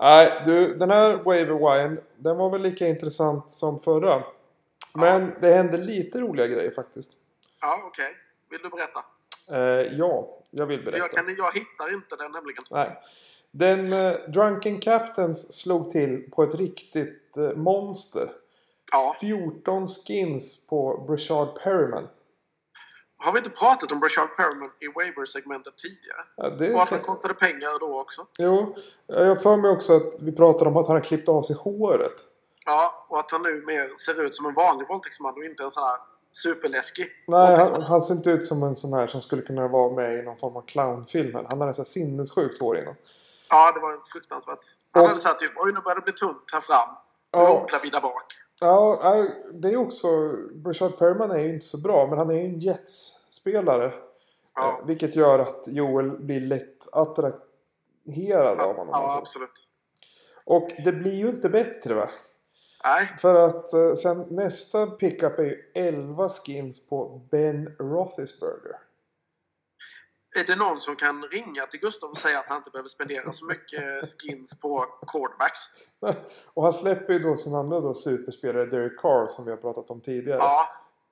Nej, 0.00 0.42
du, 0.44 0.74
den 0.74 0.90
här 0.90 1.16
waiver 1.16 1.54
wire, 1.54 2.02
den 2.16 2.36
var 2.36 2.50
väl 2.50 2.62
lika 2.62 2.88
intressant 2.88 3.50
som 3.50 3.80
förra. 3.80 4.22
Men 4.94 5.34
det 5.40 5.54
hände 5.54 5.76
lite 5.78 6.20
roliga 6.20 6.46
grejer 6.46 6.70
faktiskt. 6.70 7.12
Ja, 7.60 7.82
okej. 7.86 8.16
Vill 8.50 8.60
du 8.62 8.68
berätta? 8.68 9.04
Eh, 9.52 9.98
ja, 9.98 10.38
jag 10.50 10.66
vill 10.66 10.78
För 10.78 10.84
berätta. 10.84 10.98
jag, 10.98 11.12
kan, 11.12 11.34
jag 11.38 11.52
hittar 11.54 11.94
inte 11.94 12.16
den 12.16 12.32
nämligen. 12.32 12.62
Nej. 12.70 12.98
Den 13.50 13.92
eh, 13.92 14.12
Drunken 14.28 14.80
Captains 14.80 15.52
slog 15.60 15.90
till 15.90 16.30
på 16.30 16.42
ett 16.42 16.54
riktigt 16.54 17.36
eh, 17.36 17.52
monster. 17.56 18.32
Ja. 18.92 19.16
14 19.20 19.88
skins 19.88 20.66
på 20.66 21.04
Brashard 21.08 21.48
Perryman. 21.62 22.08
Har 23.18 23.32
vi 23.32 23.38
inte 23.38 23.50
pratat 23.50 23.92
om 23.92 24.00
Brashard 24.00 24.36
Perriman 24.36 24.70
i 24.80 24.88
waiver-segmentet 24.88 25.76
tidigare? 25.76 26.20
Ja, 26.36 26.50
det 26.50 26.74
Och 26.74 26.82
att 26.82 26.88
han 26.90 27.00
kostade 27.00 27.34
pengar 27.34 27.78
då 27.80 28.00
också? 28.00 28.26
Jo, 28.38 28.76
jag 29.06 29.42
för 29.42 29.56
mig 29.56 29.70
också 29.70 29.96
att 29.96 30.02
vi 30.20 30.32
pratade 30.32 30.70
om 30.70 30.76
att 30.76 30.86
han 30.86 30.96
har 30.96 31.04
klippt 31.04 31.28
av 31.28 31.42
sig 31.42 31.56
håret. 31.56 32.14
Ja, 32.64 33.06
och 33.08 33.18
att 33.18 33.30
han 33.30 33.42
nu 33.42 33.62
mer 33.66 33.92
ser 33.96 34.22
ut 34.22 34.34
som 34.34 34.46
en 34.46 34.54
vanlig 34.54 34.88
våldtäktsman 34.88 35.34
och 35.34 35.44
inte 35.44 35.62
en 35.62 35.70
sån 35.70 35.82
här 35.82 35.96
superläskig 36.32 37.06
Nej, 37.26 37.56
han, 37.56 37.82
han 37.82 38.02
ser 38.02 38.14
inte 38.14 38.30
ut 38.30 38.44
som 38.46 38.62
en 38.62 38.76
sån 38.76 38.92
här 38.92 39.06
som 39.06 39.20
skulle 39.20 39.42
kunna 39.42 39.68
vara 39.68 39.92
med 39.94 40.18
i 40.18 40.22
någon 40.22 40.38
form 40.38 40.56
av 40.56 40.62
clownfilm. 40.66 41.46
Han 41.48 41.60
hade 41.60 41.74
så 41.74 41.82
här 41.82 41.86
sinnessjukt 41.86 42.60
hår 42.60 42.78
innan. 42.78 42.94
Ja, 43.50 43.72
det 43.72 43.80
var 43.80 44.00
fruktansvärt. 44.12 44.58
Han 44.92 45.02
Och- 45.02 45.08
hade 45.08 45.20
sagt 45.20 45.40
typ 45.40 45.52
oj 45.56 45.72
nu 45.72 45.80
börjar 45.80 45.96
det 45.96 46.02
bli 46.02 46.12
tunt 46.12 46.50
här 46.52 46.60
fram. 46.60 46.88
Nu 47.34 47.40
Ja. 47.40 47.52
åklar 47.52 47.80
vi 47.82 47.88
där 47.88 48.00
bak. 48.00 48.24
Ja, 48.66 49.26
det 49.52 49.68
är 49.68 49.76
också... 49.76 50.06
Brashard 50.54 50.98
Perryman 50.98 51.30
är 51.30 51.38
ju 51.38 51.54
inte 51.54 51.66
så 51.66 51.80
bra, 51.80 52.06
men 52.06 52.18
han 52.18 52.30
är 52.30 52.34
ju 52.34 52.40
en 52.40 52.58
Jets-spelare. 52.58 53.92
Ja. 54.54 54.78
Eh, 54.80 54.86
Vilket 54.86 55.16
gör 55.16 55.38
att 55.38 55.64
Joel 55.66 56.10
blir 56.10 56.40
lätt 56.40 56.88
attraherad 56.92 58.60
av 58.60 58.76
honom. 58.76 58.88
Ja, 58.92 59.02
alltså. 59.02 59.18
absolut. 59.18 59.66
Och 60.44 60.70
det 60.84 60.92
blir 60.92 61.14
ju 61.14 61.28
inte 61.28 61.48
bättre 61.48 61.94
va? 61.94 62.10
Nej, 62.84 63.10
För 63.18 63.34
att 63.34 63.72
eh, 63.72 63.94
sen 63.94 64.26
nästa 64.30 64.86
pickup 64.86 65.38
är 65.38 65.44
ju 65.44 65.70
11 65.74 66.28
skins 66.28 66.86
på 66.86 67.20
Ben 67.30 67.76
Roethlisberger. 67.78 68.78
Är 70.34 70.44
det 70.44 70.56
någon 70.56 70.78
som 70.78 70.96
kan 70.96 71.22
ringa 71.22 71.66
till 71.66 71.80
Gustav 71.80 72.10
och 72.10 72.16
säga 72.16 72.38
att 72.38 72.48
han 72.48 72.56
inte 72.56 72.70
behöver 72.70 72.88
spendera 72.88 73.32
så 73.32 73.44
mycket 73.44 73.82
skins 74.22 74.60
på 74.60 74.86
quarterbacks? 75.12 75.60
Och 76.54 76.62
han 76.62 76.72
släpper 76.72 77.12
ju 77.12 77.18
då 77.18 77.36
sin 77.36 77.54
andra 77.54 77.80
då 77.80 77.94
superspelare 77.94 78.64
Derek 78.64 79.00
Carr 79.00 79.26
som 79.26 79.44
vi 79.44 79.50
har 79.50 79.58
pratat 79.58 79.90
om 79.90 80.00
tidigare. 80.02 80.38
Ja, 80.38 80.68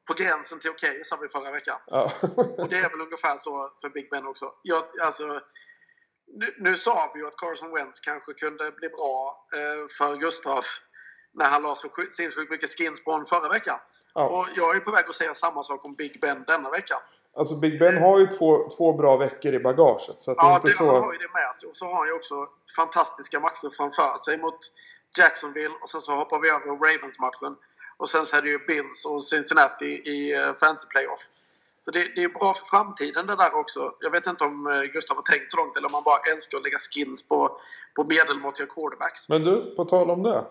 på 0.08 0.14
gränsen 0.22 0.58
till 0.58 0.70
okej 0.70 1.00
sa 1.04 1.16
vi 1.16 1.28
förra 1.28 1.50
veckan. 1.50 1.78
Ja. 1.86 2.12
Och 2.58 2.68
det 2.68 2.76
är 2.76 2.90
väl 2.90 3.00
ungefär 3.00 3.36
så 3.36 3.70
för 3.80 3.88
Big 3.88 4.10
Ben 4.10 4.26
också. 4.26 4.52
Jag, 4.62 4.82
alltså, 5.00 5.40
nu, 6.26 6.46
nu 6.58 6.76
sa 6.76 7.10
vi 7.14 7.20
ju 7.20 7.26
att 7.26 7.36
Carson 7.36 7.74
Wentz 7.74 8.00
kanske 8.00 8.32
kunde 8.32 8.70
bli 8.70 8.88
bra 8.88 9.46
eh, 9.54 9.86
för 9.98 10.16
Gustav 10.16 10.64
när 11.34 11.46
han 11.46 11.62
la 11.62 11.74
så 11.74 11.88
sju- 11.88 12.10
sinnessjukt 12.10 12.50
mycket 12.50 12.78
skins 12.78 13.04
på 13.04 13.10
honom 13.10 13.24
förra 13.24 13.48
veckan. 13.48 13.78
Ja. 14.14 14.28
Och 14.28 14.48
jag 14.56 14.76
är 14.76 14.80
på 14.80 14.90
väg 14.90 15.04
att 15.08 15.14
säga 15.14 15.34
samma 15.34 15.62
sak 15.62 15.84
om 15.84 15.94
Big 15.94 16.20
Ben 16.20 16.44
denna 16.46 16.70
veckan. 16.70 17.00
Alltså 17.36 17.54
Big 17.60 17.78
Ben 17.78 18.02
har 18.02 18.18
ju 18.18 18.26
två, 18.26 18.68
två 18.76 18.92
bra 18.92 19.16
veckor 19.16 19.54
i 19.54 19.58
bagaget. 19.58 20.16
Så 20.18 20.30
att 20.30 20.36
det 20.36 20.46
är 20.46 20.50
Ja, 20.50 20.60
det, 20.62 20.72
så... 20.72 20.84
han 20.84 21.02
har 21.02 21.12
ju 21.12 21.18
det 21.18 21.32
med 21.32 21.54
sig. 21.54 21.68
Och 21.68 21.76
så 21.76 21.84
har 21.84 21.94
han 21.94 22.08
ju 22.08 22.14
också 22.14 22.34
fantastiska 22.76 23.40
matcher 23.40 23.70
framför 23.76 24.16
sig 24.16 24.38
mot 24.38 24.58
Jacksonville. 25.18 25.74
Och 25.82 25.88
sen 25.88 26.00
så 26.00 26.14
hoppar 26.14 26.38
vi 26.40 26.48
över 26.48 26.66
Ravens-matchen. 26.66 27.56
Och 27.96 28.08
sen 28.08 28.26
så 28.26 28.36
är 28.36 28.42
det 28.42 28.48
ju 28.48 28.58
Bills 28.58 29.06
och 29.06 29.24
Cincinnati 29.24 29.92
i 30.14 30.18
uh, 30.36 30.52
Fantasy 30.52 30.88
Playoff. 30.88 31.20
Så 31.84 31.90
det, 31.90 32.08
det 32.14 32.22
är 32.22 32.28
bra 32.28 32.54
för 32.54 32.64
framtiden 32.64 33.26
det 33.26 33.36
där 33.36 33.54
också. 33.54 33.92
Jag 34.00 34.10
vet 34.10 34.26
inte 34.26 34.44
om 34.44 34.66
eh, 34.66 34.82
Gustav 34.82 35.16
har 35.16 35.22
tänkt 35.22 35.50
så 35.50 35.56
långt 35.56 35.76
eller 35.76 35.86
om 35.86 35.94
han 35.94 36.02
bara 36.02 36.20
älskar 36.32 36.58
att 36.58 36.64
lägga 36.64 36.78
skins 36.78 37.28
på, 37.28 37.56
på 37.96 38.04
medelmåttiga 38.04 38.66
quarterbacks. 38.66 39.28
Men 39.28 39.44
du, 39.44 39.74
på 39.76 39.84
tal 39.84 40.10
om 40.10 40.22
det. 40.22 40.44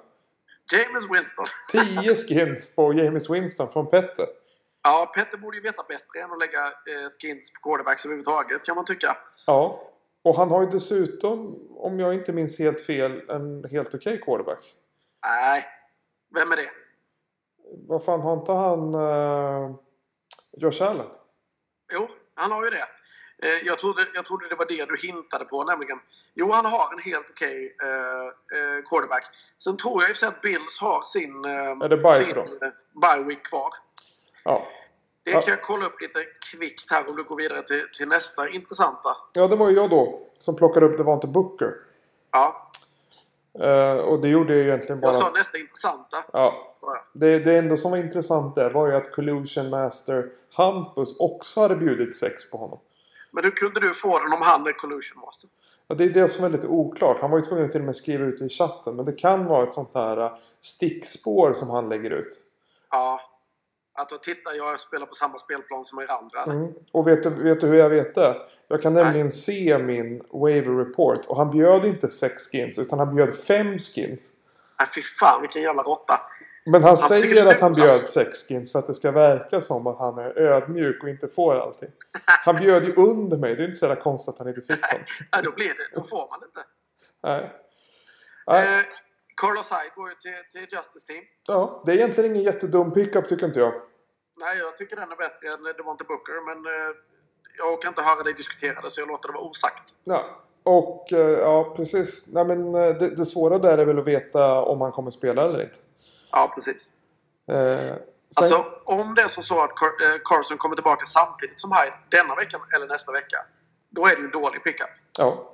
James 0.73 1.11
Winston. 1.11 1.45
10 1.71 2.15
skins 2.15 2.75
på 2.75 2.93
James 2.93 3.29
Winston 3.29 3.71
från 3.73 3.89
Petter. 3.89 4.27
Ja, 4.83 5.11
Petter 5.15 5.37
borde 5.37 5.57
ju 5.57 5.63
veta 5.63 5.83
bättre 5.83 6.19
än 6.19 6.31
att 6.31 6.39
lägga 6.39 6.65
eh, 6.65 7.07
skins 7.21 7.53
på 7.53 7.59
quarterbacks 7.69 8.05
överhuvudtaget 8.05 8.63
kan 8.63 8.75
man 8.75 8.85
tycka. 8.85 9.17
Ja. 9.47 9.87
Och 10.23 10.35
han 10.35 10.51
har 10.51 10.61
ju 10.61 10.67
dessutom, 10.69 11.67
om 11.77 11.99
jag 11.99 12.13
inte 12.13 12.33
minns 12.33 12.59
helt 12.59 12.81
fel, 12.81 13.29
en 13.29 13.63
helt 13.71 13.93
okej 13.93 14.21
quarterback. 14.21 14.73
Nej, 15.25 15.65
vem 16.35 16.51
är 16.51 16.55
det? 16.55 16.69
Vad 17.87 18.03
fan, 18.03 18.21
har 18.21 18.33
inte 18.33 18.51
han 18.51 18.95
uh, 18.95 19.75
Josh 20.57 20.83
Allen? 20.83 21.07
Jo, 21.93 22.07
han 22.35 22.51
har 22.51 22.63
ju 22.63 22.69
det. 22.69 22.87
Eh, 23.43 23.65
Jag 23.67 23.77
trodde, 23.77 24.01
jag 24.13 24.25
trodde 24.25 24.49
det 24.49 24.55
var 24.55 24.65
det 24.65 24.85
du 24.85 25.07
hintade 25.07 25.45
på, 25.45 25.63
nämligen. 25.63 25.99
Jo, 26.33 26.51
han 26.51 26.65
har 26.65 26.93
en 26.93 26.99
helt 26.99 27.29
okej 27.29 27.77
eh, 27.83 28.59
eh, 28.59 28.83
quarterback. 28.89 29.25
Sen 29.57 29.77
tror 29.77 30.03
jag 30.03 30.09
i 30.11 30.25
att 30.25 30.41
Bills 30.41 30.79
har 30.81 31.01
sin, 31.01 31.45
eh, 31.45 31.85
Är 31.85 31.89
det 31.89 31.97
bye 31.97 32.13
sin 32.13 32.37
eh, 32.37 32.71
bye 33.01 33.23
week 33.23 33.45
kvar. 33.45 33.69
Ja. 34.43 34.67
Det 35.23 35.31
kan 35.31 35.43
jag 35.47 35.61
kolla 35.61 35.85
upp 35.85 36.01
lite 36.01 36.19
kvickt 36.51 36.91
här 36.91 37.09
om 37.09 37.15
du 37.15 37.23
går 37.23 37.37
vidare 37.37 37.61
till, 37.61 37.87
till 37.97 38.07
nästa 38.07 38.49
intressanta. 38.49 39.17
Ja, 39.33 39.47
det 39.47 39.55
var 39.55 39.69
ju 39.69 39.75
jag 39.75 39.89
då 39.89 40.19
som 40.39 40.55
plockade 40.55 40.85
upp 40.85 40.97
Devante 40.97 41.27
Booker. 41.27 41.73
Ja, 42.31 42.71
Eh, 43.59 43.97
och 43.97 44.21
det 44.21 44.27
gjorde 44.27 44.57
jag 44.57 44.67
egentligen 44.67 45.01
bara... 45.01 45.07
jag 45.07 45.15
sa 45.15 45.31
nästa 45.31 45.57
intressanta. 45.57 46.23
Ja. 46.33 46.73
Det, 47.13 47.39
det 47.39 47.57
enda 47.57 47.77
som 47.77 47.91
var 47.91 47.97
intressant 47.97 48.55
där 48.55 48.69
var 48.69 48.87
ju 48.87 48.95
att 48.95 49.11
Collusion 49.11 49.69
Master 49.69 50.29
Hampus 50.53 51.19
också 51.19 51.61
hade 51.61 51.75
bjudit 51.75 52.15
sex 52.15 52.49
på 52.49 52.57
honom. 52.57 52.79
Men 53.31 53.43
hur 53.43 53.51
kunde 53.51 53.79
du 53.79 53.93
få 53.93 54.19
den 54.19 54.33
om 54.33 54.39
han 54.41 54.67
är 54.67 54.73
collusion 54.73 55.21
master? 55.21 55.49
Ja, 55.87 55.95
det 55.95 56.03
är 56.03 56.09
det 56.09 56.27
som 56.27 56.45
är 56.45 56.49
lite 56.49 56.67
oklart. 56.67 57.17
Han 57.21 57.31
var 57.31 57.37
ju 57.37 57.43
tvungen 57.43 57.65
att 57.65 57.71
till 57.71 57.81
och 57.81 57.85
med 57.85 57.95
skriva 57.95 58.25
ut 58.25 58.39
det 58.39 58.45
i 58.45 58.49
chatten. 58.49 58.95
Men 58.95 59.05
det 59.05 59.11
kan 59.11 59.45
vara 59.45 59.63
ett 59.63 59.73
sånt 59.73 59.91
här 59.93 60.19
uh, 60.19 60.37
stickspår 60.61 61.53
som 61.53 61.69
han 61.69 61.89
lägger 61.89 62.11
ut. 62.11 62.39
Ja. 62.91 63.19
Att 63.93 64.23
titta, 64.23 64.53
jag 64.55 64.79
spelar 64.79 65.05
på 65.05 65.13
samma 65.13 65.37
spelplan 65.37 65.83
som 65.83 65.99
er 65.99 66.07
andra. 66.11 66.53
Mm. 66.53 66.73
Och 66.91 67.07
vet 67.07 67.23
du, 67.23 67.29
vet 67.29 67.61
du 67.61 67.67
hur 67.67 67.75
jag 67.75 67.89
vet 67.89 68.15
det? 68.15 68.35
Jag 68.67 68.81
kan 68.81 68.93
nämligen 68.93 69.31
se 69.31 69.77
min 69.77 70.23
waiver 70.33 70.85
report. 70.85 71.25
Och 71.25 71.37
han 71.37 71.49
bjöd 71.51 71.85
inte 71.85 72.07
sex 72.07 72.51
skins 72.51 72.79
utan 72.79 72.99
han 72.99 73.15
bjöd 73.15 73.35
fem 73.35 73.79
skins. 73.79 74.37
Nej, 74.79 74.87
fy 74.95 75.01
fan 75.01 75.41
vilken 75.41 75.61
jävla 75.61 75.83
råtta. 75.83 76.21
Men 76.65 76.83
han 76.83 76.97
försöker 76.97 77.21
säger 77.21 77.45
att 77.45 77.59
han 77.61 77.73
bjöd 77.73 78.07
sex 78.07 78.47
skins 78.47 78.71
för 78.71 78.79
att 78.79 78.87
det 78.87 78.93
ska 78.93 79.11
verka 79.11 79.61
som 79.61 79.87
att 79.87 79.99
han 79.99 80.17
är 80.17 80.39
ödmjuk 80.39 81.03
och 81.03 81.09
inte 81.09 81.27
får 81.27 81.55
allting. 81.55 81.89
Han 82.45 82.55
bjöd 82.55 82.83
ju 82.83 82.93
under 82.95 83.37
mig. 83.37 83.55
Det 83.55 83.63
är 83.63 83.65
inte 83.65 83.77
så 83.77 83.85
jävla 83.85 84.01
konstigt 84.01 84.33
att 84.33 84.39
han 84.39 84.47
inte 84.47 84.61
fick 84.61 84.91
dem. 84.91 85.01
Nej, 85.33 85.41
då 85.43 85.51
blir 85.51 85.67
det. 85.67 85.95
Då 85.95 86.03
får 86.03 86.29
man 86.29 86.39
inte. 86.43 86.59
Nej. 87.23 87.51
Nej. 88.47 88.79
Eh, 88.79 88.85
Carlos 89.41 89.71
Hyde 89.71 89.91
går 89.95 90.09
ju 90.09 90.15
till, 90.15 90.39
till 90.51 90.77
Justice 90.77 91.07
Team. 91.07 91.23
Ja, 91.47 91.83
det 91.85 91.91
är 91.91 91.95
egentligen 91.95 92.31
ingen 92.31 92.43
jättedum 92.43 92.91
pickup 92.93 93.29
tycker 93.29 93.45
inte 93.45 93.59
jag. 93.59 93.73
Nej, 94.41 94.57
jag 94.57 94.77
tycker 94.77 94.95
den 94.95 95.11
är 95.11 95.15
bättre 95.15 95.47
än 95.53 95.63
Devonte 95.77 96.03
Booker, 96.03 96.45
men 96.45 96.57
eh, 96.65 96.91
jag 97.57 97.73
orkar 97.73 97.89
inte 97.89 98.01
höra 98.01 98.23
dig 98.23 98.33
diskutera 98.33 98.81
det 98.81 98.89
så 98.89 99.01
jag 99.01 99.07
låter 99.07 99.27
det 99.29 99.33
vara 99.33 99.43
osagt. 99.43 99.83
Ja. 100.03 100.25
Och 100.63 101.13
eh, 101.13 101.39
ja, 101.39 101.73
precis. 101.77 102.23
Nej, 102.27 102.45
men 102.45 102.75
eh, 102.75 102.89
det, 102.99 103.15
det 103.15 103.25
svåra 103.25 103.57
där 103.57 103.77
är 103.77 103.85
väl 103.85 103.99
att 103.99 104.07
veta 104.07 104.61
om 104.61 104.81
han 104.81 104.91
kommer 104.91 105.11
spela 105.11 105.41
eller 105.43 105.61
inte. 105.61 105.79
Ja, 106.31 106.51
precis. 106.55 106.91
Eh, 107.51 107.55
sen, 107.55 107.97
Alltså, 108.35 108.65
om 108.83 109.15
det 109.15 109.21
är 109.21 109.27
som 109.27 109.43
så 109.43 109.63
att 109.63 109.71
eh, 109.71 109.87
Carson 110.23 110.57
kommer 110.57 110.75
tillbaka 110.75 111.05
samtidigt 111.05 111.59
som 111.59 111.71
Hyde 111.71 111.93
denna 112.09 112.35
veckan 112.35 112.61
eller 112.75 112.87
nästa 112.87 113.11
vecka, 113.11 113.37
då 113.89 114.05
är 114.05 114.15
det 114.15 114.19
ju 114.19 114.25
en 114.25 114.31
dålig 114.31 114.63
pickup. 114.63 114.89
ja. 115.17 115.50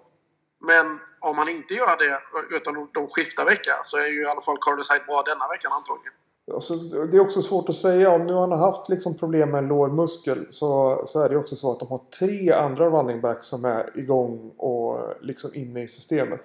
Men 0.59 0.99
om 1.19 1.37
han 1.37 1.49
inte 1.49 1.73
gör 1.73 1.97
det, 1.97 2.19
utan 2.55 2.87
de- 2.93 3.07
skiftar 3.07 3.45
vecka, 3.45 3.79
så 3.81 3.97
är 3.97 4.05
ju 4.07 4.21
i 4.21 4.25
alla 4.25 4.41
fall 4.41 4.57
Carlos 4.61 4.91
Hyde 4.91 5.03
bra 5.07 5.23
denna 5.25 5.47
veckan 5.47 5.71
antagligen. 5.71 6.13
Alltså, 6.53 6.73
det 7.05 7.17
är 7.17 7.21
också 7.21 7.41
svårt 7.41 7.69
att 7.69 7.75
säga. 7.75 8.11
Om 8.11 8.25
nu 8.25 8.33
han 8.33 8.51
har 8.51 8.57
haft 8.57 8.89
liksom 8.89 9.17
problem 9.17 9.51
med 9.51 9.57
en 9.57 9.67
lårmuskel 9.67 10.47
så, 10.49 11.03
så 11.07 11.21
är 11.21 11.29
det 11.29 11.37
också 11.37 11.55
så 11.55 11.71
att 11.71 11.79
de 11.79 11.87
har 11.87 12.01
tre 12.19 12.51
andra 12.51 12.89
running 12.89 13.21
backs 13.21 13.47
som 13.47 13.65
är 13.65 13.99
igång 13.99 14.49
och 14.57 14.99
liksom 15.21 15.51
inne 15.53 15.83
i 15.83 15.87
systemet. 15.87 16.41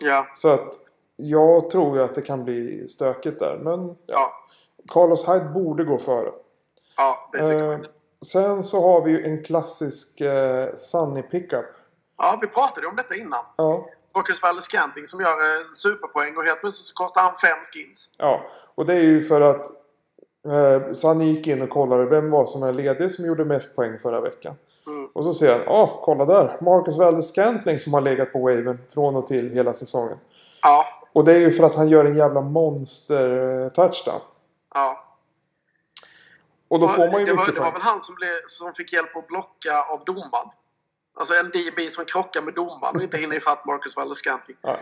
Ja, 0.00 0.26
Så 0.34 0.48
att 0.48 0.74
jag 1.16 1.70
tror 1.70 1.96
ju 1.96 2.02
att 2.02 2.14
det 2.14 2.22
kan 2.22 2.44
bli 2.44 2.88
stökigt 2.88 3.38
där. 3.38 3.58
Men 3.62 3.86
ja, 3.86 3.94
ja, 4.06 4.30
Carlos 4.88 5.28
Hyde 5.28 5.50
borde 5.54 5.84
gå 5.84 5.98
före. 5.98 6.30
ja 6.96 7.28
det 7.32 7.38
tycker 7.46 7.64
Eh, 7.64 7.70
jag. 7.70 7.86
sen 8.26 8.62
så 8.64 8.80
har 8.82 9.02
vi 9.04 9.10
ju 9.10 9.24
en 9.24 9.44
klassisk 9.44 10.20
eh, 10.20 10.74
Sunny 10.74 11.22
pickup. 11.22 11.64
Ja, 12.18 12.38
vi 12.40 12.46
pratade 12.46 12.86
om 12.86 12.96
detta 12.96 13.14
innan. 13.14 13.44
Ja, 13.56 13.88
Marcus 14.14 14.42
Wallace 14.42 14.70
Scantling 14.70 15.06
som 15.06 15.20
gör 15.20 15.32
en 15.32 15.72
superpoäng 15.72 16.36
och 16.36 16.44
helt 16.44 16.60
plötsligt 16.60 16.86
så 16.86 16.94
kostar 16.94 17.22
han 17.22 17.36
fem 17.36 17.58
skins. 17.72 18.10
ja. 18.18 18.42
Och 18.74 18.86
det 18.86 18.94
är 18.94 19.02
ju 19.02 19.22
för 19.22 19.40
att 19.40 19.66
eh, 20.48 20.92
Sunny 20.92 21.24
gick 21.24 21.46
in 21.46 21.62
och 21.62 21.70
kollade 21.70 22.04
vem 22.04 22.30
var 22.30 22.46
som 22.46 22.62
är 22.62 22.72
ledig 22.72 23.12
som 23.12 23.26
gjorde 23.26 23.44
mest 23.44 23.76
poäng 23.76 23.98
förra 23.98 24.20
veckan. 24.20 24.54
Mm. 24.86 25.06
Och 25.06 25.24
så 25.24 25.34
ser 25.34 25.52
han, 25.52 25.62
ja 25.66 25.82
oh, 25.82 26.04
kolla 26.04 26.24
där. 26.24 26.58
Marcus 26.60 26.98
Valdes 26.98 27.28
Scantling 27.28 27.78
som 27.78 27.94
har 27.94 28.00
legat 28.00 28.32
på 28.32 28.38
waven 28.38 28.78
från 28.94 29.16
och 29.16 29.26
till 29.26 29.50
hela 29.50 29.74
säsongen. 29.74 30.18
Ja, 30.62 30.84
Och 31.12 31.24
det 31.24 31.32
är 31.32 31.38
ju 31.38 31.52
för 31.52 31.64
att 31.64 31.74
han 31.74 31.88
gör 31.88 32.04
en 32.04 32.16
jävla 32.16 32.40
monster 32.40 33.62
eh, 33.64 33.90
ja. 34.74 35.02
Och 36.68 36.80
då 36.80 36.88
får 36.88 37.12
man 37.12 37.20
ju 37.20 37.24
det, 37.24 37.32
var, 37.32 37.38
mycket 37.38 37.54
det 37.54 37.60
var 37.60 37.72
väl 37.72 37.82
han 37.82 38.00
som, 38.00 38.14
blev, 38.14 38.28
som 38.46 38.74
fick 38.74 38.92
hjälp 38.92 39.16
att 39.16 39.26
blocka 39.26 39.82
av 39.82 40.00
domaren. 40.04 40.48
Alltså 41.16 41.34
en 41.34 41.46
DB 41.50 41.88
som 41.90 42.04
krockar 42.04 42.42
med 42.42 42.54
domaren 42.54 42.96
och 42.96 43.02
inte 43.02 43.16
hinner 43.16 43.36
ifatt 43.36 43.64
Marcus 43.66 43.96
Wallace 43.96 44.18
Scantling. 44.24 44.56
Ja. 44.62 44.78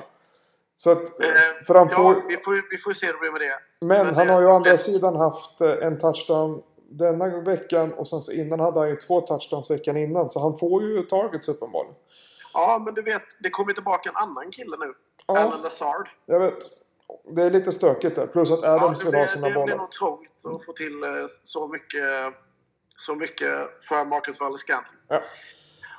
Så 0.77 0.91
att, 0.91 0.99
Eh, 0.99 1.65
för 1.67 1.75
han 1.75 1.89
ja, 1.91 2.23
vi 2.29 2.37
får, 2.37 2.71
vi 2.71 2.77
får 2.77 2.93
se 2.93 3.07
hur 3.07 3.13
det 3.13 3.19
blir 3.19 3.33
med 3.33 3.41
det. 3.41 3.59
men 3.81 3.89
men 4.07 4.15
han 4.15 4.27
det- 4.27 4.33
har 4.33 4.41
ju 4.41 4.47
å 4.47 4.53
andra 4.55 4.71
det- 4.71 4.79
sidan 4.79 5.17
haft 5.17 5.61
eh, 5.61 5.73
en 5.87 5.99
touchdown 5.99 6.63
denna 6.91 7.41
veckan 7.41 7.93
och 7.93 8.09
sen 8.09 8.21
så 8.21 8.33
innan 8.33 8.61
hade 8.61 8.79
han 8.81 8.89
ju 8.89 8.97
två 8.97 9.21
touchdowns 9.21 9.71
veckan 9.71 9.97
innan. 9.97 10.31
Så 10.31 10.41
han 10.41 10.59
får 10.59 10.83
ju 10.83 11.03
targets 11.03 11.49
uppenbarligen. 11.49 11.95
Ja, 12.53 12.83
men 12.85 12.95
du 12.95 13.03
vet, 13.03 13.23
det 13.39 13.51
kommer 13.51 13.73
tillbaka 13.73 14.09
en 14.11 14.17
annan 14.17 14.51
kille 14.51 14.77
nu. 14.81 14.95
Ja. 15.27 15.39
Alan 15.39 15.63
Lazard. 15.63 16.09
Jag 16.27 16.41
vet. 16.41 16.59
Det 17.37 17.43
är 17.43 17.51
lite 17.51 17.73
stökigt 17.73 18.17
där. 18.17 18.27
Plus 18.27 18.51
att 18.53 18.61
Ja, 18.63 18.69
Adams 18.69 18.99
det 18.99 19.05
vill 19.05 19.15
ha 19.15 19.21
blir, 19.25 19.33
sina 19.33 19.47
det 19.47 19.53
blir 19.53 19.63
bollar. 19.63 19.77
nog 19.77 19.91
trångt 19.91 20.33
att 20.55 20.65
få 20.65 20.73
till 20.73 21.03
eh, 21.05 21.11
så 21.43 21.67
mycket, 21.69 22.35
så 22.97 23.15
mycket 23.15 23.83
för 23.89 24.05
Marcus 24.05 24.41
Wallace 24.41 24.63
Scantling. 24.67 25.01
Ja. 25.09 25.21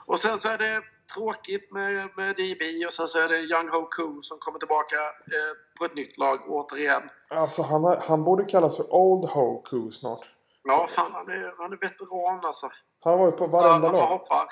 Och 0.06 0.20
sen 0.20 0.38
så 0.38 0.50
är 0.50 0.58
det 0.58 0.82
tråkigt 1.16 1.72
med, 1.72 2.10
med 2.18 2.36
DB 2.36 2.86
och 2.86 2.94
sen 2.94 3.08
så 3.08 3.20
är 3.20 3.28
det 3.28 3.40
Young 3.40 3.70
Ho 3.70 3.88
Koo 3.90 4.22
som 4.22 4.38
kommer 4.40 4.60
tillbaka 4.60 4.96
eh, 5.36 5.54
på 5.80 5.86
ett 5.86 5.96
nytt 5.96 6.18
lag 6.18 6.40
återigen. 6.50 7.02
Alltså 7.30 7.62
han, 7.62 7.84
har, 7.84 7.96
han 7.96 8.24
borde 8.24 8.44
kallas 8.46 8.78
för 8.78 8.94
Old 8.94 9.30
Hoku 9.30 9.92
snart. 9.92 10.26
Ja, 10.64 10.86
fan 10.90 11.12
han 11.14 11.30
är, 11.30 11.54
han 11.58 11.74
är 11.74 11.78
veteran 11.78 12.46
alltså. 12.46 12.70
Han 13.04 13.14
har 13.14 13.20
varit 13.20 13.38
på 13.38 13.48
varenda 13.48 13.92
lag. 13.92 14.08
hoppar. 14.08 14.46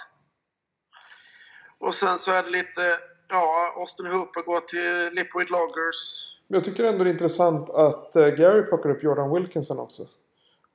Och 1.80 1.93
sen 1.93 2.18
så 2.18 2.32
är 2.32 2.43
det 2.43 2.49
lite, 2.49 2.99
ja, 3.30 3.74
Austin 3.78 4.08
Hooper 4.08 4.41
går 4.41 4.60
till 4.60 5.16
Liquid 5.16 5.49
Loggers. 5.49 6.30
Men 6.47 6.58
jag 6.58 6.64
tycker 6.66 6.84
ändå 6.84 7.04
det 7.04 7.10
är 7.10 7.12
intressant 7.14 7.70
att 7.70 8.16
eh, 8.16 8.28
Gary 8.28 8.64
plockar 8.64 8.89
upp 8.89 9.04
Jordan 9.04 9.34
Wilkinson 9.34 9.80
också. 9.80 10.04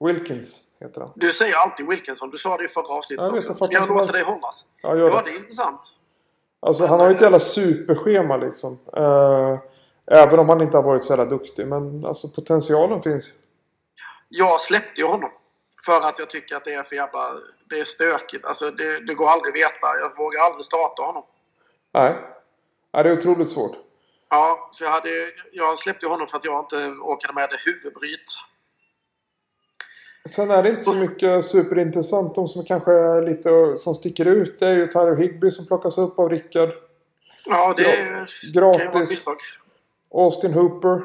Wilkins 0.01 0.76
heter 0.80 1.01
han. 1.01 1.11
Du 1.14 1.32
säger 1.32 1.55
alltid 1.57 1.86
Wilkinson, 1.86 2.30
du 2.30 2.36
sa 2.36 2.57
det 2.57 2.64
i 2.64 2.68
förra 2.68 2.94
avsnittet 2.94 3.32
också. 3.32 3.57
jag 3.70 3.82
Jag 3.82 3.88
låter 3.88 4.12
dig 4.12 4.22
hållas. 4.22 4.66
Ja, 4.82 4.96
gör 4.96 5.09
Ja, 5.11 5.16
det. 5.16 5.22
det 5.30 5.36
är 5.36 5.38
intressant. 5.38 5.80
Alltså 6.61 6.86
han 6.86 7.01
har 7.01 7.09
ju 7.09 7.14
ett 7.14 7.20
jävla 7.20 7.40
superschema 7.40 8.36
liksom. 8.36 8.78
Eh, 8.96 9.59
även 10.07 10.38
om 10.38 10.49
han 10.49 10.61
inte 10.61 10.76
har 10.76 10.84
varit 10.84 11.05
så 11.05 11.12
jävla 11.12 11.24
duktig. 11.24 11.66
Men 11.66 12.05
alltså 12.05 12.28
potentialen 12.28 13.03
finns. 13.03 13.30
Jag 14.28 14.61
släppte 14.61 15.01
ju 15.01 15.07
honom. 15.07 15.30
För 15.86 16.09
att 16.09 16.18
jag 16.18 16.30
tycker 16.30 16.57
att 16.57 16.64
det 16.64 16.74
är 16.74 16.82
för 16.82 16.96
jävla... 16.96 17.30
Det 17.70 17.80
är 17.80 17.84
stökigt. 17.84 18.44
Alltså, 18.44 18.70
det, 18.70 19.07
det 19.07 19.14
går 19.14 19.28
aldrig 19.28 19.55
veta. 19.55 19.86
Jag 20.01 20.16
vågar 20.16 20.40
aldrig 20.40 20.64
starta 20.64 21.03
honom. 21.03 21.24
Nej. 21.94 22.16
Ja, 22.92 23.03
det 23.03 23.11
är 23.11 23.18
otroligt 23.18 23.51
svårt. 23.51 23.76
Ja, 24.30 24.68
så 24.72 24.84
jag, 24.84 24.90
hade, 24.90 25.11
jag 25.53 25.78
släppte 25.78 26.07
honom 26.07 26.26
för 26.26 26.36
att 26.38 26.44
jag 26.44 26.61
inte 26.61 26.76
orkade 27.01 27.34
med 27.34 27.49
det 27.51 27.57
huvudbryt. 27.70 28.28
Sen 30.31 30.51
är 30.51 30.62
det 30.62 30.68
inte 30.70 30.83
så 30.83 31.14
mycket 31.14 31.45
superintressant. 31.45 32.35
De 32.35 32.49
som 32.49 32.64
kanske 32.64 32.93
är 32.93 33.22
lite 33.22 33.79
som 33.79 33.95
sticker 33.95 34.24
ut 34.26 34.59
det 34.59 34.66
är 34.66 34.74
ju 34.74 34.87
Tyler 34.87 35.16
Higby 35.16 35.51
som 35.51 35.66
plockas 35.66 35.99
upp 35.99 36.18
av 36.18 36.29
Rickard. 36.31 36.68
Ja, 37.45 37.74
det 37.76 37.83
Ja, 37.83 37.91
kan 38.55 38.62
vara 38.62 38.74
ett 38.76 38.83
gratis. 38.93 39.11
misstag. 39.11 39.35
Austin 40.14 40.55
Hooper. 40.55 41.03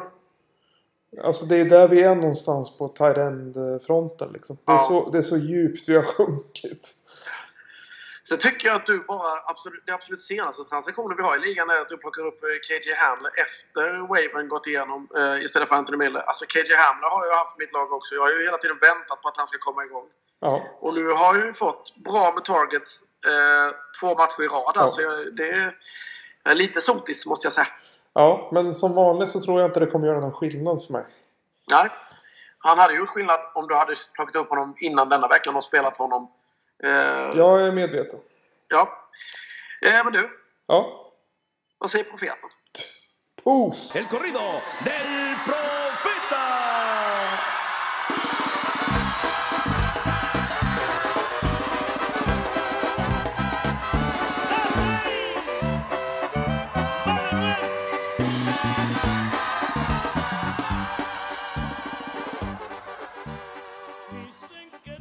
Alltså 1.24 1.46
det 1.46 1.56
är 1.58 1.66
där 1.66 1.88
vi 1.88 2.02
är 2.04 2.16
någonstans 2.16 2.78
på 2.78 2.88
tight 2.88 3.18
end-fronten. 3.18 4.30
Liksom. 4.34 4.58
Det, 4.66 4.72
är 4.72 4.76
Ja. 4.76 4.86
så, 4.90 5.10
det 5.10 5.18
är 5.18 5.22
så 5.22 5.38
djupt 5.38 5.90
vi 5.90 5.96
har 5.96 6.04
sjunkit. 6.04 6.90
Sen 8.30 8.38
tycker 8.38 8.68
jag 8.68 8.76
att 8.76 8.86
du 8.86 9.00
bara... 9.00 9.32
Absolut, 9.52 9.84
det 9.86 9.92
absolut 9.94 10.22
senaste 10.22 10.64
transaktionen 10.64 11.18
vi 11.18 11.24
har 11.24 11.36
i 11.38 11.40
ligan 11.48 11.70
är 11.70 11.78
att 11.80 11.90
du 11.90 11.98
plockar 11.98 12.26
upp 12.30 12.44
eh, 12.44 12.50
KJ 12.68 12.94
Hamler 13.04 13.32
efter 13.46 13.86
Waven 14.12 14.48
gått 14.48 14.68
igenom 14.68 15.08
eh, 15.18 15.44
istället 15.44 15.70
för 15.70 15.76
Anthony 15.76 15.98
Miller. 15.98 16.20
Alltså 16.20 16.46
KJ 16.46 16.74
Hamler 16.84 17.10
har 17.10 17.26
jag 17.26 17.36
haft 17.38 17.56
i 17.56 17.60
mitt 17.60 17.74
lag 17.74 17.94
också. 17.94 18.16
Jag 18.16 18.22
har 18.22 18.30
ju 18.32 18.46
hela 18.46 18.58
tiden 18.58 18.78
väntat 18.82 19.22
på 19.22 19.28
att 19.30 19.38
han 19.38 19.48
ska 19.48 19.58
komma 19.60 19.84
igång. 19.84 20.08
Ja. 20.40 20.62
Och 20.80 20.94
nu 20.94 21.08
har 21.10 21.36
jag 21.36 21.46
ju 21.46 21.54
fått 21.54 21.96
bra 21.96 22.32
med 22.36 22.44
targets 22.46 23.02
eh, 23.32 23.76
två 24.00 24.16
matcher 24.16 24.42
i 24.44 24.48
rad. 24.48 24.72
Ja. 24.76 24.82
Alltså, 24.82 25.02
jag- 25.02 25.36
det 25.36 25.50
är, 25.50 25.76
jag 26.44 26.52
är 26.52 26.56
lite 26.56 26.82
sotis 26.82 27.26
måste 27.28 27.46
jag 27.46 27.54
säga. 27.54 27.68
ja, 28.14 28.50
men 28.52 28.76
som 28.76 28.96
vanligt 28.96 29.30
så 29.30 29.42
tror 29.42 29.62
jag 29.62 29.70
inte 29.70 29.80
det 29.80 29.88
kommer 29.88 30.08
göra 30.08 30.20
någon 30.20 30.34
skillnad 30.34 30.86
för 30.86 30.94
mig. 30.94 31.06
Nej. 31.72 31.90
Han 32.58 32.80
hade 32.80 32.94
gjort 32.96 33.10
skillnad 33.10 33.40
om 33.56 33.68
du 33.68 33.76
hade 33.76 33.94
plockat 34.16 34.36
upp 34.36 34.50
honom 34.50 34.76
innan 34.80 35.10
denna 35.10 35.28
veckan 35.28 35.56
och 35.56 35.64
spelat 35.64 35.98
honom. 35.98 36.32
Eh, 36.84 36.90
Jag 37.38 37.62
är 37.62 37.72
medveten. 37.72 38.20
ja. 38.68 39.08
Eh, 39.86 40.04
men 40.04 40.14
du, 40.14 40.30
Ja. 40.68 41.10
vad 41.78 41.90
säger 41.90 42.06
profeten? 42.06 42.50
Poof! 43.44 43.96
El 43.96 44.06
corrido 44.08 44.40
del 44.86 45.36
profeta. 45.46 46.44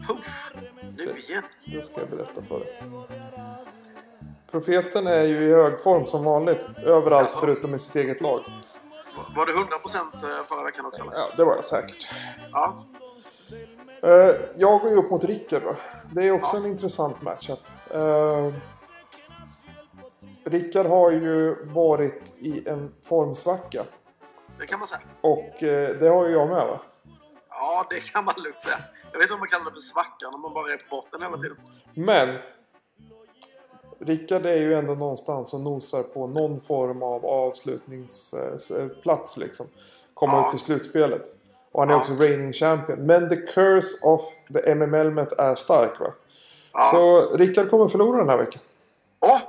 Puff! 0.06 0.52
Nu 0.96 1.02
igen. 1.18 1.42
Det 1.66 1.82
ska 1.82 2.00
jag 2.00 2.10
berätta 2.10 2.42
för 2.48 2.58
dig. 2.60 2.82
Profeten 4.50 5.06
är 5.06 5.22
ju 5.24 5.48
i 5.48 5.52
hög 5.52 5.82
form 5.82 6.06
som 6.06 6.24
vanligt. 6.24 6.68
Överallt 6.78 7.28
Jaså? 7.28 7.38
förutom 7.40 7.74
i 7.74 7.78
sitt 7.78 7.96
eget 7.96 8.20
lag. 8.20 8.40
Var 9.36 9.46
det 9.46 9.52
100% 9.52 10.44
förra 10.44 10.64
veckan 10.64 10.86
också? 10.86 11.02
Eller? 11.02 11.12
Ja, 11.12 11.28
det 11.36 11.44
var 11.44 11.54
jag 11.54 11.64
säkert. 11.64 12.08
Ja. 12.52 12.86
Eh, 14.02 14.34
jag 14.56 14.80
går 14.80 14.90
ju 14.90 14.96
upp 14.96 15.10
mot 15.10 15.24
Rickard 15.24 15.62
va? 15.62 15.76
Det 16.12 16.22
är 16.22 16.32
också 16.32 16.56
Ja. 16.56 16.60
en 16.64 16.70
intressant 16.70 17.22
matchup. 17.22 17.58
Uh, 17.94 18.52
Rickard 20.44 20.86
har 20.86 21.10
ju 21.10 21.54
varit 21.64 22.34
i 22.38 22.68
en 22.68 22.92
formsvacka. 23.02 23.84
Det 24.58 24.66
kan 24.66 24.78
man 24.78 24.86
säga. 24.86 25.00
Och 25.20 25.62
eh, 25.62 25.96
det 26.00 26.08
har 26.08 26.26
ju 26.26 26.32
jag 26.32 26.48
med 26.48 26.66
va? 26.66 26.80
Ja, 27.54 27.86
det 27.90 28.12
kan 28.12 28.24
man 28.24 28.34
lugnt 28.36 28.60
säga. 28.60 28.78
Jag 29.12 29.18
vet 29.18 29.22
inte 29.24 29.34
om 29.34 29.40
man 29.40 29.48
kallar 29.48 29.64
det 29.64 29.72
för 29.72 29.80
svacka 29.80 30.30
när 30.30 30.38
man 30.38 30.52
bara 30.54 30.72
är 30.72 30.76
på 30.76 30.96
botten 30.96 31.22
hela 31.22 31.36
tiden. 31.36 31.56
Men 31.94 32.38
Rickard 33.98 34.46
är 34.46 34.56
ju 34.56 34.74
ändå 34.74 34.94
någonstans 34.94 35.54
och 35.54 35.60
nosar 35.60 36.02
på 36.02 36.26
någon 36.26 36.60
form 36.60 37.02
av 37.02 37.26
avslutningsplats 37.26 39.36
liksom. 39.36 39.66
Komma 40.14 40.32
Ja. 40.32 40.44
ut 40.46 40.50
till 40.50 40.60
slutspelet. 40.60 41.22
Och 41.72 41.80
han 41.80 41.90
är 41.90 41.94
Ja. 41.94 42.00
också 42.00 42.12
reigning 42.14 42.52
champion. 42.52 43.06
Men 43.06 43.28
the 43.28 43.36
curse 43.36 44.06
of 44.06 44.22
the 44.52 44.74
MML-met 44.74 45.32
är 45.32 45.54
stark 45.54 46.00
va? 46.00 46.12
Ja. 46.72 46.90
Så 46.94 47.36
Rickard 47.36 47.70
kommer 47.70 47.88
förlora 47.88 48.18
den 48.18 48.28
här 48.28 48.36
veckan. 48.36 48.62
Åh! 49.20 49.40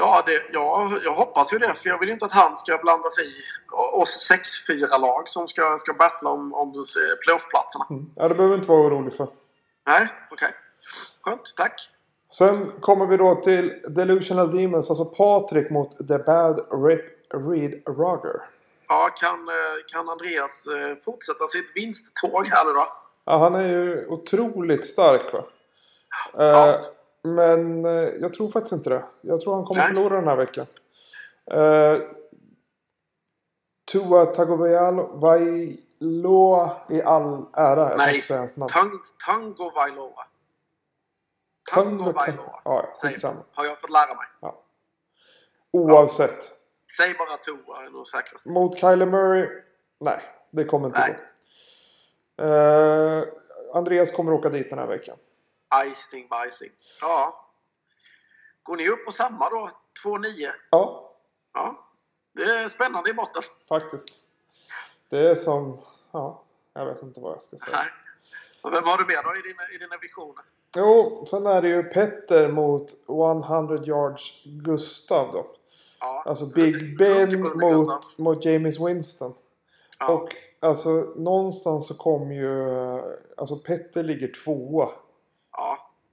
Ja, 0.00 0.22
det, 0.26 0.42
ja, 0.52 0.90
jag 1.04 1.12
hoppas 1.12 1.54
ju 1.54 1.58
det. 1.58 1.74
För 1.74 1.88
jag 1.88 1.98
vill 1.98 2.08
inte 2.08 2.24
att 2.24 2.32
han 2.32 2.56
ska 2.56 2.78
blanda 2.78 3.10
sig 3.10 3.24
i 3.26 3.42
oss 3.72 4.32
6-4-lag 4.68 5.28
som 5.28 5.48
ska, 5.48 5.76
ska 5.76 5.92
battla 5.92 6.30
om, 6.30 6.54
om 6.54 6.72
playoff-platserna. 7.24 7.84
Ja, 8.16 8.28
det 8.28 8.34
behöver 8.34 8.54
vi 8.54 8.58
inte 8.58 8.68
vara 8.68 8.80
orolig 8.80 9.12
för. 9.12 9.28
Nej, 9.86 10.08
okej. 10.30 10.50
Skönt, 11.24 11.54
tack. 11.56 11.90
Sen 12.32 12.72
kommer 12.80 13.06
vi 13.06 13.16
då 13.16 13.34
till 13.34 13.82
Delusional 13.88 14.56
Demons, 14.56 14.90
alltså 14.90 15.04
Patrik 15.04 15.70
mot 15.70 16.08
The 16.08 16.18
Bad 16.18 16.66
Rip 16.86 17.04
Reed 17.34 17.82
Roger. 17.86 18.40
Ja, 18.88 19.10
kan, 19.20 19.48
eh, 19.48 19.54
kan 19.92 20.08
Andreas 20.08 20.66
eh, 20.66 20.96
fortsätta 21.04 21.46
sitt 21.46 21.72
vinsttåg 21.74 22.46
här 22.46 22.64
nu 22.64 22.72
då? 22.72 22.92
Ja, 23.24 23.38
han 23.38 23.54
är 23.54 23.68
ju 23.68 24.06
otroligt 24.06 24.86
stark 24.86 25.32
va? 25.32 25.44
Ja. 26.32 26.68
Eh, 26.68 26.80
men 27.22 27.84
eh, 27.84 27.92
jag 28.20 28.32
tror 28.34 28.50
faktiskt 28.50 28.72
inte 28.72 28.90
det. 28.90 29.04
Jag 29.20 29.40
tror 29.40 29.54
han 29.54 29.64
kommer 29.64 29.80
Nej. 29.82 29.94
förlora 29.94 30.16
den 30.16 30.28
här 30.28 30.36
veckan. 30.36 30.66
Eh, 31.50 31.96
Tua 33.92 34.26
Tagovailoa, 34.26 35.06
Vai, 35.16 35.76
Loa 35.98 36.76
i 36.90 37.02
all 37.02 37.46
ära. 37.56 37.96
Nej. 37.96 38.22
Tang, 38.68 38.90
Tango 39.26 39.70
Vailoa. 39.74 40.26
Tango 41.74 42.04
Tango- 42.04 42.12
Vailoa. 42.12 42.60
Ja, 42.64 42.84
skitsamma. 43.02 43.40
Har 43.54 43.64
jag 43.64 43.80
fått 43.80 43.90
lära 43.90 44.14
mig. 44.14 44.52
Oavsett. 45.72 46.44
Säg 46.96 47.14
bara 47.14 47.36
Toa 47.36 47.84
är 47.84 47.90
nog 47.90 48.06
säkrast. 48.06 48.46
Mot 48.46 48.78
Kyler 48.78 49.06
Murray? 49.06 49.48
Nej, 50.00 50.20
det 50.50 50.64
kommer 50.64 50.86
inte 50.88 51.00
Nej. 51.00 51.18
gå. 52.36 52.44
Eh, 52.44 53.24
Andreas 53.74 54.12
kommer 54.12 54.32
åka 54.32 54.48
dit 54.48 54.70
den 54.70 54.78
här 54.78 54.86
veckan. 54.86 55.16
Icing 55.84 56.28
bajsing. 56.28 56.70
Ja. 57.00 57.46
Går 58.62 58.76
ni 58.76 58.88
upp 58.88 59.04
på 59.04 59.12
samma 59.12 59.50
då? 59.50 59.70
2-9? 60.04 60.50
Ja, 60.70 61.10
Ja. 61.54 61.86
Det 62.32 62.42
är 62.42 62.68
spännande 62.68 63.10
i 63.10 63.14
botten. 63.14 63.42
faktiskt. 63.68 64.20
Det 65.08 65.30
är 65.30 65.34
som... 65.34 65.80
Ja, 66.12 66.42
jag 66.72 66.86
vet 66.86 67.02
inte 67.02 67.20
vad 67.20 67.32
jag 67.32 67.42
ska 67.42 67.56
säga. 67.56 67.76
Nej. 67.76 67.86
Och 68.62 68.72
vem 68.72 68.84
har 68.84 68.98
du 68.98 69.04
med 69.04 69.24
då 69.24 69.30
i 69.36 69.42
dina, 69.48 69.62
i 69.74 69.78
dina 69.78 69.96
visioner? 70.02 70.44
Jo, 70.76 71.24
sen 71.26 71.46
är 71.46 71.62
det 71.62 71.68
ju 71.68 71.82
Petter 71.82 72.48
mot 72.48 72.92
100 73.08 73.84
yards 73.84 74.42
Gustav 74.44 75.32
då. 75.32 75.46
Ja. 76.00 76.22
Alltså 76.26 76.46
Big 76.46 76.98
Ben 76.98 77.40
mot, 77.40 78.18
mot 78.18 78.44
James 78.44 78.80
Winston. 78.80 79.34
Ja. 79.98 80.12
Och 80.12 80.28
alltså 80.60 80.90
någonstans 81.16 81.86
så 81.86 81.94
kom 81.94 82.32
ju... 82.32 82.70
Alltså 83.36 83.56
Petter 83.56 84.02
ligger 84.02 84.32
tvåa. 84.44 84.88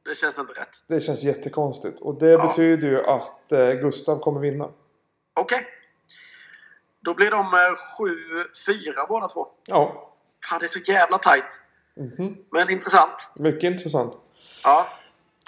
Det 0.07 0.15
känns 0.15 0.39
inte 0.39 0.53
rätt. 0.53 0.69
Det 0.87 1.01
känns 1.01 1.23
jättekonstigt. 1.23 1.99
Och 1.99 2.15
det 2.19 2.29
Ja. 2.29 2.47
betyder 2.47 2.87
ju 2.87 3.05
att 3.05 3.51
eh, 3.51 3.69
Gustav 3.71 4.19
kommer 4.19 4.39
vinna. 4.39 4.69
Okej. 5.39 5.67
Då 6.99 7.13
blir 7.13 7.31
de 7.31 7.37
eh, 7.39 8.99
7-4 9.01 9.07
båda 9.09 9.27
två. 9.27 9.47
Ja, 9.65 10.11
Fan, 10.49 10.59
det 10.59 10.65
är 10.65 10.67
så 10.67 10.79
jävla 10.91 11.17
tight. 11.17 11.61
Mhm. 11.97 12.37
Men 12.51 12.69
intressant. 12.69 13.29
mycket 13.35 13.63
intressant. 13.63 14.13
Ja. 14.63 14.87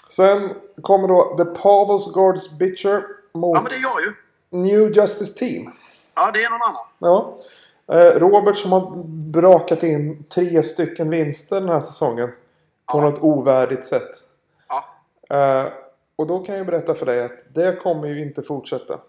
Sen 0.10 0.50
kommer 0.82 1.08
då 1.08 1.36
The 1.38 1.46
Pavels 1.46 2.14
Guards 2.14 2.52
Bitcher 2.52 3.04
mot 3.34 3.56
ja, 3.58 3.62
men 3.62 3.72
det 3.72 3.78
är 3.78 3.82
jag 3.82 4.02
ju. 4.02 4.14
New 4.50 4.92
Justice 4.98 5.34
Team. 5.40 5.72
Ja, 6.16 6.32
det 6.32 6.44
är 6.44 6.50
någon 6.50 6.62
annan. 6.62 6.86
Ja. 7.00 7.38
Eh, 7.96 8.20
Robert 8.20 8.58
som 8.58 8.72
har 8.72 9.04
brakat 9.32 9.84
in 9.84 10.24
tre 10.24 10.64
stycken 10.64 11.10
vinster 11.10 11.60
den 11.60 11.70
här 11.70 11.80
säsongen. 11.80 12.30
På 12.86 12.98
Ja. 12.98 13.02
något 13.02 13.20
ovärdigt 13.20 13.86
sätt. 13.86 14.10
Eh, 15.30 15.66
och 16.16 16.28
då 16.28 16.40
kan 16.40 16.56
jag 16.56 16.66
berätta 16.66 16.96
för 16.96 17.06
dig 17.06 17.24
att 17.24 17.56
det 17.56 17.80
kommer 17.82 18.08
ju 18.08 18.22
inte 18.22 18.44
fortsätta. 18.44 19.00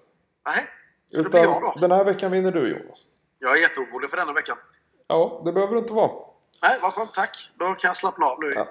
Nej. 0.47 0.67
Så 1.07 1.23
det 1.23 1.29
blir 1.29 1.41
jag 1.41 1.51
Utan 1.51 1.63
då. 1.63 1.81
den 1.81 1.91
här 1.91 2.05
veckan 2.05 2.33
vinner 2.33 2.53
du 2.53 2.69
Jonas. 2.69 3.05
Jag 3.39 3.57
är 3.57 3.61
jätteorolig 3.63 4.11
för 4.11 4.17
denna 4.17 4.33
veckan. 4.33 4.57
Ja, 5.07 5.43
det 5.45 5.53
behöver 5.53 5.75
det 5.75 5.79
inte 5.79 5.93
vara. 5.93 6.11
Nej, 6.63 6.79
vad 6.83 6.93
skönt. 6.93 7.15
Tack. 7.15 7.51
Då 7.59 7.65
kan 7.65 7.77
jag 7.83 7.97
slappna 7.97 8.27
av 8.27 8.39
nu. 8.41 8.53
Ja. 8.57 8.69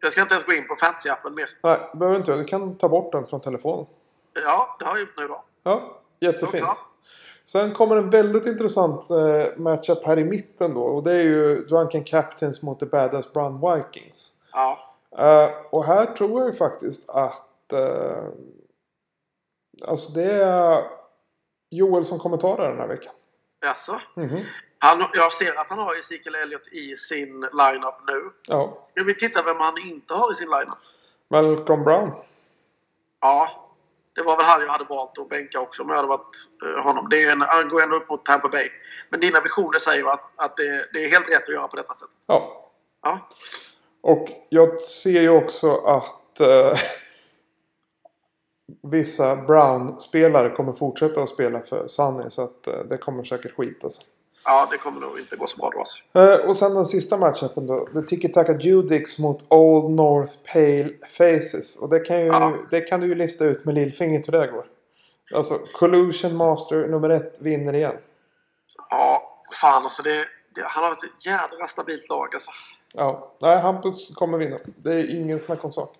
Jag 0.00 0.12
ska 0.12 0.20
inte 0.22 0.34
ens 0.34 0.44
gå 0.44 0.52
in 0.52 0.68
på 0.68 0.74
fantasy-appen 0.74 1.36
mer. 1.36 1.46
Nej, 1.62 1.88
det 1.92 1.98
behöver 1.98 2.14
du 2.14 2.20
inte. 2.20 2.36
Du 2.36 2.44
kan 2.44 2.76
ta 2.76 2.88
bort 2.88 3.12
den 3.12 3.26
från 3.26 3.40
telefonen. 3.40 3.86
Ja, 4.44 4.76
det 4.78 4.84
har 4.84 4.92
jag 4.92 5.00
gjort 5.00 5.14
nu 5.16 5.26
då. 5.26 5.44
Ja, 5.62 6.00
jättefint. 6.20 6.62
Ja, 6.66 6.76
Sen 7.44 7.72
kommer 7.72 7.96
en 7.96 8.10
väldigt 8.10 8.46
intressant 8.46 9.10
eh, 9.10 9.56
matchup 9.56 10.04
här 10.04 10.18
i 10.18 10.24
mitten 10.24 10.74
då. 10.74 10.82
Och 10.82 11.02
det 11.02 11.12
är 11.12 11.22
ju 11.22 11.64
Drunken 11.66 12.04
Captains 12.04 12.62
mot 12.62 12.80
The 12.80 12.86
Badass 12.86 13.32
Brown 13.32 13.60
Vikings. 13.60 14.30
Ja. 14.52 14.87
Eh, 15.18 15.50
och 15.70 15.84
här 15.84 16.06
tror 16.06 16.40
jag 16.40 16.48
ju 16.50 16.54
faktiskt 16.56 17.10
att... 17.10 17.72
eh, 17.72 18.24
alltså 19.86 20.12
det 20.12 20.32
är 20.42 20.84
Joel 21.70 22.04
som 22.04 22.18
kommentarer 22.18 22.68
den 22.70 22.80
här 22.80 22.88
veckan. 22.88 23.12
Jaså? 23.60 24.00
Mhm. 24.16 24.38
Han, 24.80 25.04
jag 25.14 25.32
ser 25.32 25.54
att 25.54 25.70
han 25.70 25.78
har 25.78 25.98
Ezekiel 25.98 26.34
Elliott 26.34 26.68
i 26.72 26.94
sin 26.94 27.40
lineup 27.40 27.94
nu. 28.06 28.30
Ja, 28.48 28.82
Ska 28.86 29.02
vi 29.04 29.14
titta 29.14 29.42
vem 29.42 29.56
han 29.60 29.78
inte 29.78 30.14
har 30.14 30.30
i 30.32 30.34
sin 30.34 30.48
lineup? 30.50 30.78
Malcolm 31.30 31.84
Brown. 31.84 32.12
Ja, 33.20 33.64
det 34.14 34.22
var 34.22 34.36
väl 34.36 34.46
han 34.46 34.60
jag 34.60 34.68
hade 34.68 34.84
valt 34.84 35.18
att 35.18 35.28
bänka 35.28 35.60
också 35.60 35.82
om 35.82 35.88
jag 35.88 35.96
hade 35.96 36.08
varit 36.08 36.36
eh, 36.66 36.82
honom. 36.84 37.06
Det 37.10 37.22
är 37.24 37.32
en, 37.32 37.40
han 37.42 37.68
går 37.68 37.82
ändå 37.82 37.96
upp 37.96 38.10
mot 38.10 38.24
Tampa 38.24 38.48
Bay. 38.48 38.70
Men 39.10 39.20
dina 39.20 39.40
visioner 39.40 39.78
säger 39.78 40.06
att, 40.12 40.32
att 40.36 40.56
det, 40.56 40.88
det 40.92 41.04
är 41.04 41.08
helt 41.10 41.30
rätt 41.32 41.42
att 41.42 41.54
göra 41.54 41.68
på 41.68 41.76
detta 41.76 41.94
sätt. 41.94 42.08
Ja. 42.26 42.70
Ja, 43.02 43.28
Och 44.02 44.28
jag 44.48 44.80
ser 44.80 45.20
ju 45.20 45.28
också 45.28 45.76
att 45.76 46.40
eh, 46.40 46.72
vissa 48.82 49.36
Brown-spelare 49.36 50.50
kommer 50.50 50.72
fortsätta 50.72 51.22
att 51.22 51.28
spela 51.28 51.60
för 51.60 51.88
Sunny. 51.88 52.30
Så 52.30 52.42
att 52.42 52.66
eh, 52.66 52.78
det 52.90 52.98
kommer 52.98 53.24
säkert 53.24 53.56
skita 53.56 53.90
sig. 53.90 54.04
ja 54.44 54.68
det 54.70 54.78
kommer 54.78 55.00
nog 55.00 55.18
inte 55.18 55.36
gå 55.36 55.46
så 55.46 55.56
bra 55.56 55.68
då 55.72 55.78
alltså. 55.78 56.18
Eh, 56.18 56.48
och 56.48 56.56
sen 56.56 56.74
den 56.74 56.86
sista 56.86 57.16
matchupen 57.16 57.66
då. 57.66 57.88
The 57.94 58.02
Tiki 58.02 58.28
Taka 58.28 58.58
Judix 58.58 59.18
mot 59.18 59.44
Old 59.48 59.90
North 59.94 60.32
Pale 60.52 60.90
Faces. 61.08 61.82
Och 61.82 61.88
det 61.88 62.00
kan, 62.00 62.20
ju, 62.20 62.26
Ja. 62.26 62.54
det 62.70 62.80
kan 62.80 63.00
du 63.00 63.06
ju 63.06 63.14
lista 63.14 63.44
ut 63.44 63.64
med 63.64 63.74
lillfingret 63.74 64.28
hur 64.28 64.32
det 64.32 64.46
går. 64.46 64.66
Alltså 65.34 65.58
Collusion 65.74 66.36
Master 66.36 66.88
nummer 66.88 67.08
ett 67.08 67.36
vinner 67.40 67.72
igen. 67.72 67.96
Ja, 68.90 69.22
fan 69.60 69.82
alltså 69.82 70.02
det, 70.02 70.16
det, 70.54 70.62
han 70.66 70.84
har 70.84 70.90
ett 70.90 71.26
jädra 71.26 71.66
stabilt 71.66 72.08
lag 72.08 72.28
alltså. 72.34 72.50
Ja, 72.94 73.32
nej 73.40 73.60
Hampus 73.60 74.14
kommer 74.14 74.38
vinna. 74.38 74.58
Det 74.76 74.92
är 74.92 75.10
ingen 75.20 75.40
snack 75.40 75.64
om 75.64 75.72
sak. 75.72 75.96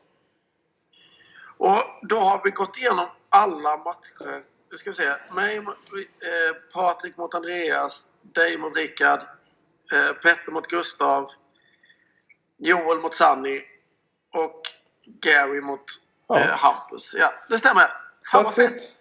Och 1.58 1.78
då 2.02 2.16
har 2.18 2.40
vi 2.44 2.50
gått 2.50 2.78
igenom 2.78 3.06
alla 3.28 3.76
matcher. 3.76 4.42
Nu 4.70 4.76
ska 4.76 4.90
vi 4.90 4.94
se. 4.94 5.14
Mig, 5.34 5.60
mot- 5.60 5.74
eh, 5.74 6.56
Patrik 6.74 7.16
mot 7.16 7.34
Andreas, 7.34 8.08
dig 8.22 8.58
mot 8.58 8.76
Rickard, 8.76 9.20
eh, 9.92 10.12
Petter 10.12 10.52
mot 10.52 10.66
Gustav, 10.66 11.28
Joel 12.58 13.00
mot 13.00 13.14
Sanny 13.14 13.62
och 14.34 14.62
Gary 15.06 15.60
mot 15.60 15.84
Ja. 16.28 16.38
eh, 16.40 16.48
Hampus. 16.58 17.14
Ja, 17.18 17.32
det 17.48 17.58
stämmer. 17.58 17.92
Fan 18.32 18.44
That's 18.44 18.60
it. 18.64 18.94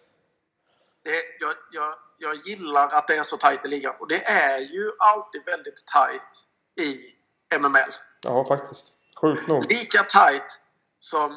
Det, 1.04 1.12
jag, 1.40 1.54
jag, 1.72 1.94
jag 2.18 2.36
gillar 2.36 2.88
att 2.88 3.08
det 3.08 3.16
är 3.18 3.24
så 3.24 3.38
tajt 3.38 3.66
i 3.66 3.68
ligan. 3.68 3.96
Och 4.00 4.08
det 4.08 4.24
är 4.26 4.60
ju 4.60 4.92
alltid 5.00 5.42
väldigt 5.46 5.84
tajt 5.88 6.46
i 6.80 7.14
MML. 7.60 7.92
Ja, 8.22 8.46
faktiskt. 8.46 8.94
Sjukt 9.22 9.48
nog. 9.48 9.72
Lika 9.72 10.04
tight 10.04 10.60
som 11.00 11.32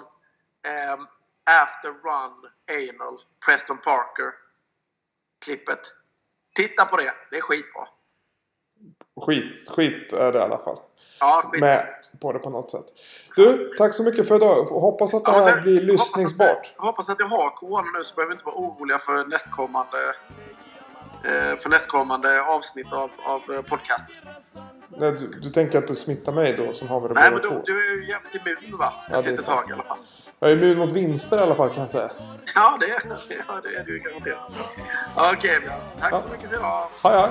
ehm, 0.66 1.06
After 1.62 1.88
Run 1.88 2.50
Anal 2.70 3.18
Preston 3.46 3.78
Parker 3.78 4.32
klippet. 5.44 5.80
Titta 6.54 6.84
på 6.84 6.96
det. 6.96 7.12
Det 7.30 7.36
är 7.36 7.40
skitbra. 7.40 7.82
Skit, 9.26 9.70
skit 9.70 10.12
är 10.12 10.32
det 10.32 10.38
i 10.38 10.42
alla 10.42 10.58
fall. 10.58 10.78
Ja, 11.20 11.42
skit. 11.44 11.60
Med 11.60 11.86
på 12.20 12.32
det 12.32 12.38
på 12.38 12.50
något 12.50 12.70
sätt. 12.70 12.84
Du, 13.36 13.74
tack 13.78 13.94
så 13.94 14.04
mycket 14.04 14.28
för 14.28 14.36
idag. 14.36 14.64
Hoppas 14.64 15.14
att 15.14 15.24
det 15.24 15.30
Ja, 15.30 15.38
här 15.38 15.54
men 15.54 15.62
blir 15.62 15.80
lyssningsbart. 15.80 16.74
Jag 16.76 16.84
hoppas 16.84 17.08
att 17.10 17.20
jag 17.20 17.26
har 17.26 17.50
corona 17.56 17.90
nu 17.98 18.04
så 18.04 18.14
behöver 18.14 18.30
vi 18.30 18.34
inte 18.34 18.44
vara 18.44 18.56
oroliga 18.56 18.98
för 18.98 19.24
nästkommande 19.24 20.14
eh, 21.24 21.56
för 21.56 21.68
nästkommande 21.68 22.42
avsnitt 22.42 22.92
av, 22.92 23.10
av 23.24 23.42
eh, 23.54 23.62
podcasten. 23.62 24.14
Nej, 24.98 25.12
du, 25.12 25.26
du 25.42 25.50
tänker 25.50 25.78
att 25.78 25.88
du 25.88 25.94
smittar 25.94 26.32
mig 26.32 26.54
då 26.56 26.74
som 26.74 26.88
har 26.88 27.08
det 27.08 27.14
Nej, 27.14 27.30
men 27.30 27.40
du, 27.42 27.62
du 27.64 27.86
är 27.86 27.96
ju 27.96 28.08
jävligt 28.08 28.34
immun 28.34 28.78
va? 28.78 28.92
Ja, 29.10 29.18
Ett 29.18 29.26
litet 29.26 29.46
tag 29.46 29.64
i 29.70 29.72
alla 29.72 29.82
fall. 29.82 29.98
Jag 30.40 30.50
är 30.50 30.56
immun 30.56 30.78
mot 30.78 30.92
vinster 30.92 31.36
i 31.36 31.40
alla 31.40 31.54
fall 31.54 31.70
kan 31.70 31.82
jag 31.82 31.92
säga. 31.92 32.10
Ja, 32.54 32.78
det, 32.80 32.86
ja, 33.48 33.60
det 33.62 33.76
är 33.76 33.84
du 33.84 33.98
garanterat. 33.98 34.52
Okej, 35.14 35.60
Björn. 35.60 35.74
Tack 36.00 36.12
Ja. 36.12 36.18
så 36.18 36.28
mycket 36.28 36.48
för 36.48 36.56
idag. 36.56 36.88
Hej 37.02 37.12
hej! 37.20 37.30